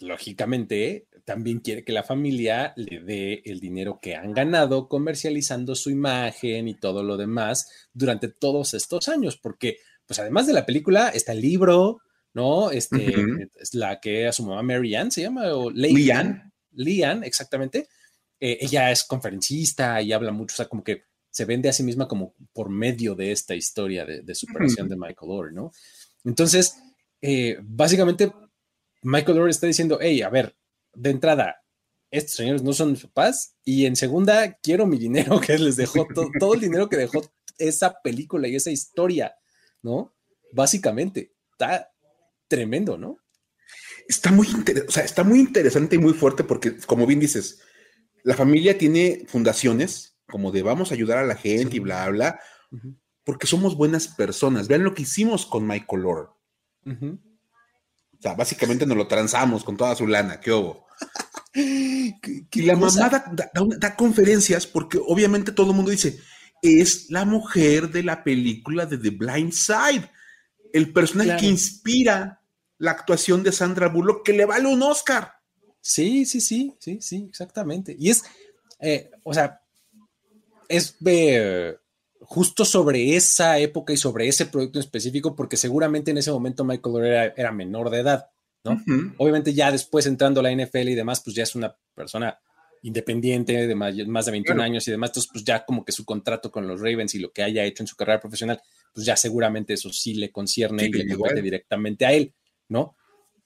Lógicamente, 0.00 1.06
también 1.24 1.60
quiere 1.60 1.84
que 1.84 1.92
la 1.92 2.02
familia 2.02 2.72
le 2.76 3.00
dé 3.00 3.42
el 3.44 3.60
dinero 3.60 3.98
que 4.00 4.16
han 4.16 4.32
ganado 4.32 4.88
comercializando 4.88 5.74
su 5.74 5.90
imagen 5.90 6.68
y 6.68 6.74
todo 6.74 7.02
lo 7.02 7.16
demás 7.16 7.88
durante 7.92 8.28
todos 8.28 8.74
estos 8.74 9.08
años, 9.08 9.36
porque, 9.36 9.78
pues 10.06 10.18
además 10.18 10.46
de 10.46 10.52
la 10.52 10.66
película, 10.66 11.10
está 11.10 11.32
el 11.32 11.40
libro, 11.40 12.00
¿no? 12.32 12.70
Este, 12.70 12.96
Ujú. 12.96 13.48
es 13.54 13.74
la 13.74 14.00
que 14.00 14.26
a 14.26 14.32
su 14.32 14.44
mamá 14.44 14.62
Mary 14.62 14.94
Ann 14.94 15.10
se 15.10 15.22
llama, 15.22 15.54
o 15.54 15.70
Leanne. 15.70 16.53
Leanne, 16.74 17.26
exactamente. 17.26 17.88
Eh, 18.40 18.58
ella 18.60 18.90
es 18.90 19.04
conferencista 19.04 20.00
y 20.02 20.12
habla 20.12 20.32
mucho, 20.32 20.54
o 20.54 20.56
sea, 20.56 20.68
como 20.68 20.82
que 20.84 21.04
se 21.30 21.44
vende 21.44 21.68
a 21.68 21.72
sí 21.72 21.82
misma 21.82 22.06
como 22.06 22.34
por 22.52 22.68
medio 22.68 23.14
de 23.14 23.32
esta 23.32 23.54
historia 23.54 24.04
de, 24.04 24.22
de 24.22 24.34
superación 24.34 24.88
de 24.88 24.96
Michael 24.96 25.30
Orr, 25.30 25.52
¿no? 25.52 25.72
Entonces, 26.24 26.76
eh, 27.20 27.56
básicamente, 27.62 28.32
Michael 29.02 29.38
Orr 29.38 29.50
está 29.50 29.66
diciendo, 29.66 29.98
hey, 30.00 30.22
a 30.22 30.28
ver, 30.28 30.56
de 30.94 31.10
entrada, 31.10 31.56
estos 32.10 32.36
señores 32.36 32.62
no 32.62 32.72
son 32.72 32.92
mis 32.92 33.02
papás, 33.02 33.56
y 33.64 33.86
en 33.86 33.96
segunda, 33.96 34.52
quiero 34.62 34.86
mi 34.86 34.98
dinero 34.98 35.40
que 35.40 35.58
les 35.58 35.76
dejó, 35.76 36.06
to- 36.14 36.30
todo 36.38 36.54
el 36.54 36.60
dinero 36.60 36.88
que 36.88 36.96
dejó 36.96 37.22
esa 37.58 38.00
película 38.02 38.46
y 38.46 38.54
esa 38.56 38.70
historia, 38.70 39.34
¿no? 39.82 40.14
Básicamente, 40.52 41.32
está 41.52 41.90
tremendo, 42.46 42.96
¿no? 42.96 43.18
Está 44.08 44.30
muy, 44.30 44.46
o 44.86 44.90
sea, 44.90 45.04
está 45.04 45.24
muy 45.24 45.40
interesante 45.40 45.96
y 45.96 45.98
muy 45.98 46.12
fuerte 46.12 46.44
porque, 46.44 46.76
como 46.78 47.06
bien 47.06 47.20
dices, 47.20 47.60
la 48.22 48.34
familia 48.34 48.76
tiene 48.78 49.24
fundaciones 49.28 50.16
como 50.28 50.50
de 50.50 50.62
vamos 50.62 50.90
a 50.90 50.94
ayudar 50.94 51.18
a 51.18 51.24
la 51.26 51.36
gente 51.36 51.70
Sí. 51.72 51.76
y 51.76 51.80
bla, 51.80 52.08
bla, 52.10 52.40
porque 53.24 53.46
somos 53.46 53.76
buenas 53.76 54.08
personas. 54.08 54.68
Vean 54.68 54.84
lo 54.84 54.94
que 54.94 55.02
hicimos 55.02 55.46
con 55.46 55.66
Michael 55.66 56.04
ujú. 56.04 57.18
O 58.18 58.22
sea, 58.22 58.34
básicamente 58.34 58.86
nos 58.86 58.96
lo 58.96 59.06
transamos 59.06 59.64
con 59.64 59.76
toda 59.76 59.94
su 59.94 60.06
lana. 60.06 60.40
¿Qué 60.40 60.52
hubo? 60.52 60.86
¿Qué- 61.52 62.46
qué 62.50 62.60
Y 62.60 62.62
la 62.62 62.78
cosa? 62.78 63.00
mamá 63.00 63.10
da, 63.10 63.24
da- 63.32 63.50
da 63.54 63.62
una- 63.62 63.76
da 63.76 63.94
conferencias 63.96 64.66
porque 64.66 64.98
obviamente 64.98 65.52
todo 65.52 65.70
el 65.70 65.76
mundo 65.76 65.90
dice, 65.90 66.18
es 66.62 67.10
la 67.10 67.24
mujer 67.24 67.90
de 67.90 68.02
la 68.02 68.24
película 68.24 68.86
de 68.86 68.98
The 68.98 69.10
Blind 69.10 69.52
Side, 69.52 70.10
el 70.72 70.92
personaje 70.92 71.28
Claro. 71.30 71.40
que 71.40 71.46
inspira 71.46 72.40
la 72.84 72.92
actuación 72.92 73.42
de 73.42 73.52
Sandra 73.52 73.88
Bullock, 73.88 74.24
que 74.24 74.32
le 74.32 74.44
vale 74.44 74.66
un 74.68 74.82
Oscar. 74.82 75.32
Sí, 75.80 76.24
sí, 76.24 76.40
sí, 76.40 76.74
sí, 76.78 76.98
sí, 77.00 77.26
exactamente. 77.28 77.96
Y 77.98 78.10
es, 78.10 78.22
eh, 78.80 79.10
o 79.22 79.34
sea, 79.34 79.60
es 80.68 80.96
eh, 81.06 81.76
justo 82.20 82.64
sobre 82.64 83.16
esa 83.16 83.58
época 83.58 83.92
y 83.92 83.96
sobre 83.96 84.28
ese 84.28 84.46
producto 84.46 84.78
en 84.78 84.84
específico, 84.84 85.34
porque 85.34 85.56
seguramente 85.56 86.10
en 86.10 86.18
ese 86.18 86.30
momento 86.30 86.64
Michael 86.64 87.04
era, 87.04 87.24
era 87.36 87.52
menor 87.52 87.90
de 87.90 88.00
edad, 88.00 88.26
¿no? 88.64 88.82
Obviamente 89.18 89.52
ya 89.52 89.70
después 89.70 90.06
entrando 90.06 90.40
a 90.40 90.42
la 90.44 90.52
NFL 90.52 90.88
y 90.88 90.94
demás, 90.94 91.20
pues 91.22 91.36
ya 91.36 91.42
es 91.42 91.54
una 91.54 91.76
persona 91.94 92.38
independiente 92.82 93.66
de 93.66 93.74
más, 93.74 93.94
más 94.06 94.26
de 94.26 94.32
21 94.32 94.56
Claro. 94.56 94.62
años 94.70 94.86
y 94.88 94.90
demás, 94.90 95.10
entonces 95.10 95.30
pues 95.32 95.44
ya 95.44 95.64
como 95.64 95.84
que 95.84 95.92
su 95.92 96.04
contrato 96.04 96.50
con 96.50 96.66
los 96.66 96.80
Ravens 96.80 97.14
y 97.14 97.18
lo 97.18 97.32
que 97.32 97.42
haya 97.42 97.64
hecho 97.64 97.82
en 97.82 97.86
su 97.86 97.96
carrera 97.96 98.20
profesional, 98.20 98.60
pues 98.92 99.06
ya 99.06 99.16
seguramente 99.16 99.72
eso 99.72 99.90
sí 99.92 100.14
le 100.14 100.30
concierne 100.30 100.84
Sí, 100.84 100.90
y 100.90 100.92
le 100.92 101.16
compete 101.16 101.40
directamente 101.42 102.04
a 102.06 102.12
él, 102.12 102.34
¿no? 102.74 102.96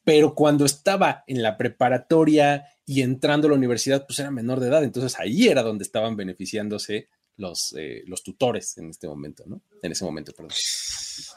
Pero 0.05 0.35
cuando 0.35 0.65
estaba 0.65 1.23
en 1.27 1.43
la 1.43 1.59
preparatoria 1.59 2.65
y 2.87 3.03
entrando 3.03 3.47
a 3.47 3.51
la 3.51 3.57
universidad, 3.57 4.07
pues 4.07 4.19
era 4.19 4.31
menor 4.31 4.59
de 4.59 4.69
edad, 4.69 4.83
entonces 4.83 5.21
ahí 5.21 5.49
era 5.49 5.63
donde 5.63 5.85
estaban 5.85 6.17
beneficiándose 6.17 7.09
los, 7.37 7.75
eh, 7.77 8.03
los 8.07 8.23
tutores 8.23 8.79
en 8.79 8.89
este 8.89 9.07
momento, 9.07 9.45
¿no? 9.47 9.63
En 9.83 9.93
ese 9.93 10.05
momento, 10.05 10.33
perdón. 10.33 10.53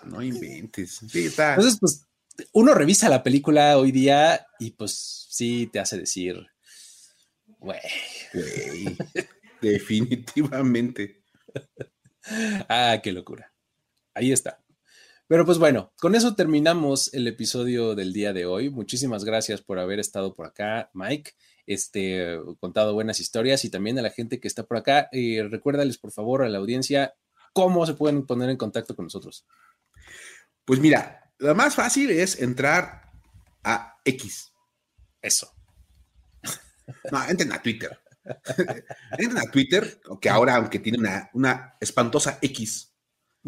No 0.06 0.22
inventes. 0.22 1.02
Sí, 1.08 1.26
está. 1.26 1.56
Entonces, 1.56 1.78
pues, 1.80 2.08
uno 2.54 2.74
revisa 2.74 3.10
la 3.10 3.24
película 3.24 3.78
hoy 3.78 3.92
día 3.92 4.48
y 4.58 4.72
pues 4.72 5.28
sí 5.30 5.70
te 5.72 5.80
hace 5.80 5.98
decir, 5.98 6.38
güey, 7.60 7.80
Güey, 8.34 8.98
definitivamente. 9.62 11.24
ah, 12.70 12.98
qué 13.04 13.12
locura. 13.12 13.54
Ahí 14.14 14.32
está. 14.32 14.64
Pero 15.32 15.46
pues 15.46 15.60
bueno, 15.60 15.94
con 16.02 16.14
eso 16.14 16.36
terminamos 16.36 17.14
el 17.14 17.26
episodio 17.26 17.96
del 17.96 18.12
día 18.12 18.34
de 18.34 18.46
hoy. 18.46 18.70
Muchísimas 18.70 19.24
gracias 19.24 19.62
por 19.62 19.80
haber 19.80 19.98
estado 19.98 20.34
por 20.34 20.46
acá, 20.46 20.90
Mike. 20.94 21.32
Este, 21.66 22.38
contado 22.60 22.94
buenas 22.94 23.22
historias 23.22 23.64
y 23.64 23.70
también 23.70 23.98
a 23.98 24.02
la 24.02 24.10
gente 24.10 24.42
que 24.42 24.50
está 24.50 24.64
por 24.64 24.76
acá. 24.76 25.08
Eh, 25.14 25.48
recuérdales, 25.50 25.98
por 25.98 26.12
favor, 26.12 26.44
a 26.44 26.50
la 26.50 26.58
audiencia 26.58 27.14
cómo 27.54 27.86
se 27.86 27.94
pueden 27.94 28.26
poner 28.26 28.50
en 28.50 28.58
contacto 28.58 28.94
con 28.94 29.06
nosotros. 29.06 29.46
Pues 30.66 30.82
mira, 30.82 31.32
lo 31.38 31.56
más 31.56 31.76
fácil 31.76 32.12
es 32.12 32.38
entrar 32.42 33.14
a 33.64 34.02
X. 34.04 34.52
Eso. 35.22 35.50
No, 37.10 37.24
entren 37.30 37.54
a 37.54 37.62
Twitter. 37.62 37.98
entren 39.18 39.38
a 39.38 39.50
Twitter, 39.50 40.02
que 40.20 40.30
ahora, 40.30 40.58
aunque 40.58 40.80
tiene 40.80 40.98
una, 40.98 41.30
una 41.32 41.78
espantosa 41.80 42.38
X 42.42 42.91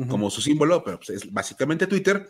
Como 0.09 0.29
su 0.31 0.41
símbolo, 0.41 0.83
pero 0.83 0.97
pues 0.97 1.09
es 1.11 1.31
básicamente 1.31 1.85
Twitter, 1.87 2.27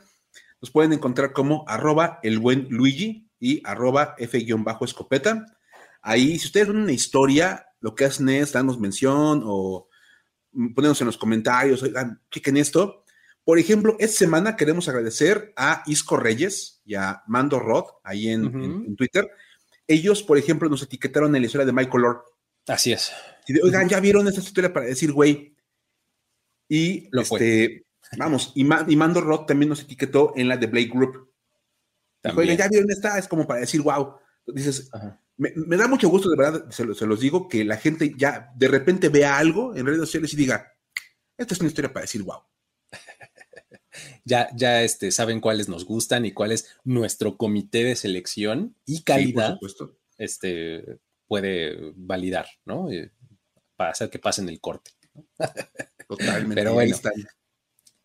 nos 0.61 0.69
pueden 0.71 0.91
encontrar 0.93 1.31
como 1.31 1.63
arroba 1.67 2.19
el 2.23 2.39
buen 2.39 2.67
Luigi 2.69 3.29
y 3.39 3.61
arroba 3.65 4.15
F-escopeta. 4.17 5.45
Ahí, 6.01 6.37
si 6.39 6.47
ustedes 6.47 6.67
ven 6.67 6.77
una 6.77 6.91
historia, 6.91 7.67
lo 7.79 7.95
que 7.95 8.05
hacen 8.05 8.27
es 8.29 8.51
darnos 8.51 8.79
mención 8.79 9.41
o 9.45 9.87
ponernos 10.75 10.99
en 11.01 11.07
los 11.07 11.17
comentarios, 11.17 11.81
oigan, 11.83 12.21
chequen 12.31 12.57
esto. 12.57 13.03
Por 13.45 13.59
ejemplo, 13.59 13.95
esta 13.99 14.17
semana 14.19 14.55
queremos 14.55 14.87
agradecer 14.89 15.53
a 15.55 15.83
Isco 15.85 16.17
Reyes 16.17 16.81
y 16.85 16.95
a 16.95 17.23
Mando 17.27 17.59
Rod 17.59 17.85
ahí 18.03 18.29
en, 18.29 18.45
Ujú. 18.47 18.57
en- 18.57 18.85
en 18.87 18.95
Twitter. 18.95 19.29
Ellos, 19.87 20.23
por 20.23 20.37
ejemplo, 20.37 20.69
nos 20.69 20.81
etiquetaron 20.83 21.35
en 21.35 21.41
la 21.41 21.45
historia 21.45 21.65
de 21.65 21.73
Michael 21.73 22.03
Lord. 22.03 22.21
Así 22.67 22.93
es. 22.93 23.11
Y 23.47 23.53
de, 23.53 23.61
oigan, 23.63 23.89
ya 23.89 23.99
vieron 23.99 24.27
esta 24.27 24.39
historia 24.39 24.71
para 24.71 24.85
decir, 24.85 25.11
güey. 25.11 25.52
Y 26.75 27.07
Lo 27.11 27.21
este, 27.21 27.85
vamos, 28.17 28.51
y, 28.55 28.63
Ma- 28.63 28.85
y 28.87 28.95
Mando 28.95 29.21
Rod 29.21 29.45
también 29.45 29.69
nos 29.69 29.81
etiquetó 29.81 30.33
en 30.35 30.47
la 30.47 30.57
de 30.57 30.65
Blake 30.67 30.89
Group. 30.91 31.31
Oigan, 32.35 32.57
ya 32.57 32.67
vieron 32.67 32.89
esta, 32.89 33.17
es 33.19 33.27
como 33.27 33.45
para 33.45 33.59
decir, 33.59 33.81
wow. 33.81 34.15
Dices, 34.47 34.89
me, 35.37 35.51
me 35.55 35.77
da 35.77 35.87
mucho 35.87 36.09
gusto, 36.09 36.29
de 36.29 36.37
verdad, 36.37 36.69
se, 36.71 36.83
lo- 36.85 36.95
se 36.95 37.05
los 37.05 37.19
digo, 37.19 37.47
que 37.47 37.63
la 37.63 37.77
gente 37.77 38.13
ya 38.17 38.51
de 38.55 38.67
repente 38.67 39.09
vea 39.09 39.37
algo 39.37 39.75
en 39.75 39.85
redes 39.85 39.99
sociales 39.99 40.33
y 40.33 40.37
diga, 40.37 40.73
esta 41.37 41.53
es 41.53 41.59
una 41.59 41.69
historia 41.69 41.93
para 41.93 42.05
decir, 42.05 42.23
wow. 42.23 42.39
Ya, 44.25 44.49
ya 44.55 44.81
este, 44.81 45.11
saben 45.11 45.39
cuáles 45.41 45.69
nos 45.69 45.85
gustan 45.85 46.25
y 46.25 46.31
cuál 46.31 46.51
es 46.51 46.67
nuestro 46.83 47.37
comité 47.37 47.83
de 47.83 47.95
selección 47.95 48.75
y 48.85 48.95
Sí, 48.95 48.99
por 49.03 49.05
calidad 49.15 49.53
supuesto. 49.53 49.97
este, 50.17 50.97
puede 51.27 51.91
validar, 51.95 52.47
¿no? 52.65 52.89
Eh, 52.89 53.11
para 53.75 53.91
hacer 53.91 54.09
que 54.09 54.17
pasen 54.17 54.49
el 54.49 54.59
corte. 54.59 54.91
Totalmente. 56.17 56.55
Pero 56.55 56.73
bueno. 56.73 56.95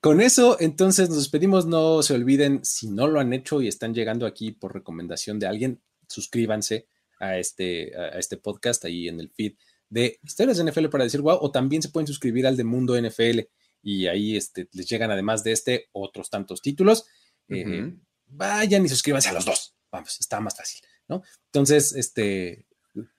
Con 0.00 0.20
eso, 0.20 0.56
entonces 0.61 1.09
nos 1.09 1.18
despedimos. 1.18 1.66
No 1.66 2.02
se 2.02 2.14
olviden, 2.14 2.64
si 2.64 2.88
no 2.88 3.09
lo 3.09 3.20
han 3.20 3.32
hecho 3.32 3.61
y 3.61 3.68
están 3.68 3.94
llegando 3.94 4.26
aquí 4.26 4.52
por 4.52 4.72
recomendación 4.72 5.38
de 5.38 5.46
alguien, 5.46 5.82
suscríbanse 6.09 6.86
a 7.18 7.36
este, 7.38 7.96
a 7.96 8.18
este 8.18 8.36
podcast 8.36 8.84
ahí 8.84 9.09
en 9.09 9.20
el 9.20 9.30
feed 9.30 9.54
de 9.90 10.18
Historias 10.22 10.59
de 10.59 10.70
NFL 10.70 10.86
para 10.86 11.04
decir 11.04 11.20
wow, 11.20 11.38
o 11.40 11.50
también 11.50 11.82
se 11.82 11.88
pueden 11.88 12.06
suscribir 12.06 12.46
al 12.46 12.56
de 12.56 12.64
Mundo 12.64 13.00
NFL 13.00 13.40
y 13.82 14.06
ahí 14.06 14.36
este, 14.36 14.68
les 14.72 14.88
llegan 14.88 15.11
además 15.11 15.42
de 15.44 15.52
este 15.52 15.88
otros 15.92 16.30
tantos 16.30 16.61
títulos. 16.61 17.06
Eh, 17.48 17.94
vayan 18.26 18.84
y 18.84 18.88
suscríbanse 18.88 19.30
a 19.30 19.32
los 19.32 19.44
dos. 19.44 19.74
Vamos, 19.90 20.18
está 20.20 20.40
más 20.40 20.56
fácil, 20.56 20.80
¿no? 21.09 21.22
Entonces, 21.46 21.92
este, 21.94 22.66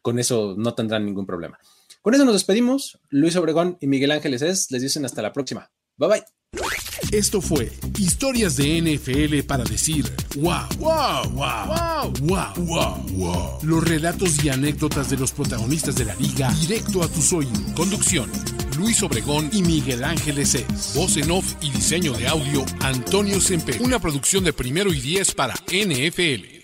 con 0.01 0.19
eso 0.19 0.55
no 0.57 0.75
tendrán 0.75 1.05
ningún 1.05 1.25
problema. 1.25 1.57
Con 2.01 2.13
eso 2.13 2.23
nos 2.23 2.33
despedimos. 2.33 2.99
Luis 3.09 3.35
Obregón 3.35 3.77
y 3.81 3.87
Miguel 3.87 4.11
Ángeles 4.11 4.41
es, 4.41 4.71
les 4.71 4.81
dicen 4.81 5.05
hasta 5.05 5.21
la 5.21 5.33
próxima. 5.33 5.69
Bye 5.97 6.09
bye. 6.09 6.23
Esto 7.11 7.41
fue 7.41 7.71
Historias 7.97 8.55
de 8.55 8.81
NFL 8.81 9.47
para 9.47 9.63
decir 9.63 10.05
wow, 10.35 10.67
wow, 10.77 11.29
wow, 11.31 11.67
wow, 11.67 12.13
wow, 12.21 12.65
wow, 12.65 12.97
wow. 13.11 13.59
Los 13.63 13.83
relatos 13.83 14.43
y 14.43 14.49
anécdotas 14.49 15.09
de 15.09 15.17
los 15.17 15.31
protagonistas 15.31 15.95
de 15.95 16.05
la 16.05 16.15
liga 16.15 16.51
directo 16.53 17.03
a 17.03 17.07
tus 17.07 17.33
oídos. 17.33 17.59
Conducción. 17.75 18.29
Luis 18.77 19.03
Obregón 19.03 19.49
y 19.51 19.61
Miguel 19.61 20.03
Ángeles 20.03 20.55
es. 20.55 20.93
Voz 20.95 21.17
en 21.17 21.31
off 21.31 21.55
y 21.61 21.71
diseño 21.71 22.13
de 22.13 22.27
audio 22.27 22.63
Antonio 22.79 23.41
Semper. 23.41 23.81
Una 23.81 23.99
producción 23.99 24.43
de 24.43 24.53
primero 24.53 24.93
y 24.93 25.01
diez 25.01 25.33
para 25.33 25.55
NFL. 25.55 26.58